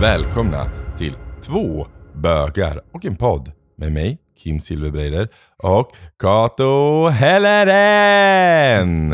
välkomna 0.00 0.70
till 0.98 1.16
två 1.42 1.86
bögar 2.14 2.82
och 2.92 3.04
en 3.04 3.16
podd 3.16 3.52
med 3.76 3.92
mig, 3.92 4.18
Kim 4.42 4.60
Silverbreider 4.60 5.28
och 5.62 5.92
Kato 6.20 7.06
Helleren! 7.08 9.10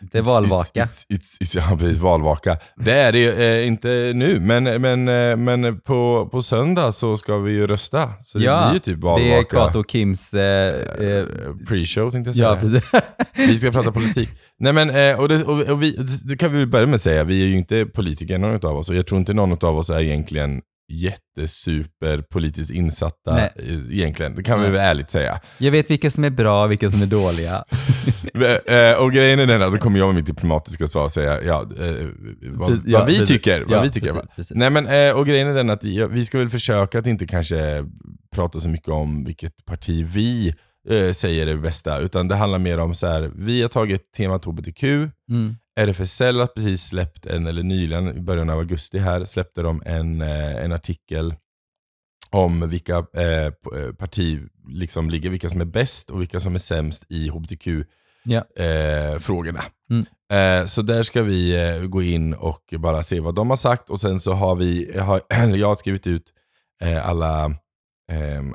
Det 0.00 0.18
är 0.18 0.22
valvaka. 0.22 0.84
It's, 0.84 1.06
it's, 1.08 1.38
it's, 1.40 1.56
ja, 1.56 1.76
precis. 1.78 1.98
Valvaka. 1.98 2.56
Det 2.76 2.92
är 2.92 3.12
det 3.12 3.58
eh, 3.60 3.66
inte 3.66 4.12
nu, 4.14 4.40
men, 4.40 4.64
men, 4.64 5.08
eh, 5.08 5.36
men 5.36 5.80
på, 5.80 6.28
på 6.32 6.42
söndag 6.42 6.92
så 6.92 7.16
ska 7.16 7.38
vi 7.38 7.52
ju 7.52 7.66
rösta. 7.66 8.10
Så 8.22 8.38
det 8.38 8.44
ja, 8.44 8.64
blir 8.64 8.74
ju 8.74 8.80
typ 8.80 9.04
valvaka. 9.04 9.24
det 9.24 9.38
är 9.38 9.44
Kato 9.44 9.78
och 9.78 9.90
Kims... 9.90 10.34
Eh, 10.34 10.74
eh, 10.74 11.24
Pre-show 11.68 12.10
tänkte 12.10 12.28
jag 12.28 12.34
säga. 12.36 12.48
ja, 12.48 12.56
precis. 12.60 12.82
Vi 13.34 13.58
ska 13.58 13.70
prata 13.70 13.92
politik. 13.92 14.28
Nej 14.58 14.72
men, 14.72 14.90
eh, 14.90 15.20
och, 15.20 15.28
det, 15.28 15.44
och, 15.44 15.60
och 15.60 15.82
vi, 15.82 15.96
det 16.24 16.36
kan 16.36 16.52
vi 16.52 16.58
väl 16.58 16.68
börja 16.68 16.86
med 16.86 16.94
att 16.94 17.00
säga, 17.00 17.24
vi 17.24 17.42
är 17.42 17.46
ju 17.46 17.56
inte 17.56 17.86
politiker 17.86 18.38
någon 18.38 18.70
av 18.70 18.76
oss. 18.76 18.88
Och 18.88 18.94
jag 18.94 19.06
tror 19.06 19.20
inte 19.20 19.34
någon 19.34 19.52
av 19.52 19.78
oss 19.78 19.90
är 19.90 20.00
egentligen 20.00 20.60
jättesuper 20.88 22.22
politiskt 22.22 22.70
insatta 22.70 23.34
Nej. 23.34 23.52
eh, 23.56 23.96
egentligen. 23.98 24.34
Det 24.34 24.42
kan 24.42 24.62
vi 24.62 24.70
väl 24.70 24.80
ärligt 24.80 25.10
säga. 25.10 25.40
Jag 25.58 25.70
vet 25.70 25.90
vilka 25.90 26.10
som 26.10 26.24
är 26.24 26.30
bra 26.30 26.64
och 26.64 26.70
vilka 26.70 26.90
som 26.90 27.02
är 27.02 27.06
dåliga. 27.06 27.64
Eh, 28.66 28.92
och 28.92 29.12
grejen 29.12 29.38
är 29.38 29.46
den 29.46 29.62
att 29.62 29.72
då 29.72 29.78
kommer 29.78 29.98
jag 29.98 30.06
med 30.06 30.14
mitt 30.14 30.26
diplomatiska 30.26 30.86
svar 30.86 31.04
och 31.04 31.12
säga 31.12 31.42
ja, 31.42 31.62
eh, 31.62 32.06
vad, 32.52 32.68
Precis, 32.68 32.86
ja, 32.86 32.98
vad 32.98 33.06
vi 33.06 33.18
precis. 33.18 33.28
tycker. 33.28 33.62
Vad 33.62 33.78
Ja, 33.78 33.82
vi 33.82 33.90
tycker 33.90 34.06
precis, 34.06 34.30
precis. 34.36 34.56
Nej 34.56 34.70
men, 34.70 35.14
och 35.16 35.26
grejen 35.26 35.48
är 35.48 35.54
den 35.54 35.70
att 35.70 35.84
vi, 35.84 36.06
vi 36.10 36.24
ska 36.24 36.38
väl 36.38 36.50
försöka 36.50 36.98
att 36.98 37.06
inte 37.06 37.26
kanske 37.26 37.84
prata 38.34 38.60
så 38.60 38.68
mycket 38.68 38.88
om 38.88 39.24
vilket 39.24 39.64
parti 39.64 40.06
vi 40.14 40.54
eh, 40.88 41.12
säger 41.12 41.46
det 41.46 41.56
bästa, 41.56 41.98
utan 41.98 42.28
det 42.28 42.34
handlar 42.36 42.58
mer 42.58 42.78
om 42.78 42.94
så 42.94 43.06
här. 43.06 43.30
vi 43.34 43.62
har 43.62 43.68
tagit 43.68 44.12
temat 44.12 44.44
HBTQ, 44.44 44.82
Mm. 45.30 45.56
RFSL 45.80 46.40
har 46.40 46.46
precis 46.46 46.88
släppt 46.88 47.26
en, 47.26 47.46
eller 47.46 47.62
nyligen 47.62 48.16
i 48.16 48.20
början 48.20 48.50
av 48.50 48.58
augusti 48.58 48.98
här, 48.98 49.24
släppte 49.24 49.62
de 49.62 49.82
en, 49.86 50.22
eh, 50.22 50.56
en 50.64 50.72
artikel 50.72 51.34
om 52.30 52.68
vilka 52.70 53.06
eh, 53.16 53.44
eh, 53.46 53.52
parti 53.98 54.40
liksom 54.68 55.10
ligger, 55.10 55.30
vilka 55.30 55.50
som 55.50 55.60
är 55.60 55.64
bäst 55.64 56.10
och 56.10 56.20
vilka 56.20 56.40
som 56.40 56.54
är 56.54 56.58
sämst 56.58 57.04
i. 57.08 57.28
HBTQ-frågorna. 57.28 59.60
Mm. 59.90 60.06
Eh, 60.32 60.66
så 60.66 60.82
där 60.82 61.02
ska 61.02 61.22
vi 61.22 61.68
eh, 61.68 61.78
gå 61.86 62.02
in 62.02 62.34
och 62.34 62.74
bara 62.78 63.02
se 63.02 63.20
vad 63.20 63.34
de 63.34 63.50
har 63.50 63.56
sagt 63.56 63.90
och 63.90 64.00
sen 64.00 64.20
så 64.20 64.32
har 64.32 64.56
vi, 64.56 64.98
har, 64.98 65.20
jag 65.56 65.68
har 65.68 65.74
skrivit 65.74 66.06
ut 66.06 66.32
alla, 67.02 67.54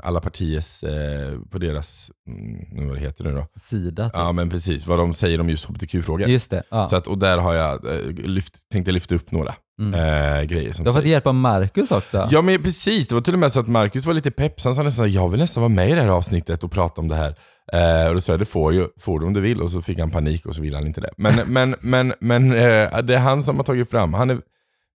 alla 0.04 0.20
partiers, 0.22 0.84
eh, 0.84 1.40
på 1.52 1.58
deras, 1.60 2.12
mm, 2.28 2.88
vad 2.88 2.98
det 2.98 3.02
heter 3.02 3.24
nu 3.24 3.32
då? 3.32 3.48
Sida 3.56 4.04
typ. 4.04 4.12
Ja 4.16 4.32
men 4.32 4.50
precis, 4.50 4.88
vad 4.88 5.00
de 5.00 5.14
säger 5.14 5.42
om 5.42 5.50
just 5.50 5.66
HBTQ-frågor. 5.66 6.28
Just 6.30 6.50
det. 6.52 6.64
Ja. 6.70 6.88
Så 6.88 6.96
att, 6.96 7.08
och 7.08 7.18
där 7.18 7.38
har 7.38 7.54
jag 7.54 7.86
eh, 7.96 8.00
lyft, 8.14 8.70
tänkte 8.72 8.92
lyfta 8.92 9.16
upp 9.16 9.32
några 9.32 9.56
Mm. 9.82 9.94
eh, 9.94 10.44
grejer 10.44 10.74
som 10.74 10.84
Du 10.84 10.90
har 10.90 10.96
fått 10.96 11.04
sägs. 11.04 11.12
hjälp 11.12 11.28
av 11.28 11.36
Marcus 11.36 11.92
också. 11.92 12.28
Ja 12.32 12.42
men 12.42 12.64
precis, 12.64 13.08
det 13.08 13.16
var 13.16 13.22
till 13.22 13.34
och 13.34 13.40
med 13.40 13.52
så 13.52 13.60
att 13.60 13.68
Marcus 13.68 14.06
var 14.06 14.14
lite 14.14 14.32
pepp, 14.32 14.62
så 14.62 14.70
han 14.70 14.76
sa 14.76 14.84
nästan 14.84 15.12
jag 15.12 15.30
vill 15.30 15.40
nästan 15.40 15.62
vara 15.62 15.70
med 15.70 15.90
i 15.90 15.94
det 15.96 16.02
här 16.02 16.10
avsnittet 16.10 16.64
och 16.64 16.72
prata 16.72 17.02
om 17.02 17.08
det 17.08 17.16
här. 17.16 17.36
Eh, 17.74 18.08
och 18.08 18.14
då 18.14 18.22
sa 18.22 18.34
jag 18.34 18.40
det 18.40 18.46
får, 18.46 18.74
ju, 18.74 18.88
får 19.00 19.20
du 19.20 19.26
om 19.26 19.34
du 19.34 19.42
vill 19.42 19.62
och 19.62 19.72
så 19.72 19.82
fick 19.82 20.00
han 20.00 20.10
panik 20.12 20.46
och 20.46 20.56
så 20.56 20.62
ville 20.62 20.78
han 20.78 20.88
inte 20.88 21.02
det. 21.02 21.10
Men, 21.18 21.36
men, 21.54 21.76
men, 21.82 22.14
men 22.20 22.52
eh, 22.52 22.98
det 23.04 23.16
är 23.16 23.20
han 23.20 23.44
som 23.44 23.58
har 23.58 23.64
tagit 23.64 23.90
fram, 23.90 24.14
han 24.14 24.30
är, 24.30 24.42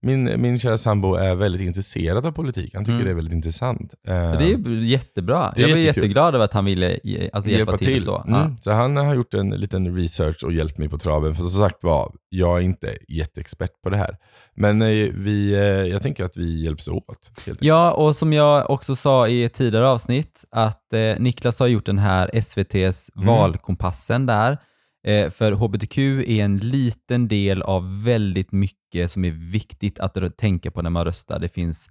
min, 0.02 0.40
min 0.40 0.58
kära 0.58 0.78
sambo 0.78 1.14
är 1.14 1.34
väldigt 1.34 1.60
intresserad 1.60 2.26
av 2.26 2.32
politik, 2.32 2.74
han 2.74 2.84
tycker 2.84 2.92
Mm. 2.94 3.04
det 3.04 3.10
är 3.10 3.14
väldigt 3.14 3.34
intressant. 3.34 3.94
Eh, 4.08 4.32
Så 4.32 4.38
det 4.38 4.44
är 4.44 4.68
jättebra. 4.84 5.52
Det 5.56 5.62
är 5.62 5.68
jag 5.68 5.74
var 5.74 5.82
jättekul. 5.82 6.02
jätteglad 6.02 6.34
över 6.34 6.44
att 6.44 6.52
han 6.52 6.64
ville 6.64 6.98
ge- 7.04 7.30
alltså, 7.32 7.50
hjälpa, 7.50 7.78
till. 7.78 7.94
och 7.94 8.00
Så. 8.00 8.22
Mm. 8.28 8.40
Ja. 8.40 8.56
Så 8.60 8.70
han 8.70 8.96
har 8.96 9.14
gjort 9.14 9.34
en 9.34 9.50
liten 9.50 9.96
research 9.96 10.44
och 10.44 10.52
hjälpt 10.52 10.78
mig 10.78 10.88
på 10.88 10.98
traven. 10.98 11.34
För 11.34 11.42
som 11.42 11.60
sagt 11.68 11.84
var, 11.84 12.12
jag 12.28 12.56
är 12.58 12.60
inte 12.62 12.96
jätteexpert 13.08 13.82
på 13.82 13.90
det 13.90 13.96
här. 13.96 14.16
Men 14.54 14.82
eh, 14.82 14.88
vi, 15.14 15.52
eh, 15.54 15.60
jag 15.60 16.02
tänker 16.02 16.24
att 16.24 16.36
vi 16.36 16.64
hjälps 16.64 16.88
åt. 16.88 17.30
Ja, 17.60 17.92
och 17.92 18.16
som 18.16 18.32
jag 18.32 18.70
också 18.70 18.96
sa 18.96 19.28
i 19.28 19.44
ett 19.44 19.52
tidigare 19.54 19.88
avsnitt, 19.88 20.44
att 20.50 20.92
eh, 20.92 21.00
Niklas 21.18 21.58
har 21.58 21.66
gjort 21.66 21.86
den 21.86 21.98
här 21.98 22.30
SVTs 22.32 23.10
Mm. 23.16 23.26
valkompassen 23.26 24.26
där. 24.26 24.58
Eh, 25.06 25.30
för 25.30 25.52
HBTQ 25.52 25.98
är 25.98 26.44
en 26.44 26.56
liten 26.58 27.28
del 27.28 27.62
av 27.62 28.02
väldigt 28.04 28.52
mycket 28.52 29.10
som 29.10 29.24
är 29.24 29.30
viktigt 29.30 30.00
att 30.00 30.36
tänka 30.36 30.70
på 30.70 30.82
när 30.82 30.90
man 30.90 31.04
röstar. 31.04 31.38
Det 31.38 31.48
finns 31.48 31.90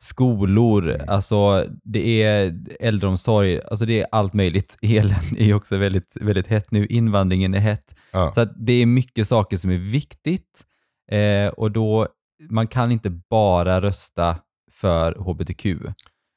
skolor, 0.00 0.90
Mm. 0.94 1.08
alltså 1.08 1.66
det 1.84 2.22
är 2.22 2.58
äldreomsorg, 2.80 3.60
alltså 3.70 3.86
det 3.86 4.00
är 4.00 4.06
allt 4.12 4.34
möjligt. 4.34 4.76
Elen 4.82 5.36
är 5.38 5.54
också 5.54 5.76
väldigt, 5.76 6.16
väldigt 6.20 6.46
hett 6.46 6.70
nu, 6.70 6.86
invandringen 6.86 7.54
är 7.54 7.58
hett. 7.58 7.94
Ja. 8.12 8.32
Så 8.32 8.44
det 8.44 8.72
är 8.72 8.86
mycket 8.86 9.28
saker 9.28 9.56
som 9.56 9.70
är 9.70 9.76
viktigt 9.78 10.64
eh, 11.10 11.48
och 11.48 11.70
då, 11.72 12.08
man 12.50 12.66
kan 12.66 12.92
inte 12.92 13.10
bara 13.10 13.80
rösta 13.80 14.36
för 14.72 15.12
HBTQ, 15.14 15.66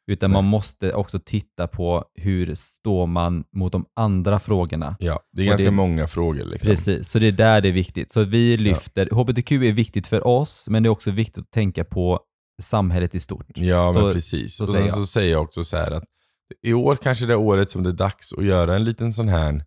utan 0.07 0.31
man 0.31 0.43
måste 0.45 0.93
också 0.93 1.19
titta 1.19 1.67
på 1.67 2.05
hur 2.15 2.55
står 2.55 3.07
man 3.07 3.43
mot 3.55 3.71
de 3.71 3.85
andra 3.95 4.39
frågorna. 4.39 4.95
Ja, 4.99 5.19
det 5.33 5.41
är 5.41 5.45
ganska 5.45 5.65
det- 5.65 5.71
många 5.71 6.07
frågor. 6.07 6.45
Liksom. 6.45 6.69
Precis, 6.69 7.09
så 7.09 7.19
det 7.19 7.27
är 7.27 7.31
där 7.31 7.61
det 7.61 7.67
är 7.67 7.73
viktigt. 7.73 8.11
Så 8.11 8.23
vi 8.23 8.57
lyfter, 8.57 9.09
HBTQ 9.11 9.51
är 9.51 9.71
viktigt 9.71 10.07
för 10.07 10.27
oss, 10.27 10.65
men 10.69 10.83
det 10.83 10.87
är 10.87 10.91
också 10.91 11.11
viktigt 11.11 11.37
att 11.43 11.51
tänka 11.51 11.83
på 11.83 12.19
samhället 12.61 13.15
i 13.15 13.19
stort. 13.19 13.45
Ja, 13.55 13.91
men 13.91 14.01
Så- 14.01 14.13
precis. 14.13 14.55
så 14.55 14.63
och 14.63 14.69
säger 14.69 14.79
sen 14.81 14.87
jag. 14.87 14.95
så 14.95 15.05
säger 15.05 15.31
jag 15.31 15.41
också 15.41 15.63
så 15.63 15.77
här 15.77 15.91
att 15.91 16.03
i 16.63 16.73
år 16.73 16.95
kanske 16.95 17.25
det 17.25 17.33
är 17.33 17.37
året 17.37 17.69
som 17.69 17.83
det 17.83 17.89
är 17.89 17.93
dags 17.93 18.33
att 18.33 18.45
göra 18.45 18.75
en 18.75 18.83
liten 18.83 19.13
sån 19.13 19.27
här 19.29 19.63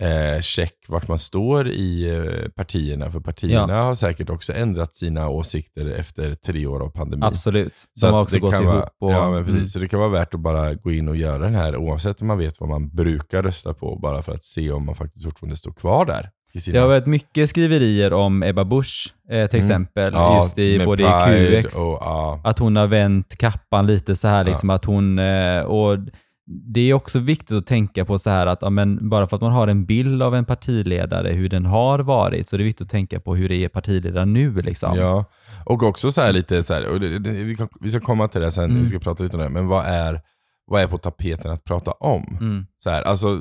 eh, 0.00 0.40
check 0.40 0.72
vart 0.88 1.08
man 1.08 1.18
står 1.18 1.68
i 1.68 2.16
eh, 2.16 2.48
partierna. 2.48 3.10
För 3.10 3.20
partierna 3.20 3.82
har 3.82 3.94
säkert 3.94 4.30
också 4.30 4.52
ändrat 4.52 4.94
sina 4.94 5.28
åsikter 5.28 5.86
efter 5.86 6.34
tre 6.34 6.66
år 6.66 6.80
av 6.82 6.88
pandemi. 6.90 7.22
Absolut. 7.26 7.72
Så 8.00 8.06
De 8.06 8.14
har 8.14 8.22
också 8.22 8.38
gått 8.38 8.54
ihop. 8.54 8.84
Och, 9.00 9.12
ja, 9.12 9.30
men 9.30 9.44
precis. 9.44 9.56
Mm. 9.56 9.68
Så 9.68 9.78
det 9.78 9.88
kan 9.88 10.00
vara 10.00 10.10
värt 10.10 10.34
att 10.34 10.40
bara 10.40 10.74
gå 10.74 10.92
in 10.92 11.08
och 11.08 11.16
göra 11.16 11.38
den 11.38 11.54
här 11.54 11.76
oavsett 11.76 12.20
om 12.20 12.26
man 12.26 12.38
vet 12.38 12.60
vad 12.60 12.68
man 12.68 12.88
brukar 12.88 13.42
rösta 13.42 13.74
på. 13.74 13.98
Bara 14.02 14.22
för 14.22 14.32
att 14.32 14.42
se 14.44 14.70
om 14.70 14.86
man 14.86 14.94
faktiskt 14.94 15.24
fortfarande 15.24 15.56
står 15.56 15.72
kvar 15.72 16.06
där. 16.06 16.30
Sina... 16.60 16.74
Det 16.74 16.80
har 16.80 16.88
varit 16.88 17.06
mycket 17.06 17.50
skriverier 17.50 18.12
om 18.12 18.42
Ebba 18.42 18.64
Busch 18.64 19.14
eh, 19.30 19.46
till 19.50 19.58
Mm. 19.58 19.66
exempel, 19.70 20.12
Ja, 20.14 20.36
just 20.42 20.58
i 20.58 20.84
både 20.84 21.02
i 21.02 21.62
QX, 21.62 21.74
Och, 21.76 21.98
ja. 22.00 22.40
att 22.44 22.58
hon 22.58 22.76
har 22.76 22.86
vänt 22.86 23.36
kappan 23.38 23.86
lite 23.86 24.16
så 24.16 24.28
här, 24.28 24.44
liksom 24.44 24.70
att 24.70 24.84
hon, 24.84 25.18
eh, 25.18 25.60
och 25.60 25.98
det 26.46 26.80
är 26.80 26.94
också 26.94 27.18
viktigt 27.18 27.56
att 27.56 27.66
tänka 27.66 28.04
på 28.04 28.18
så 28.18 28.30
här 28.30 28.46
att 28.46 28.62
ja, 28.62 28.70
men 28.70 29.08
bara 29.08 29.26
för 29.26 29.36
att 29.36 29.42
man 29.42 29.52
har 29.52 29.68
en 29.68 29.86
bild 29.86 30.22
av 30.22 30.34
en 30.34 30.44
partiledare, 30.44 31.28
hur 31.28 31.48
den 31.48 31.66
har 31.66 31.98
varit, 31.98 32.48
så 32.48 32.56
är 32.56 32.58
det 32.58 32.64
viktigt 32.64 32.84
att 32.84 32.90
tänka 32.90 33.20
på 33.20 33.34
hur 33.36 33.48
det 33.48 33.64
är 33.64 33.68
partiledare 33.68 34.24
nu. 34.24 34.62
Liksom. 34.62 34.98
Ja, 34.98 35.24
och 35.64 35.82
också 35.82 36.12
så 36.12 36.20
här 36.20 36.32
lite 36.32 36.62
så 36.62 36.74
här, 36.74 36.98
det, 36.98 37.18
det, 37.18 37.30
vi, 37.30 37.56
kan, 37.56 37.68
vi 37.80 37.90
ska 37.90 38.00
komma 38.00 38.28
till 38.28 38.40
det 38.40 38.50
sen, 38.50 38.64
Mm. 38.64 38.80
vi 38.80 38.86
ska 38.86 38.98
prata 38.98 39.22
lite 39.22 39.36
om 39.36 39.42
det, 39.42 39.48
men 39.48 39.66
vad 39.66 39.84
är, 39.86 40.20
vad 40.66 40.82
är 40.82 40.86
på 40.86 40.98
tapeten 40.98 41.50
att 41.50 41.64
prata 41.64 41.90
om? 41.90 42.36
Mm. 42.40 42.66
Så 42.76 42.90
här, 42.90 43.02
alltså, 43.02 43.40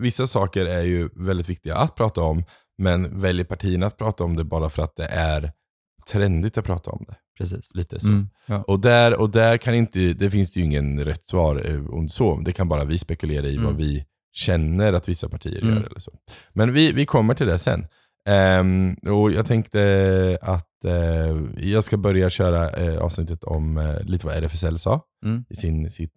vissa 0.00 0.26
saker 0.26 0.66
är 0.66 0.82
ju 0.82 1.08
väldigt 1.14 1.48
viktiga 1.48 1.76
att 1.76 1.94
prata 1.94 2.20
om, 2.20 2.44
men 2.78 3.20
väljer 3.20 3.44
partierna 3.44 3.86
att 3.86 3.96
prata 3.98 4.24
om 4.24 4.36
det 4.36 4.44
bara 4.44 4.68
för 4.68 4.82
att 4.82 4.96
det 4.96 5.06
är 5.06 5.52
trendigt 6.12 6.58
att 6.58 6.64
prata 6.64 6.90
om 6.90 7.04
det? 7.08 7.14
Precis. 7.38 7.74
Lite 7.74 8.00
så. 8.00 8.08
Mm. 8.08 8.28
Ja. 8.46 8.62
Och 8.62 8.80
där, 8.80 9.14
och 9.20 9.30
där 9.30 9.56
kan 9.56 9.74
inte, 9.74 9.98
det 10.12 10.30
finns 10.30 10.52
det 10.52 10.60
ju 10.60 10.66
ingen 10.66 11.04
rätt 11.04 11.24
svar 11.24 11.62
eh, 11.70 11.86
om 11.94 12.08
så. 12.08 12.40
Det 12.44 12.52
kan 12.52 12.68
bara 12.68 12.84
vi 12.84 12.98
spekulera 12.98 13.46
i 13.46 13.52
Mm. 13.54 13.64
vad 13.64 13.76
vi 13.76 14.04
känner 14.32 14.92
att 14.92 15.08
vissa 15.08 15.28
partier 15.28 15.62
Mm. 15.62 15.74
gör 15.74 15.82
eller 15.82 16.00
så. 16.00 16.12
Men 16.52 16.72
vi, 16.72 16.92
vi 16.92 17.06
kommer 17.06 17.34
till 17.34 17.46
det 17.46 17.58
sen. 17.58 17.86
Ehm, 18.28 18.94
och 18.94 19.32
jag 19.32 19.46
tänkte 19.46 20.38
att 20.42 20.84
eh, 20.84 21.64
jag 21.68 21.84
ska 21.84 21.96
börja 21.96 22.30
köra 22.30 22.70
eh, 22.70 22.98
avsnittet 22.98 23.44
om 23.44 23.76
eh, 23.78 24.00
lite 24.00 24.26
vad 24.26 24.36
RFSL 24.36 24.78
sa 24.78 25.00
Mm. 25.24 25.44
i 25.48 25.54
sin, 25.54 25.90
sitt, 25.90 26.12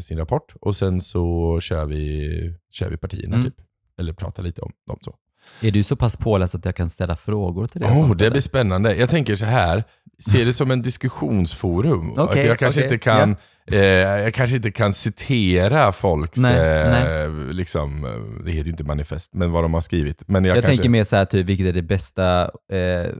sin 0.00 0.18
rapport. 0.18 0.54
Och 0.60 0.76
sen 0.76 1.00
så 1.00 1.58
kör 1.62 1.86
vi, 1.86 2.30
kör 2.70 2.90
vi 2.90 2.96
partierna 2.96 3.36
Mm. 3.36 3.50
typ. 3.50 3.60
Eller 3.98 4.12
pratar 4.12 4.42
lite 4.42 4.60
om 4.60 4.72
dem 4.86 4.98
så. 5.02 5.14
Är 5.62 5.70
du 5.70 5.82
så 5.82 5.96
pass 5.96 6.16
påläst 6.16 6.54
att 6.54 6.64
jag 6.64 6.74
kan 6.76 6.90
ställa 6.90 7.16
frågor 7.16 7.66
till 7.66 7.80
dig? 7.80 7.90
Oh, 7.90 8.16
det 8.16 8.30
blir 8.30 8.40
spännande. 8.40 8.96
Jag 8.96 9.10
tänker 9.10 9.36
så 9.36 9.44
här. 9.44 9.84
Se 10.20 10.44
det 10.44 10.52
som 10.52 10.70
en 10.70 10.82
diskussionsforum. 10.82 12.12
Okej, 12.18 12.40
att 12.40 12.46
jag, 12.46 12.58
kanske 12.58 12.80
okej, 12.80 12.92
inte 12.92 13.04
kan, 13.04 13.36
eh, 13.72 13.78
jag 13.78 14.34
kanske 14.34 14.56
inte 14.56 14.70
kan 14.70 14.92
citera 14.92 15.92
folks, 15.92 16.38
Nej, 16.38 16.58
eh, 16.58 16.90
nej. 16.90 17.28
liksom, 17.54 18.04
eh, 18.04 18.44
det 18.44 18.50
heter 18.50 18.64
ju 18.64 18.70
inte 18.70 18.84
manifest, 18.84 19.34
men 19.34 19.50
vad 19.52 19.64
de 19.64 19.74
har 19.74 19.80
skrivit. 19.80 20.22
Men 20.26 20.44
jag, 20.44 20.56
Jag, 20.56 20.64
kanske, 20.64 20.76
tänker 20.76 20.90
mer 20.90 21.04
så 21.04 21.16
här, 21.16 21.24
typ, 21.24 21.46
vilket 21.46 21.66
är 21.66 21.72
det 21.72 21.82
bästa 21.82 22.42
eh, 22.72 23.12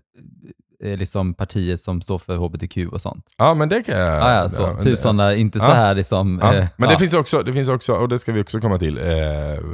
liksom 0.82 1.34
partiet 1.34 1.80
som 1.80 2.00
står 2.02 2.18
för 2.18 2.36
HBTQ 2.36 2.76
och 2.92 3.00
sånt? 3.00 3.24
Ja 3.38 3.54
men 3.54 3.68
det 3.68 3.82
kan 3.82 3.98
jag... 3.98 4.22
Ah, 4.22 4.34
ja, 4.34 4.48
så. 4.48 4.66
men 4.66 4.84
typ 4.84 4.98
sådana, 4.98 5.34
inte 5.34 5.60
så 5.60 5.66
Ja. 5.66 5.74
här 5.74 5.94
liksom... 5.94 6.38
Ja, 6.42 6.54
eh, 6.54 6.66
men 6.76 6.88
ja. 6.88 6.94
det, 6.94 6.98
finns 6.98 7.14
också, 7.14 7.42
det 7.42 7.52
finns 7.52 7.68
också, 7.68 7.92
och 7.92 8.08
det 8.08 8.18
ska 8.18 8.32
vi 8.32 8.42
också 8.42 8.60
komma 8.60 8.78
till, 8.78 8.98
eh, 8.98 9.04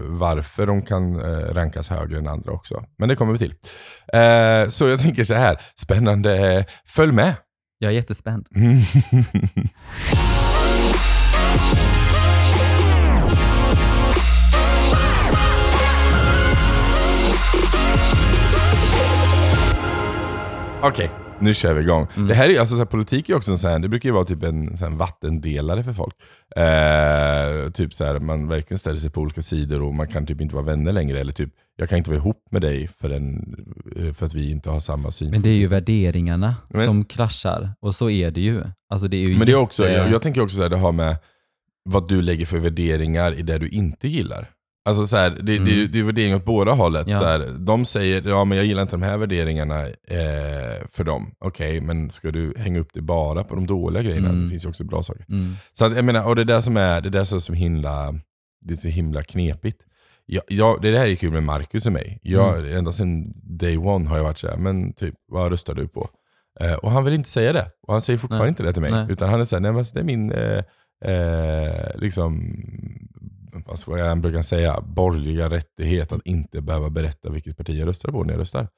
varför 0.07 0.67
de 0.67 0.83
kan 0.83 1.21
eh, 1.21 1.55
rankas 1.55 1.89
högre 1.89 2.19
än 2.19 2.29
andra 2.29 2.53
också. 2.53 2.85
Men 2.99 3.09
det 3.09 3.17
kommer 3.17 3.33
vi 3.33 3.39
till. 3.39 3.55
Eh, 4.13 4.69
så 4.69 4.89
jag 4.89 5.01
tänker 5.01 5.25
så 5.25 5.35
här, 5.35 5.61
spännande, 5.81 6.65
följ 6.87 7.13
med! 7.13 7.35
Jag 7.79 7.91
är 7.93 7.95
jättespänd. 7.95 8.47
Okej, 20.83 21.11
Nu 21.41 21.55
kör 21.55 21.75
vi 21.75 21.83
igång. 21.83 22.07
Mm. 22.17 22.29
Det 22.29 22.35
här 22.35 22.49
är, 22.49 22.61
alltså, 22.61 22.75
så 22.75 22.81
här, 22.81 22.87
politik 22.87 23.29
är 23.29 23.35
också 23.37 23.57
sån 23.57 23.71
här, 23.71 23.79
det 23.79 23.89
brukar 23.89 24.09
ju 24.09 24.13
vara 24.13 24.25
typ 24.25 24.43
en 24.43 24.77
sån 24.77 24.93
här 24.93 24.99
vattendelare 24.99 25.85
för 25.85 25.93
folk. 25.93 26.15
Eh, 26.57 27.71
typ 27.71 27.95
så 27.95 28.05
här, 28.05 28.21
man 28.21 28.49
verkligen 28.49 28.79
ställer 28.79 28.97
sig 28.97 29.11
på 29.11 29.21
olika 29.21 29.43
sidor 29.43 29.83
och 29.83 29.95
man 29.95 30.09
kan 30.09 30.27
typ 30.27 30.41
inte 30.41 30.55
vara 30.55 30.65
vänner 30.65 30.93
längre. 30.93 31.21
Eller 31.21 31.33
typ, 31.33 31.51
jag 31.77 31.89
kan 31.89 31.99
inte 31.99 32.11
vara 32.11 32.19
ihop 32.19 32.47
med 32.51 32.63
dig 32.63 32.89
för, 33.01 33.11
en, 33.11 33.57
eh, 33.97 34.13
för 34.13 34.27
att 34.27 34.35
vi 34.35 34.51
inte 34.51 34.71
har 34.71 34.81
samma 34.81 35.11
syn. 35.11 35.31
Men 35.31 35.43
det 35.43 35.49
är 35.51 35.55
ju 35.59 35.67
värderingarna 35.67 36.57
Men- 36.71 36.85
som 36.85 37.05
kraschar 37.05 37.71
och 37.81 37.95
så 37.95 38.11
är 38.11 38.31
det 38.31 38.41
ju. 38.41 38.63
Alltså 38.91 39.09
det 39.09 39.17
är 39.17 39.27
ju 39.27 39.39
Men 39.39 39.47
det 39.47 39.53
är 39.53 39.61
också, 39.61 39.89
jag, 39.89 40.11
jag 40.11 40.23
tänker 40.23 40.41
också 40.41 40.63
att 40.63 40.71
det 40.71 40.77
har 40.77 40.93
med 40.93 41.17
vad 41.85 42.09
du 42.09 42.23
lägger 42.23 42.47
för 42.47 42.59
värderingar 42.59 43.35
i 43.35 43.43
det 43.43 43.59
du 43.59 43.69
inte 43.69 44.09
gillar. 44.09 44.51
Alltså 44.87 45.07
så 45.07 45.17
här, 45.17 45.31
det, 45.31 45.43
det, 45.43 45.57
Mm. 45.57 45.93
det 45.93 45.99
är 45.99 46.03
värderingar 46.03 46.37
åt 46.37 46.45
båda 46.45 46.73
hållet. 46.73 47.09
Ja. 47.09 47.19
Så 47.19 47.25
här, 47.25 47.55
de 47.59 47.85
säger 47.85 48.29
ja 48.29 48.45
men 48.45 48.59
jag 48.59 48.67
gillar 48.67 48.83
inte 48.83 48.95
de 48.97 49.03
här 49.03 49.19
värderingarna 49.19 49.87
eh, 49.87 50.87
för 50.91 51.05
dem. 51.05 51.35
Okej, 51.39 51.81
men 51.81 52.11
ska 52.11 52.31
du 52.31 52.55
hänga 52.57 52.81
upp 52.81 52.89
det 52.95 53.01
bara 53.03 53.45
på 53.45 53.55
de 53.55 53.67
dåliga 53.67 54.03
grejerna? 54.03 54.29
Mm. 54.29 54.45
Det 54.45 54.51
finns 54.51 54.65
ju 54.65 54.69
också 54.69 54.85
bra 54.85 55.03
saker. 55.03 55.25
Mm. 55.29 55.53
Så 55.73 55.85
att, 55.85 55.97
jag 55.97 56.05
menar, 56.05 56.25
och 56.25 56.37
det 56.37 56.43
är 56.43 56.45
det 56.47 56.63
som 56.63 56.77
är, 56.77 57.01
det 57.01 57.09
är 57.09 57.11
det 57.11 57.27
som 57.27 57.37
är 57.37 57.41
så 57.41 57.53
himla, 57.53 58.15
det 58.65 58.73
är 58.73 58.77
så 58.77 58.89
himla 58.89 59.23
knepigt. 59.23 59.81
Jag, 60.27 60.43
jag, 60.49 60.83
det 60.83 60.99
här 60.99 61.07
är 61.07 61.15
kul 61.15 61.33
med 61.33 61.43
Marcus 61.43 61.87
och 61.87 61.93
mig. 61.93 62.19
Jag, 62.23 62.59
Mm. 62.59 62.77
Ända 62.79 62.93
sedan 62.93 63.33
day 63.59 63.77
one 63.77 64.09
har 64.09 64.17
jag 64.17 64.25
varit 64.25 64.39
såhär, 64.39 64.57
men 64.57 64.93
typ, 64.93 65.15
vad 65.33 65.51
röstar 65.53 65.75
du 65.75 65.89
på? 65.89 66.09
Eh, 66.61 66.75
och 66.75 66.91
han 66.91 67.05
vill 67.05 67.15
inte 67.15 67.29
säga 67.29 67.53
det. 67.53 67.67
Och 67.87 67.93
han 67.95 68.01
säger 68.01 68.19
fortfarande 68.19 68.45
Nej. 68.45 68.49
inte 68.51 68.63
det 68.63 68.73
till 68.73 68.83
mig. 68.83 68.91
Nej. 68.91 69.07
Utan 69.11 69.29
han 69.29 69.41
är 69.41 69.45
såhär, 69.45 69.61
nej 69.61 69.71
men 69.73 69.79
alltså, 69.79 69.95
det 69.95 70.01
är 70.01 70.05
min, 70.05 70.33
eh, 70.33 70.63
eh, 71.05 71.91
liksom, 73.69 73.93
vad 73.93 74.01
jag 74.01 74.21
brukar 74.21 74.43
säga, 74.43 74.81
borgerliga 74.81 75.49
rättighet 75.51 76.13
att 76.13 76.21
inte 76.25 76.61
behöva 76.63 76.91
berätta 76.91 77.31
vilket 77.31 77.57
parti 77.57 77.71
jag 77.81 77.89
röstar 77.89 78.13
på 78.13 78.25
när 78.25 78.33
jag 78.33 78.41
röstar. 78.41 78.69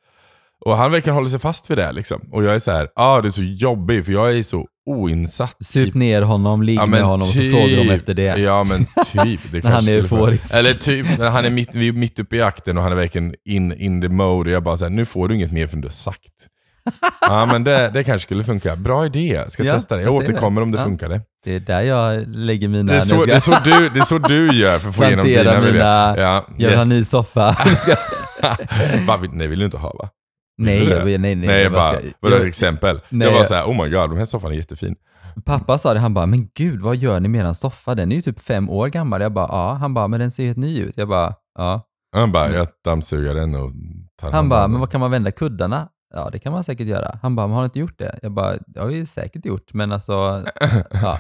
Och 0.65 0.77
han 0.77 0.93
verkar 0.93 1.13
hålla 1.13 1.29
sig 1.29 1.39
fast 1.39 1.71
vid 1.71 1.79
det 1.79 1.93
liksom. 1.93 2.21
Och 2.33 2.45
jag 2.45 2.55
är 2.55 2.59
så 2.59 2.71
här, 2.71 2.89
ah 2.95 3.21
det 3.21 3.29
är 3.29 3.31
så 3.31 3.43
jobbigt 3.43 4.05
för 4.05 4.13
jag 4.13 4.39
är 4.39 4.43
så 4.43 4.67
oinsatt. 4.87 5.57
Sup 5.65 5.95
ner 5.95 6.23
honom, 6.23 6.63
ligg 6.63 6.79
Ja, 6.79 6.87
med 6.87 7.03
honom 7.03 7.29
och 7.29 7.35
så 7.35 7.41
typ. 7.41 7.51
frågar 7.53 7.77
de 7.85 7.91
efter 7.91 8.15
det. 8.15 8.39
Ja 8.39 8.65
men 8.65 8.85
typ. 9.13 9.41
Det 9.53 9.65
När 9.65 9.71
han 9.71 9.89
är 9.89 9.93
euforisk. 9.93 10.55
Eller 10.55 10.73
typ, 10.75 11.19
när 11.19 11.31
han 11.31 11.45
är 11.45 11.51
mitt, 11.51 11.75
vi 11.75 11.89
är 11.89 11.93
mitt 11.93 12.19
uppe 12.21 12.37
i 12.37 12.43
akten 12.43 12.77
och 12.77 12.83
han 12.83 12.93
är 12.93 12.97
verkligen 12.97 13.35
in, 13.45 13.73
in 13.73 14.01
the 14.03 14.09
mode 14.09 14.51
och 14.51 14.55
jag 14.55 14.63
bara 14.63 14.77
såhär, 14.77 14.91
nu 14.91 15.05
får 15.05 15.29
du 15.29 15.35
inget 15.35 15.53
mer 15.53 15.67
förrän 15.67 15.81
du 15.81 15.89
har 15.89 15.93
sagt. 15.93 16.47
Ja 17.21 17.49
men 17.53 17.65
det, 17.65 17.91
det 17.95 18.05
kanske 18.05 18.27
skulle 18.27 18.45
funka. 18.45 18.77
Bra 18.77 19.07
idé, 19.07 19.45
ska 19.49 19.63
Ja, 19.65 19.75
testa 19.75 19.97
det. 19.97 20.03
Jag 20.03 20.15
återkommer 20.15 20.61
det. 20.61 20.65
om 20.65 20.71
det 20.71 20.79
Ja. 20.79 20.85
funkade. 20.85 21.21
Det 21.45 21.55
är 21.55 21.61
där 21.61 21.81
jag 21.81 22.25
lägger 22.29 22.69
mina... 22.69 22.93
Det 22.93 22.99
är, 22.99 23.01
så, 23.01 23.25
det, 23.25 23.33
är 23.35 23.41
så 23.41 23.51
du, 23.65 23.89
det 23.89 23.99
är 24.01 24.05
så 24.05 24.19
du 24.19 24.53
gör 24.59 24.79
för 24.79 24.89
att 24.89 24.95
få 24.97 25.05
igenom 25.05 25.25
dina 25.27 25.61
mina... 25.61 25.79
Ja, 26.19 26.47
Jag 26.57 26.69
vill 26.69 26.77
ha 26.77 26.83
en 26.83 26.89
ny 26.89 26.99
yes. 26.99 27.11
soffa. 27.11 27.57
Va, 29.07 29.19
nej 29.33 29.47
vill 29.47 29.59
du 29.59 29.65
inte 29.65 29.77
ha 29.79 29.93
va? 29.99 30.09
nej, 30.59 30.89
jag, 30.89 31.05
nej, 31.05 31.19
nej, 31.19 31.37
Nej, 31.37 31.63
jag 31.63 31.73
bara, 31.73 31.93
ska- 31.93 32.03
vadå 32.21 32.37
ett 32.37 32.45
exempel? 32.45 33.01
Nej, 33.09 33.29
jag 33.29 33.35
var 33.39 33.45
såhär, 33.45 33.65
oh 33.65 33.83
my 33.85 33.91
god, 33.91 34.11
den 34.11 34.19
här 34.19 34.25
soffan 34.25 34.53
är 34.53 34.57
jättefin. 34.57 34.95
Pappa 35.45 35.79
sa 35.79 35.95
det, 35.95 36.01
han 36.01 36.15
bara, 36.15 36.27
men 36.27 36.49
gud 36.55 36.81
vad 36.81 36.97
gör 36.97 37.21
ni 37.21 37.29
med 37.29 37.41
eran 37.41 37.55
soffa? 37.55 37.95
Den 37.95 38.13
är 38.13 38.17
ju 38.17 38.23
typ 38.23 38.41
fem 38.41 38.71
år 38.71 38.89
gammal. 38.89 39.21
Jag 39.21 39.33
bara, 39.33 39.47
ja. 39.49 39.73
Han 39.81 39.95
bara, 39.95 40.09
men 40.09 40.21
den 40.21 40.31
ser 40.31 40.45
helt 40.47 40.57
ny 40.59 40.81
ut. 40.81 40.93
Jag 40.97 41.09
bara, 41.09 41.35
ja. 41.59 41.83
Han 42.17 42.33
bara, 42.33 42.51
jag 42.53 42.67
dammsugar 42.85 43.35
den 43.35 43.55
och 43.55 43.73
tar 44.21 44.33
Han 44.33 44.49
bara, 44.49 44.69
men 44.69 44.81
vad 44.81 44.91
kan 44.91 45.01
man 45.01 45.11
vända 45.11 45.31
kuddarna? 45.31 45.89
Ja, 46.15 46.29
det 46.33 46.39
kan 46.39 46.53
man 46.53 46.65
säkert 46.65 46.87
göra. 46.87 47.19
Han 47.23 47.37
bara, 47.37 47.47
men 47.47 47.55
har 47.55 47.63
ni 47.63 47.67
inte 47.67 47.79
gjort 47.79 47.99
det? 47.99 48.19
Jag 48.23 48.33
bara, 48.33 48.57
det 48.67 48.81
har 48.81 48.87
vi 48.87 49.07
säkert 49.07 49.47
gjort, 49.47 49.73
men 49.73 49.93
alltså, 49.93 50.13
ja. 50.91 51.19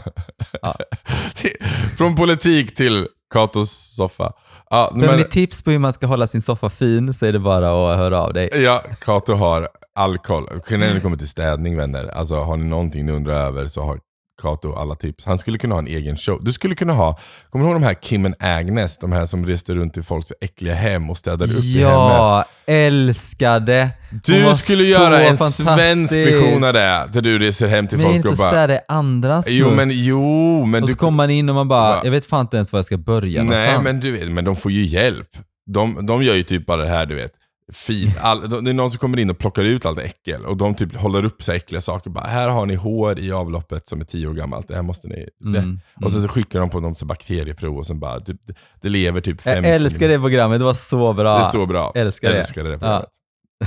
Från 1.97 2.17
politik 2.17 2.75
till 2.75 3.07
Katos 3.31 3.95
soffa. 3.97 4.33
Ja, 4.71 4.93
men, 4.95 5.17
ni 5.17 5.25
tips 5.25 5.63
på 5.63 5.71
hur 5.71 5.79
man 5.79 5.93
ska 5.93 6.07
hålla 6.07 6.27
sin 6.27 6.43
soffa 6.43 6.71
fin 6.71 7.15
så 7.15 7.27
är 7.27 7.33
det 7.33 7.39
bara 7.39 7.93
att 7.93 7.99
höra 7.99 8.21
av 8.21 8.33
dig. 8.33 8.51
ja, 8.53 8.83
Kato 9.01 9.35
har 9.35 9.69
all 9.95 10.19
koll. 10.19 10.49
När 10.71 10.95
det 10.95 11.01
kommer 11.01 11.17
till 11.17 11.29
städning 11.29 11.77
vänner, 11.77 12.09
alltså 12.09 12.35
har 12.35 12.57
ni 12.57 12.65
någonting 12.65 13.07
ni 13.07 13.13
undrar 13.13 13.35
över 13.35 13.67
så 13.67 13.83
har 13.83 13.99
Kato 14.43 14.75
alla 14.75 14.95
tips. 14.95 15.25
Han 15.27 15.39
skulle 15.39 15.59
kunna 15.59 15.75
ha 15.75 15.79
en 15.79 15.87
egen 15.87 16.17
show. 16.17 16.45
Du 16.45 16.53
skulle 16.53 16.75
kunna 16.75 16.93
ha, 16.93 17.19
kommer 17.51 17.65
du 17.65 17.71
ihåg 17.71 17.81
de 17.81 17.87
här 17.87 17.95
Kim 17.95 18.25
and 18.27 18.35
Agnes? 18.39 18.99
De 18.99 19.13
här 19.13 19.27
som 19.27 19.47
reste 19.47 19.75
runt 19.75 19.99
i 19.99 20.03
folks 20.03 20.33
äckliga 20.41 20.75
hem 20.75 21.11
och 21.11 21.17
städade 21.17 21.45
upp 21.55 21.65
i 21.65 21.79
hemmet. 21.79 21.91
Ja, 21.93 22.45
älskade. 22.67 23.91
Hon 24.11 24.21
Du 24.49 24.55
skulle 24.55 24.83
göra 24.83 25.21
en 25.21 25.39
svensk 25.39 26.13
version 26.13 26.65
av 26.65 26.73
det, 26.73 27.09
där 27.13 27.21
du 27.21 27.39
reser 27.39 27.67
hem 27.67 27.87
till 27.87 27.99
Men 27.99 28.07
folk 28.07 28.17
inte 28.17 28.29
och 28.29 28.37
bara... 28.37 28.51
städa 28.51 28.75
i 28.75 28.79
andras 28.89 29.47
Jo 29.49 29.71
men, 29.71 29.91
jo, 29.93 30.65
men 30.65 30.83
Och 30.83 30.89
du... 30.89 30.93
så 30.93 30.99
kommer 30.99 31.17
man 31.17 31.31
in 31.31 31.49
och 31.49 31.55
man 31.55 31.69
bara, 31.69 31.97
Va? 31.97 32.01
jag 32.05 32.11
vet 32.11 32.27
fan 32.27 32.41
inte 32.41 32.57
ens 32.57 32.73
var 32.73 32.79
jag 32.79 32.87
ska 32.87 32.97
börja 32.99 33.43
Nej 33.45 33.59
någonstans. 33.61 33.85
men 33.85 34.01
du 34.01 34.19
vet, 34.19 34.31
men 34.31 34.45
de 34.45 34.57
får 34.57 34.73
ju 34.73 34.87
hjälp. 34.87 35.29
De, 35.67 36.07
de 36.07 36.23
gör 36.23 36.35
ju 36.35 36.43
typ 36.43 36.67
bara 36.67 36.83
det 36.83 36.89
här 36.89 37.07
du 37.07 37.15
vet. 37.15 37.33
Fin, 37.73 38.13
all, 38.21 38.49
de- 38.51 38.65
det 38.65 38.71
är 38.71 38.75
någon 38.75 38.91
som 38.91 38.99
kommer 38.99 39.19
in 39.19 39.31
och 39.31 39.39
plockar 39.39 39.63
ut 39.65 39.87
allt 39.87 39.99
äckel 39.99 40.45
och 40.47 40.57
de 40.57 40.75
typ 40.75 40.97
håller 40.97 41.25
upp 41.25 41.43
så 41.43 41.53
här 41.53 41.57
äckliga 41.57 41.81
saker. 41.81 42.11
Bara, 42.11 42.27
här 42.27 42.49
har 42.49 42.67
ni 42.67 42.75
hår 42.75 43.19
i 43.19 43.33
avloppet 43.33 43.89
som 43.89 44.01
är 44.01 44.05
tio 44.05 44.27
år 44.27 44.35
gammalt, 44.35 44.69
det 44.69 44.75
här 44.75 44.83
måste 44.83 45.09
ni... 45.09 45.29
Mm, 45.45 45.81
Och 46.05 46.13
sen 46.13 46.23
så 46.23 46.29
skickar 46.29 46.61
de 46.61 46.71
på 46.71 46.95
så 46.95 47.05
bakterieprov 47.07 47.77
och 47.79 47.87
sen 47.87 48.01
bara, 48.01 48.21
typ, 48.21 48.37
det 48.83 48.89
lever 48.89 49.21
typ 49.21 49.47
Jag 49.47 49.55
50 49.55 49.71
älskar 49.71 50.09
det 50.09 50.19
programmet, 50.19 50.59
det 50.61 50.65
var 50.65 50.75
så 50.75 51.13
bra. 51.13 51.39
Det 51.39 51.45
är 51.45 51.51
så 51.51 51.67
bra. 51.67 51.93
Älskar 51.95 52.31
det. 52.31 52.39
älskar 52.39 52.65
det 52.65 52.79
programmet. 52.79 53.09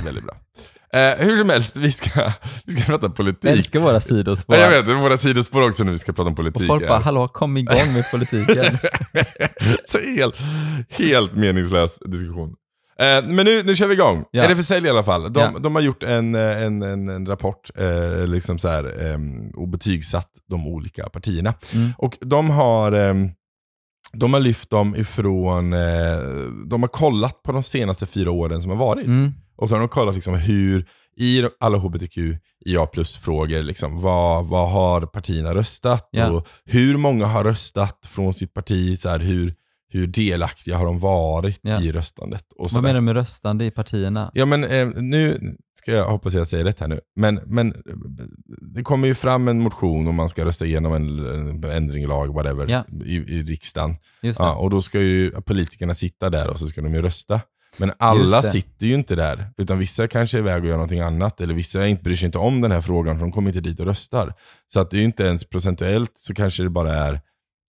Väldigt 0.04 0.24
bra. 0.24 0.34
Eh, 0.94 1.14
hur 1.18 1.36
som 1.36 1.50
helst, 1.50 1.76
vi 1.76 1.92
ska, 1.92 2.32
vi 2.64 2.72
ska 2.72 2.92
prata 2.92 3.10
politik. 3.10 3.50
Älskar 3.50 3.80
våra 3.80 4.00
sidospår. 4.00 4.56
Ja, 4.56 4.62
jag 4.72 4.82
vet, 4.82 4.96
våra 4.96 5.18
sidospår 5.18 5.68
också 5.68 5.84
när 5.84 5.92
vi 5.92 5.98
ska 5.98 6.12
prata 6.12 6.28
om 6.28 6.34
politik. 6.34 6.60
och 6.62 6.66
folk 6.66 6.88
bara, 6.88 6.98
hallå 6.98 7.28
kom 7.28 7.56
igång 7.56 7.92
med 7.92 8.10
politiken. 8.10 8.78
så 9.84 9.98
helt, 9.98 10.36
helt 10.88 11.32
meningslös 11.34 11.98
diskussion. 11.98 12.54
Eh, 13.02 13.24
men 13.26 13.44
nu, 13.46 13.62
nu 13.62 13.76
kör 13.76 13.86
vi 13.86 13.94
igång. 13.94 14.24
Ja. 14.30 14.42
RFSL 14.48 14.86
i 14.86 14.90
alla 14.90 15.02
fall. 15.02 15.32
De, 15.32 15.40
Ja. 15.40 15.58
de 15.58 15.74
har 15.74 15.82
gjort 15.82 16.02
en, 16.02 16.34
eh, 16.34 16.62
en, 16.62 16.82
en, 16.82 17.08
en 17.08 17.26
rapport 17.26 17.70
eh, 17.74 18.26
liksom 18.26 18.58
så 18.58 18.68
här, 18.68 19.10
eh, 19.10 19.18
och 19.56 19.68
betygsatt 19.68 20.28
de 20.48 20.66
olika 20.66 21.08
partierna. 21.08 21.54
Mm. 21.74 21.90
Och 21.98 22.18
de 22.20 22.50
har, 22.50 22.92
eh, 22.92 23.14
de 24.12 24.34
har 24.34 24.40
lyft 24.40 24.70
dem 24.70 24.96
ifrån, 24.96 25.72
eh, 25.72 26.18
de 26.66 26.82
har 26.82 26.88
kollat 26.88 27.42
på 27.42 27.52
de 27.52 27.62
senaste 27.62 28.06
fyra 28.06 28.30
åren 28.30 28.62
som 28.62 28.70
har 28.70 28.78
varit. 28.78 29.06
Mm. 29.06 29.32
Och 29.56 29.68
så 29.68 29.74
har 29.74 29.80
de 29.80 29.88
kollat 29.88 30.14
liksom 30.14 30.34
hur, 30.34 30.86
i 31.16 31.42
alla 31.60 31.78
hbtq, 31.78 32.16
IA 32.66 32.86
plus-frågor, 32.86 33.62
liksom, 33.62 34.00
vad, 34.00 34.46
vad 34.46 34.70
har 34.70 35.00
partierna 35.00 35.54
röstat? 35.54 36.08
Ja. 36.12 36.30
Och 36.30 36.48
hur 36.64 36.96
många 36.96 37.26
har 37.26 37.44
röstat 37.44 37.98
från 38.06 38.34
sitt 38.34 38.54
parti? 38.54 38.98
Så 38.98 39.08
här, 39.08 39.18
hur, 39.18 39.54
hur 39.92 40.06
delaktiga 40.06 40.76
har 40.76 40.86
de 40.86 40.98
varit 40.98 41.60
Ja. 41.62 41.80
i 41.82 41.92
röstandet? 41.92 42.44
Och 42.56 42.68
Vad 42.72 42.82
menar 42.82 42.94
du 42.94 43.00
med 43.00 43.14
röstande 43.14 43.64
i 43.64 43.70
partierna? 43.70 44.30
Ja 44.34 44.46
men 44.46 44.64
eh, 44.64 44.86
nu 44.94 45.54
ska 45.78 45.92
jag 45.92 46.04
hoppas 46.04 46.34
jag 46.34 46.46
säger 46.46 46.64
rätt 46.64 46.80
här 46.80 46.88
nu. 46.88 47.00
Men, 47.16 47.40
men 47.46 47.74
det 48.74 48.82
kommer 48.82 49.08
ju 49.08 49.14
fram 49.14 49.48
en 49.48 49.60
motion 49.60 50.08
om 50.08 50.14
man 50.14 50.28
ska 50.28 50.44
rösta 50.44 50.66
igenom 50.66 50.92
en, 50.94 51.18
en 51.18 51.64
ändring 51.70 52.04
i 52.04 52.06
lag, 52.06 52.34
whatever, 52.34 52.66
Ja. 52.70 52.84
i, 53.04 53.14
i 53.16 53.42
riksdagen. 53.42 53.96
Ja, 54.20 54.54
och 54.54 54.70
då 54.70 54.82
ska 54.82 55.00
ju 55.00 55.30
politikerna 55.30 55.94
sitta 55.94 56.30
där 56.30 56.50
och 56.50 56.58
så 56.58 56.66
ska 56.66 56.80
de 56.82 56.94
ju 56.94 57.02
rösta. 57.02 57.40
Men 57.78 57.92
alla 57.98 58.42
sitter 58.42 58.86
ju 58.86 58.94
inte 58.94 59.14
där, 59.14 59.46
utan 59.56 59.78
vissa 59.78 60.08
kanske 60.08 60.36
är 60.38 60.40
iväg 60.40 60.62
och 60.62 60.68
gör 60.68 60.74
någonting 60.76 61.00
annat, 61.00 61.40
eller 61.40 61.54
vissa 61.54 61.86
inte 61.86 62.02
bryr 62.02 62.16
sig 62.16 62.26
inte 62.26 62.38
om 62.38 62.60
den 62.60 62.72
här 62.72 62.80
frågan, 62.80 63.14
för 63.16 63.20
de 63.20 63.32
kommer 63.32 63.50
inte 63.50 63.60
dit 63.60 63.80
och 63.80 63.86
röstar. 63.86 64.34
Så 64.72 64.80
att 64.80 64.90
det 64.90 64.96
är 64.96 64.98
ju 64.98 65.04
inte 65.04 65.22
ens 65.22 65.44
procentuellt 65.48 66.12
så 66.14 66.34
kanske 66.34 66.62
det 66.62 66.70
bara 66.70 66.94
är 66.94 67.20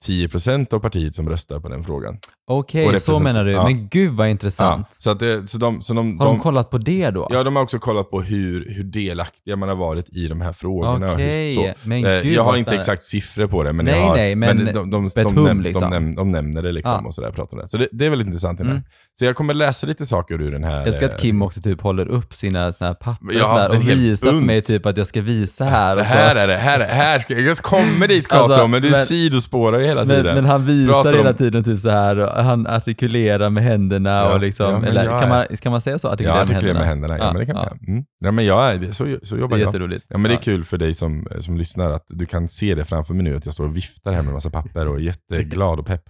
10% 0.08 0.74
av 0.74 0.80
partiet 0.80 1.16
som 1.16 1.30
röstar 1.30 1.60
på 1.60 1.70
den 1.70 1.84
frågan. 1.84 2.18
Okej, 2.48 2.88
och 2.96 3.02
så 3.02 3.20
menar 3.20 3.46
du. 3.46 3.52
ja. 3.52 3.64
Men 3.64 3.88
gud 3.88 4.12
vad 4.12 4.30
intressant. 4.30 4.88
Ja, 4.90 4.96
så 5.00 5.10
att 5.10 5.20
det, 5.20 5.48
så 5.48 5.58
de, 5.58 5.82
så 5.82 5.94
de, 5.94 6.20
Har 6.20 6.26
de, 6.28 6.40
kollat 6.40 6.70
på 6.70 6.78
det 6.78 7.10
då? 7.10 7.28
Ja, 7.32 7.44
de 7.44 7.56
har 7.56 7.64
också 7.64 7.80
kollat 7.80 8.10
på 8.10 8.22
hur, 8.22 8.74
hur 8.74 8.84
delaktiga 8.84 9.56
man 9.56 9.70
har 9.70 9.76
varit 9.76 10.10
i 10.10 10.28
de 10.28 10.42
här 10.42 10.54
frågorna. 10.54 11.14
Okej, 11.14 11.56
så. 11.56 11.74
men 11.84 12.06
Eh, 12.06 12.22
gud 12.22 12.34
jag 12.34 12.44
har 12.44 12.58
inte 12.58 12.72
exakt 12.76 13.04
siffror 13.04 13.48
på 13.48 13.64
det, 13.64 13.74
men, 13.74 13.86
Nej, 13.86 13.96
jag 14.00 14.08
har, 14.08 14.16
nej, 14.16 14.36
men 14.36 14.58
de, 14.66 14.90
de, 14.90 15.10
de, 15.16 15.44
näm, 15.44 15.62
liksom. 15.62 15.90
de, 15.92 16.00
näm, 16.06 16.16
de 16.16 16.32
nämner 16.32 16.62
det 16.62 16.72
liksom 16.72 17.00
Ja. 17.02 17.08
och 17.08 17.14
sådär, 17.14 17.32
pratar 17.32 17.58
om 17.58 17.62
det. 17.62 17.68
Så 17.68 17.78
det, 17.78 17.88
det 17.92 18.06
är 18.06 18.10
väldigt 18.10 18.26
intressant. 18.28 18.60
Mm. 18.60 18.82
Så 19.20 19.26
jag 19.26 19.36
kommer 19.36 19.54
läsa 19.54 19.88
lite 19.88 20.06
saker 20.06 20.42
ur 20.42 20.52
den 20.52 20.64
här. 20.64 20.78
Jag 20.80 20.88
älskar 20.88 21.06
att 21.06 21.14
eh, 21.14 21.18
Kim 21.20 21.42
också 21.42 21.62
typ 21.62 21.82
håller 21.82 22.08
upp 22.08 22.34
sina 22.34 22.74
såna 22.74 22.88
här 22.88 22.96
papper 22.96 23.28
Ja, 23.34 23.42
och, 23.44 23.48
sådär, 23.48 23.70
och 23.70 23.88
visar 24.00 24.28
för 24.32 24.46
mig 24.46 24.62
typ 24.62 24.86
att 24.86 24.98
jag 24.98 25.08
ska 25.08 25.22
visa 25.22 25.66
här. 25.66 25.96
Det 25.96 26.02
Och 26.02 26.08
så. 26.08 26.14
här 26.14 26.36
är 26.36 26.48
det, 26.48 26.56
här, 26.58 26.80
är- 26.80 26.88
här 26.94 27.20
ska, 27.20 27.34
jag 27.40 27.58
kommer 27.58 28.08
dit 28.08 28.28
Kato, 28.34 28.44
Alltså, 28.54 28.68
men 28.68 28.82
du 28.82 28.90
men- 28.90 29.06
sidospårar 29.06 29.80
ju 29.80 29.86
hela 30.00 30.06
Men, 30.06 30.16
tiden. 30.18 30.36
men 30.36 30.46
han 30.46 30.66
visar 30.66 30.94
Pratar 30.94 31.14
hela 31.18 31.30
om- 31.30 31.36
tiden 31.36 31.64
typ 31.64 31.80
så 31.80 31.90
här 31.90 32.18
och 32.20 32.44
han 32.44 32.68
artikulerar 32.68 33.50
med 33.50 33.64
händerna 33.64 34.10
Ja, 34.10 34.34
och 34.34 34.40
liksom, 34.40 34.66
ja, 34.72 34.80
men 34.80 34.90
eller 34.90 35.06
kan 35.06 35.24
är- 35.24 35.28
man, 35.30 35.46
kan 35.58 35.72
man 35.72 35.82
säga 35.82 36.00
så? 36.00 36.08
Artikulera, 36.08 36.36
Ja, 36.38 36.44
artikulera 36.44 36.74
med 36.74 36.88
händerna. 36.88 37.18
Ja, 37.18 37.32
men 37.32 37.40
det 37.40 37.46
kan 37.46 37.56
man 37.56 37.68
ja. 37.82 37.88
Mm. 37.92 38.04
Ja, 38.20 38.32
men 38.32 38.46
jag 38.46 38.72
är, 38.72 38.78
det- 38.78 38.94
så, 38.94 39.18
så 39.24 39.36
Det 39.36 39.42
jobbar 39.42 39.58
är 39.58 39.62
jag. 39.62 39.94
Ja, 40.08 40.18
men 40.18 40.24
det 40.24 40.34
är 40.34 40.42
kul 40.42 40.64
för 40.64 40.78
dig 40.78 40.94
som, 40.94 41.28
som 41.40 41.58
lyssnar 41.58 41.92
att 41.92 42.06
du 42.10 42.26
kan 42.26 42.48
se 42.48 42.76
det 42.76 42.86
framför 42.86 43.14
mig 43.14 43.24
nu, 43.24 43.36
att 43.38 43.46
jag 43.46 43.54
står 43.54 43.66
och 43.66 43.78
viftar 43.78 44.12
här 44.12 44.22
med 44.22 44.28
en 44.28 44.34
massa 44.34 44.50
papper 44.50 44.88
och 44.88 44.96
är 44.96 45.00
jätteglad 45.00 45.80
och 45.80 45.86
pepp. 45.86 46.04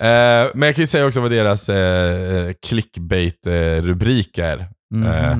Eh, 0.00 0.06
men 0.54 0.62
jag 0.66 0.74
kan 0.74 0.82
ju 0.82 0.86
säga 0.86 1.06
också 1.06 1.20
vad 1.20 1.30
deras 1.30 1.68
eh, 1.68 2.52
clickbait-rubrik 2.66 4.38
är. 4.38 4.68
Mhm. 4.94 5.06
Eh, 5.06 5.36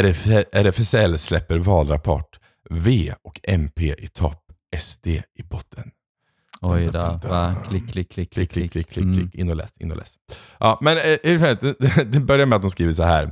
RF, 0.00 0.26
RFSL 0.52 1.18
släpper 1.18 1.58
valrapport. 1.58 2.38
V 2.70 3.12
och 3.24 3.40
MP 3.42 3.94
i 3.98 4.08
topp, 4.08 4.42
SD 4.78 5.06
i 5.08 5.42
botten. 5.50 5.90
Oj 6.62 6.84
då, 6.92 7.20
va? 7.28 7.54
Klick, 7.68 7.90
klick, 7.92 8.12
klick, 8.12 8.32
Klick, 8.32 8.50
klick, 8.52 8.72
klick, 8.72 8.90
klick, 8.90 9.04
Mm. 9.04 9.16
klick. 9.18 9.34
In 9.34 9.50
och 9.50 9.56
läs, 9.56 9.70
in 9.80 9.90
och 9.90 9.96
läs. 9.96 10.14
Ja, 10.60 10.78
men 10.80 10.96
eh, 10.96 11.02
det, 12.06 12.20
börjar 12.20 12.46
med 12.46 12.56
att 12.56 12.62
de 12.62 12.70
skriver 12.70 12.92
så 12.92 13.02
här. 13.02 13.24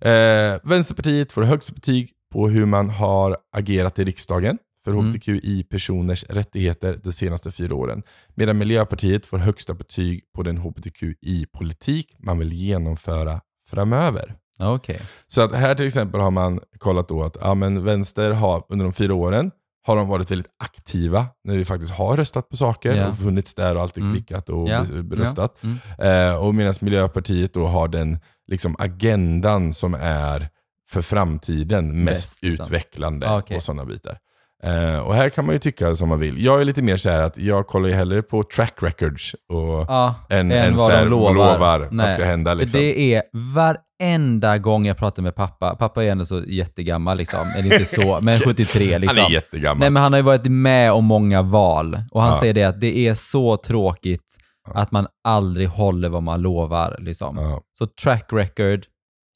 Eh, 0.00 0.58
Vänsterpartiet 0.62 1.32
får 1.32 1.42
högst 1.42 1.74
betyg 1.74 2.10
på 2.32 2.48
hur 2.48 2.66
man 2.66 2.90
har 2.90 3.36
agerat 3.56 3.98
i 3.98 4.04
riksdagen 4.04 4.58
för 4.84 4.90
Mm. 4.92 5.04
hbtqi-personers 5.12 6.24
rättigheter 6.28 7.00
de 7.04 7.12
senaste 7.12 7.50
fyra 7.50 7.74
åren. 7.74 8.02
Medan 8.34 8.58
Miljöpartiet 8.58 9.26
får 9.26 9.38
högsta 9.38 9.74
betyg 9.74 10.20
på 10.34 10.42
den 10.42 10.58
hbtqi-politik 10.58 12.14
man 12.18 12.38
vill 12.38 12.52
genomföra 12.52 13.40
framöver. 13.70 14.34
Okej. 14.62 15.00
Så 15.26 15.42
att 15.42 15.54
här 15.54 15.74
till 15.74 15.86
exempel 15.86 16.20
har 16.20 16.30
man 16.30 16.60
kollat 16.78 17.08
då 17.08 17.22
att 17.22 17.36
ja, 17.40 17.54
men 17.54 17.84
vänster 17.84 18.30
har 18.30 18.64
under 18.68 18.84
de 18.84 18.92
fyra 18.92 19.14
åren 19.14 19.50
har 19.86 19.96
de 19.96 20.08
varit 20.08 20.30
väldigt 20.30 20.50
aktiva 20.64 21.26
när 21.44 21.56
vi 21.56 21.64
faktiskt 21.64 21.92
har 21.92 22.16
röstat 22.16 22.48
på 22.48 22.56
saker 22.56 22.94
Ja. 22.94 23.08
och 23.08 23.18
funnits 23.18 23.54
där 23.54 23.74
och 23.76 23.82
alltid 23.82 24.02
Mm. 24.02 24.14
klickat 24.14 24.48
och 24.48 24.64
be- 24.64 25.16
röstat. 25.16 25.58
Ja. 25.60 25.68
Mm. 25.98 26.30
Eh, 26.30 26.36
och 26.36 26.54
medan 26.54 26.74
Miljöpartiet 26.80 27.54
då 27.54 27.66
har 27.66 27.88
den 27.88 28.18
liksom, 28.46 28.76
agendan 28.78 29.72
som 29.72 29.94
är 30.00 30.48
för 30.90 31.02
framtiden 31.02 32.04
mest 32.04 32.16
Bäst, 32.16 32.42
liksom. 32.42 32.64
utvecklande 32.64 33.28
Ah, 33.30 33.38
okej. 33.38 33.56
och 33.56 33.62
sådana 33.62 33.84
bitar. 33.84 34.18
Eh, 34.62 34.98
och 34.98 35.14
här 35.14 35.28
kan 35.28 35.44
man 35.46 35.54
ju 35.54 35.58
tycka 35.58 35.94
som 35.94 36.08
man 36.08 36.18
vill. 36.20 36.44
Jag 36.44 36.60
är 36.60 36.64
lite 36.64 36.82
mer 36.82 36.96
så 36.96 37.10
att 37.10 37.36
jag 37.38 37.66
kollar 37.66 37.88
ju 37.88 37.94
hellre 37.94 38.22
på 38.22 38.42
track 38.42 38.74
records 38.82 39.34
och 39.48 39.84
Ja, 39.88 40.14
än, 40.30 40.52
än 40.52 40.64
än 40.64 40.76
vad 40.76 40.92
de 40.92 41.04
lovar. 41.08 41.34
lovar 41.34 41.88
vad 41.92 42.10
ska 42.12 42.24
hända. 42.24 42.54
Liksom. 42.54 42.78
För 42.78 42.84
det 42.86 43.14
är 43.14 43.22
varenda 43.32 44.58
gång 44.58 44.86
jag 44.86 44.96
pratar 44.96 45.22
med 45.22 45.34
pappa, 45.34 45.74
pappa 45.74 46.04
är 46.04 46.10
ändå 46.10 46.24
så 46.24 46.42
jättegammal 46.46 47.16
liksom, 47.16 47.48
eller 47.56 47.72
inte 47.72 47.84
så, 47.86 48.18
men 48.22 48.38
73 48.38 48.98
liksom. 48.98 49.18
Han 49.22 49.30
är 49.30 49.34
jättegammal. 49.34 49.78
Nej 49.80 49.90
men 49.90 50.02
han 50.02 50.12
har 50.12 50.18
ju 50.18 50.24
varit 50.24 50.46
med 50.46 50.92
om 50.92 51.04
många 51.04 51.42
val 51.42 51.98
och 52.12 52.22
han 52.22 52.32
Ja. 52.32 52.40
säger 52.40 52.54
det 52.54 52.64
att 52.64 52.80
det 52.80 52.96
är 53.08 53.14
så 53.14 53.56
tråkigt 53.56 54.36
Ja. 54.74 54.80
att 54.80 54.90
man 54.92 55.06
aldrig 55.28 55.68
håller 55.68 56.08
vad 56.08 56.22
man 56.22 56.40
lovar. 56.42 56.96
Liksom. 57.00 57.60
Så 57.78 57.86
track 57.86 58.26
record 58.32 58.84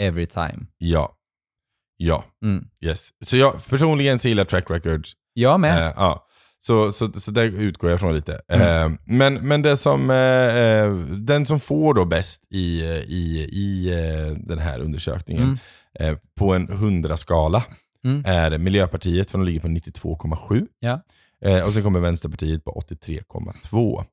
every 0.03 0.27
time. 0.27 0.67
ja. 0.79 1.13
Ja. 1.97 2.25
Mm. 2.45 2.65
Yes. 2.85 3.09
Så 3.25 3.37
jag 3.37 3.67
personligen 3.67 4.19
så 4.19 4.29
gillar 4.29 4.45
track 4.45 4.71
records. 4.71 5.13
Jag 5.33 5.61
med. 5.61 5.87
Eh, 5.87 5.93
ja. 5.97 6.27
Så, 6.59 6.93
så, 6.93 7.13
så 7.13 7.31
där 7.31 7.45
utgår 7.45 7.91
jag 7.91 8.01
från 8.01 8.15
lite. 8.15 8.41
Mm. 8.49 8.93
Eh, 8.93 8.99
men, 9.07 9.35
men 9.35 9.63
det 9.63 9.77
som, 9.77 10.11
eh, 10.11 10.17
eh, 10.57 10.95
den 11.07 11.47
som 11.47 11.61
får 11.61 11.95
då 11.95 12.05
bäst 12.05 12.47
i, 12.51 12.81
eh, 12.83 12.89
i, 12.97 13.49
i 13.53 13.89
eh, 13.93 14.37
den 14.47 14.59
här 14.59 14.81
undersökningen 14.81 15.59
Mm. 16.01 16.19
på 16.39 16.55
en 16.55 16.69
100-skala 16.69 17.65
Mm. 18.05 18.23
är 18.27 18.59
Miljöpartiet, 18.59 19.31
för 19.31 19.39
de 19.39 19.45
ligger 19.45 19.61
på 19.61 19.69
92,7. 19.69 20.67
Ja. 20.81 21.01
Och 21.67 21.75
sen 21.75 21.83
kommer 21.83 22.01
Vänsterpartiet 22.01 22.65
på 22.65 22.83
83,2. 22.89 24.05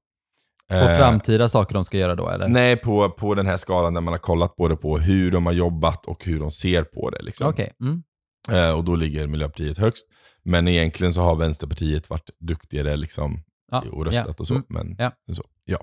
På 0.71 0.75
Eh, 0.77 0.97
framtida 0.97 1.49
saker 1.49 1.73
de 1.73 1.85
ska 1.85 1.97
göra 1.97 2.15
då 2.15 2.29
eller? 2.29 2.47
Nej, 2.47 2.75
på, 2.77 3.09
på 3.09 3.33
den 3.35 3.45
här 3.47 3.57
skalan 3.57 3.93
där 3.93 4.01
man 4.01 4.13
har 4.13 4.19
kollat 4.19 4.55
både 4.55 4.75
på 4.75 4.97
hur 4.97 5.31
de 5.31 5.45
har 5.45 5.53
jobbat 5.53 6.05
och 6.05 6.25
hur 6.25 6.39
de 6.39 6.51
ser 6.51 6.83
på 6.83 7.09
det. 7.09 7.21
Liksom. 7.23 7.47
Okej. 7.47 7.71
Mm. 7.81 8.03
Eh, 8.51 8.71
och 8.77 8.83
då 8.83 8.95
ligger 8.95 9.27
Miljöpartiet 9.27 9.77
högst. 9.77 10.05
Men 10.43 10.67
egentligen 10.67 11.13
så 11.13 11.21
har 11.21 11.35
Vänsterpartiet 11.35 12.09
varit 12.09 12.29
duktigare 12.39 12.95
liksom, 12.97 13.43
Ja. 13.71 13.83
och 13.91 14.05
röstat 14.05 14.25
ja. 14.27 14.33
och 14.37 14.47
så. 14.47 14.53
Mm. 14.53 14.65
Men, 14.69 14.95
Ja. 14.99 15.11
så, 15.35 15.43
ja. 15.65 15.77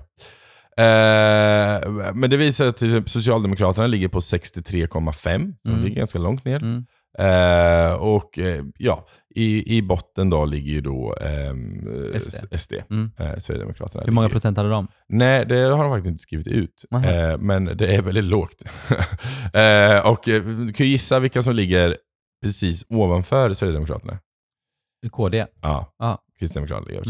Eh, 0.77 1.89
men 2.13 2.29
det 2.29 2.37
visar 2.37 2.67
att 2.67 2.79
Socialdemokraterna 3.09 3.87
ligger 3.87 4.07
på 4.07 4.19
63,5, 4.21 5.41
så 5.51 5.57
de 5.63 5.69
Mm. 5.69 5.83
ligger 5.83 5.95
ganska 5.97 6.19
långt 6.19 6.45
ner. 6.45 6.61
Mm. 6.63 6.85
Eh, 7.19 7.93
och 7.93 8.39
eh, 8.39 8.63
ja, 8.77 9.07
i, 9.35 9.77
i 9.77 9.81
botten 9.81 10.29
då 10.29 10.45
ligger 10.45 10.71
ju 10.71 10.81
då 10.81 11.15
ehm, 11.21 11.87
eh, 12.13 12.19
SD. 12.19 12.45
SD 12.59 12.73
Mm. 12.89 13.11
eh, 13.17 13.35
Sverigedemokraterna. 13.37 14.03
Hur 14.05 14.11
många 14.11 14.27
ligger- 14.27 14.33
procent 14.33 14.57
hade 14.57 14.69
de? 14.69 14.87
Nej, 15.09 15.45
det 15.45 15.55
har 15.59 15.83
de 15.83 15.91
faktiskt 15.91 16.07
inte 16.09 16.21
skrivit 16.21 16.47
ut. 16.47 16.85
Eh, 16.91 17.37
men 17.39 17.65
det 17.77 17.95
är 17.95 18.01
väldigt 18.01 18.23
lågt. 18.23 18.63
eh, 19.53 20.07
och 20.07 20.29
eh, 20.29 20.43
du 20.43 20.73
kan 20.73 20.85
ju 20.85 20.91
gissa 20.91 21.19
vilka 21.19 21.43
som 21.43 21.55
ligger 21.55 21.97
precis 22.43 22.85
ovanför 22.89 23.53
Sverigedemokraterna. 23.53 24.19
KD? 25.11 25.45
Ja, 25.61 25.93
Ja. 25.99 26.17
Kristdemokraterna 26.39 26.87
ligger 26.87 26.99
över 26.99 27.09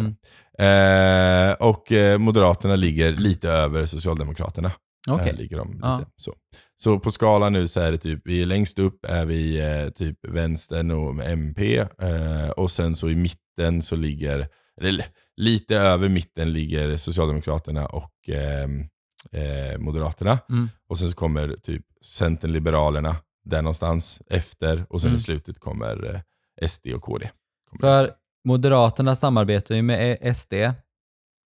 Mm. 0.59 1.49
eh, 1.51 1.55
Och 1.67 1.91
eh, 1.91 2.17
Moderaterna 2.17 2.75
ligger 2.75 3.11
lite 3.11 3.49
över 3.49 3.85
Socialdemokraterna. 3.85 4.71
Här 5.07 5.33
ligger 5.33 5.57
de 5.57 5.67
lite. 5.73 5.88
Ja. 5.88 6.01
Så. 6.15 6.35
Så 6.83 7.00
på 7.00 7.12
skalan 7.12 7.53
nu 7.53 7.67
så 7.67 7.79
är 7.79 7.91
det 7.91 7.98
typ, 7.98 8.21
vi 8.25 8.45
längst 8.45 8.79
upp 8.79 9.05
är 9.05 9.25
vi 9.25 9.59
eh, 9.59 9.89
typ 9.89 10.17
vänstern 10.27 10.91
och 10.91 11.24
MP. 11.24 11.77
Eh, 11.77 12.50
och 12.57 12.71
sen 12.71 12.95
så 12.95 13.09
i 13.09 13.15
mitten 13.15 13.81
så 13.81 13.95
ligger, 13.95 14.48
eller 14.81 15.05
lite 15.38 15.75
över 15.75 16.09
mitten 16.09 16.53
ligger 16.53 16.98
Socialdemokraterna 16.98 17.86
och 17.86 18.29
ehm, 18.29 18.86
eh, 19.31 19.77
Moderaterna. 19.79 20.39
Mm. 20.50 20.69
Och 20.89 20.98
sen 21.00 21.09
så 21.09 21.15
kommer 21.15 21.55
typ 21.63 21.86
Centern, 22.05 22.51
Liberalerna 22.51 23.15
där 23.45 23.62
någonstans 23.62 24.21
efter. 24.29 24.86
Och 24.89 25.01
sen 25.01 25.09
Mm. 25.09 25.17
i 25.17 25.21
slutet 25.21 25.59
kommer 25.59 26.24
eh, 26.62 26.67
SD 26.67 26.88
och 26.88 27.01
KD. 27.01 27.29
Kommer 27.69 27.81
För. 27.81 28.13
Moderaterna 28.43 29.15
samarbetar 29.15 29.75
ju 29.75 29.81
med 29.81 30.36
SD, 30.38 30.53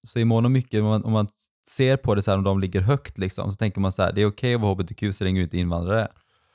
så 0.08 0.20
i 0.20 0.26
mån 0.26 0.46
och 0.46 0.52
mycket, 0.52 0.80
om 0.82 0.86
man, 0.88 1.04
om 1.04 1.12
man 1.12 1.28
ser 1.70 1.98
på 1.98 2.16
det 2.16 2.22
så 2.22 2.32
här, 2.32 2.38
om 2.38 2.44
de 2.44 2.60
ligger 2.60 2.82
högt, 2.82 3.18
liksom, 3.18 3.52
så 3.52 3.58
tänker 3.58 3.82
man 3.82 3.92
så 3.92 4.04
här, 4.04 4.12
det 4.14 4.22
är 4.22 4.26
okej 4.26 4.56
att 4.56 4.62
vara 4.62 4.74
hbtq 4.74 5.16
så 5.16 5.24
länge 5.24 5.40
du 5.40 5.44
inte 5.44 5.58
är 5.58 5.60
invandrare. 5.60 6.08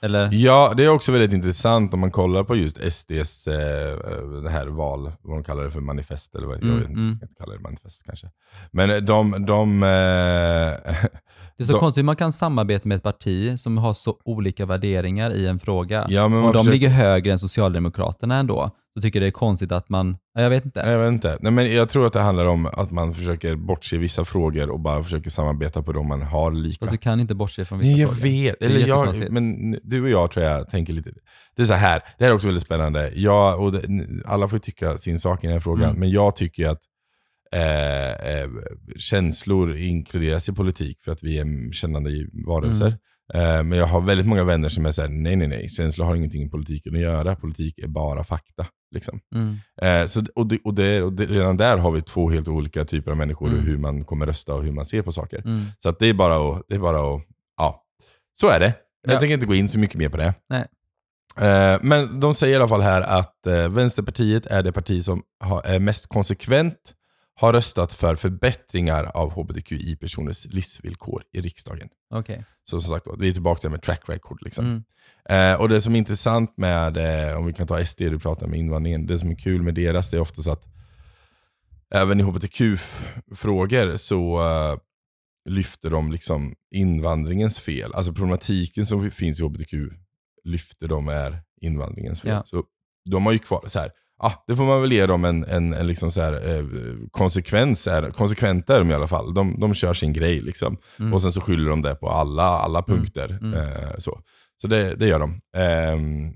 Eller? 0.03 0.31
Ja, 0.33 0.75
det 0.77 0.85
är 0.85 0.89
också 0.89 1.13
väldigt 1.13 1.33
intressant 1.33 1.95
om 1.95 2.01
man 2.01 2.11
kollar 2.11 2.45
på 2.45 2.57
just 2.57 2.93
SDs 2.93 3.47
eh, 3.47 3.55
det 4.43 4.51
här 4.51 4.67
val, 4.67 5.13
vad 5.23 5.37
de 5.37 5.45
kallar 5.45 5.65
det 5.65 5.71
för 5.71 5.81
manifest 5.81 6.35
eller 6.35 6.47
vad, 6.47 6.57
Mm, 6.63 6.69
jag 6.71 6.77
vet 6.81 6.89
inte, 6.89 7.01
mm. 7.01 7.15
ska 7.15 7.25
inte 7.25 7.35
kalla 7.39 7.53
det 7.55 7.61
manifest 7.61 8.05
kanske. 8.07 8.27
Men 8.71 9.07
de, 9.07 9.45
de 9.47 9.83
eh, 9.83 9.89
Det 11.57 11.63
är 11.63 11.67
så 11.67 11.73
de- 11.73 11.79
konstigt 11.79 12.01
hur 12.03 12.07
man 12.07 12.17
kan 12.17 12.33
samarbeta 12.33 12.89
med 12.89 12.97
ett 12.97 13.03
parti 13.03 13.61
som 13.61 13.79
har 13.79 13.95
så 13.95 14.17
olika 14.25 14.67
värderingar 14.67 15.31
i 15.31 15.47
en 15.47 15.59
fråga. 15.59 16.07
ja, 16.09 16.29
men 16.29 16.41
man 16.41 16.53
de 16.53 16.59
försöker, 16.59 16.73
ligger 16.73 16.89
högre 16.89 17.33
än 17.33 17.39
Socialdemokraterna 17.39 18.37
ändå, 18.37 18.71
så 18.99 19.03
tycker 19.03 19.19
jag 19.19 19.25
det 19.25 19.29
är 19.29 19.31
konstigt 19.33 19.73
att 19.73 19.89
man, 19.89 20.17
ja, 20.35 20.43
jag 20.43 20.51
vet 20.51 20.65
inte. 20.65 20.81
jag 20.81 20.99
vet 20.99 21.13
inte. 21.13 21.39
Nej, 21.41 21.53
men 21.53 21.73
jag 21.73 21.89
tror 21.89 22.07
att 22.07 22.13
det 22.13 22.21
handlar 22.21 22.47
om 22.47 22.67
att 22.67 22.91
man 22.91 23.15
försöker 23.15 23.57
bortse 23.57 23.97
vissa 23.99 24.25
frågor 24.25 24.71
och 24.71 24.81
bara 24.81 25.03
försöker 25.03 25.31
samarbeta 25.31 25.83
på 25.83 25.93
de 25.93 26.09
man 26.09 26.23
har 26.23 26.51
lika. 26.53 26.79
Fast 26.87 26.93
du 26.93 26.99
kan 26.99 27.21
inte 27.21 27.35
bortse 27.35 27.65
från 27.65 27.79
vissa 27.79 27.91
Nej, 27.91 28.01
jag 28.01 28.11
frågor. 28.11 28.23
vet. 28.23 28.63
Eller 28.63 28.87
jag, 28.87 29.33
men 29.33 29.71
du 29.83 30.03
och 30.03 30.09
jag 30.11 30.31
tror 30.31 30.47
jag 30.47 30.69
tänker 30.69 30.93
lite... 30.93 31.11
Det 31.57 31.63
är 31.63 31.67
så 31.67 31.75
här, 31.75 32.03
det 32.19 32.25
här 32.25 32.31
är 32.31 32.35
också 32.35 32.47
väldigt 32.49 32.65
spännande. 32.65 33.13
Jag, 33.15 33.61
och 33.63 33.73
det, 33.73 33.83
alla 34.27 34.49
får 34.49 34.59
tycka 34.59 34.99
sin 34.99 35.19
sak 35.19 35.45
i 35.45 35.47
den 35.47 35.55
här 35.55 35.61
frågan, 35.61 35.85
Mm. 35.91 36.01
men 36.01 36.11
jag 36.11 36.37
tycker 36.37 36.69
att 36.69 36.81
eh, 37.53 38.11
eh, 38.11 38.49
känslor 38.99 39.77
inkluderas 39.77 40.49
i 40.49 40.53
politik 40.53 41.03
för 41.03 41.13
att 41.13 41.23
vi 41.23 41.39
är 41.39 41.73
kännande 41.73 42.11
varelser. 42.47 42.87
Mm. 42.87 42.99
Eh, 43.35 43.63
men 43.63 43.73
jag 43.79 43.87
har 43.87 44.01
väldigt 44.01 44.27
många 44.27 44.45
vänner 44.45 44.69
som 44.69 44.87
är 44.87 44.91
såhär, 44.91 45.09
nej 45.09 45.37
nej 45.37 45.49
nej, 45.49 45.69
känslor 45.71 46.07
har 46.07 46.15
ingenting 46.15 46.43
i 46.43 46.49
politiken 46.49 46.95
att 46.95 47.01
göra. 47.01 47.37
Politik 47.37 47.79
är 47.79 47.87
bara 47.89 48.25
fakta. 48.25 48.67
Liksom. 48.95 49.21
Mm. 49.35 49.57
Eh, 49.83 50.07
så, 50.07 50.25
och 50.35 50.47
det, 50.47 50.59
och 50.65 50.75
det, 50.75 51.03
och 51.03 51.13
det, 51.13 51.27
redan 51.27 51.57
där 51.57 51.77
har 51.77 51.91
vi 51.91 52.03
två 52.03 52.31
helt 52.31 52.49
olika 52.49 52.85
typer 52.85 53.11
av 53.11 53.17
människor 53.17 53.47
Mm. 53.49 53.59
och 53.59 53.65
hur 53.67 53.79
man 53.79 54.05
kommer 54.05 54.27
rösta 54.27 54.55
och 54.55 54.65
hur 54.65 54.73
man 54.73 54.85
ser 54.85 55.03
på 55.03 55.13
saker. 55.13 55.39
Mm. 55.45 55.65
Så 55.79 55.91
det 55.91 56.07
är 56.07 56.15
bara 56.15 56.53
att, 56.53 56.63
det 56.69 56.75
är 56.75 56.79
bara 56.79 57.15
att, 57.15 57.23
ja. 57.57 57.85
Så 58.41 58.49
är 58.49 58.61
det. 58.61 58.75
Jag 59.07 59.15
Ja. 59.15 59.19
tänker 59.21 59.35
inte 59.35 59.47
gå 59.47 59.55
in 59.55 59.69
så 59.69 59.79
mycket 59.79 59.97
mer 59.97 60.09
på 60.09 60.17
det. 60.17 60.35
Nej. 60.51 60.65
Eh, 61.41 61.79
men 61.83 62.21
de 62.21 62.35
säger 62.35 62.53
i 62.53 62.57
alla 62.57 62.69
fall 62.69 62.81
här 62.81 63.01
att 63.03 63.35
Vänsterpartiet 63.71 64.47
är 64.47 64.63
det 64.63 64.73
parti 64.73 65.03
som 65.05 65.23
är 65.65 65.79
mest 65.79 66.07
konsekvent 66.09 66.75
har 67.41 67.53
röstat 67.53 67.95
för 67.95 68.17
förbättringar 68.17 69.05
av 69.15 69.33
hbtqi-personers 69.33 70.47
livsvillkor 70.47 71.23
i 71.33 71.41
riksdagen. 71.41 71.89
Okej. 72.11 72.45
Så 72.65 72.81
som 72.81 72.91
sagt, 72.91 73.07
vi 73.19 73.29
är 73.29 73.33
tillbaka 73.33 73.61
till 73.61 73.71
med 73.71 73.83
track 73.83 74.03
record. 74.09 74.43
Liksom. 74.43 74.65
Mm. 74.65 75.55
Eh, 75.55 75.61
och 75.61 75.69
det 75.69 75.81
som 75.81 75.95
är 75.95 75.99
intressant 75.99 76.57
med, 76.57 76.97
eh, 76.97 77.39
om 77.39 77.47
vi 77.47 77.53
kan 77.53 77.67
ta 77.67 77.85
SD, 77.85 77.99
du 77.99 78.19
pratar 78.19 78.47
om 78.47 78.55
invandringen, 78.55 79.07
det 79.07 79.19
som 79.19 79.31
är 79.31 79.35
kul 79.35 79.63
med 79.63 79.75
deras 79.75 80.13
är 80.13 80.21
oftast 80.21 80.49
att 80.49 80.65
även 81.95 82.21
i 82.21 82.23
hbtq-frågor 82.23 83.97
så 83.97 84.43
eh, 84.43 84.79
lyfter 85.49 85.91
de 85.91 86.13
liksom 86.13 86.55
invandringens 86.71 87.61
fel. 87.61 87.95
Alltså 87.95 88.13
problematiken 88.13 88.87
som 88.87 89.11
finns 89.11 89.41
i 89.41 89.43
hbtq 89.43 89.73
lyfter 90.45 90.89
de 90.89 91.09
är 91.09 91.43
invandringens 91.61 92.21
fel. 92.21 92.31
Ja. 92.31 92.43
Så 92.47 92.65
de 93.11 93.27
har 93.27 93.33
ju 93.33 93.39
kvar, 93.39 93.65
så 93.67 93.79
här, 93.79 93.93
ah, 94.19 94.33
det 94.47 94.57
får 94.57 94.65
man 94.65 94.81
väl 94.81 94.93
ge 94.93 95.07
dem 95.07 95.25
en, 95.25 95.45
en, 95.45 95.73
en 95.73 95.87
liksom 95.87 96.11
så 96.11 96.21
här, 96.21 96.33
eh, 96.59 96.65
konsekvens, 97.11 97.87
är, 97.87 98.11
konsekventa 98.11 98.75
är 98.75 98.79
de 98.79 98.91
i 98.91 98.95
alla 98.95 99.07
fall. 99.09 99.35
De, 99.35 99.61
de 99.61 99.75
kör 99.75 99.95
sin 99.95 100.13
grej 100.13 100.41
liksom. 100.41 100.77
Mm. 100.99 101.13
Och 101.15 101.23
sen 101.23 101.33
så 101.33 101.41
skyller 101.41 101.71
de 101.71 101.83
det 101.83 101.95
på 101.95 102.09
alla, 102.09 102.43
alla 102.43 102.83
punkter. 102.83 103.39
Mm. 103.43 103.55
Eh, 103.55 103.97
så 103.99 104.21
så 104.61 104.67
det, 104.67 104.95
det 104.95 105.07
gör 105.09 105.19
de. 105.21 105.41
Ehm, 105.57 106.33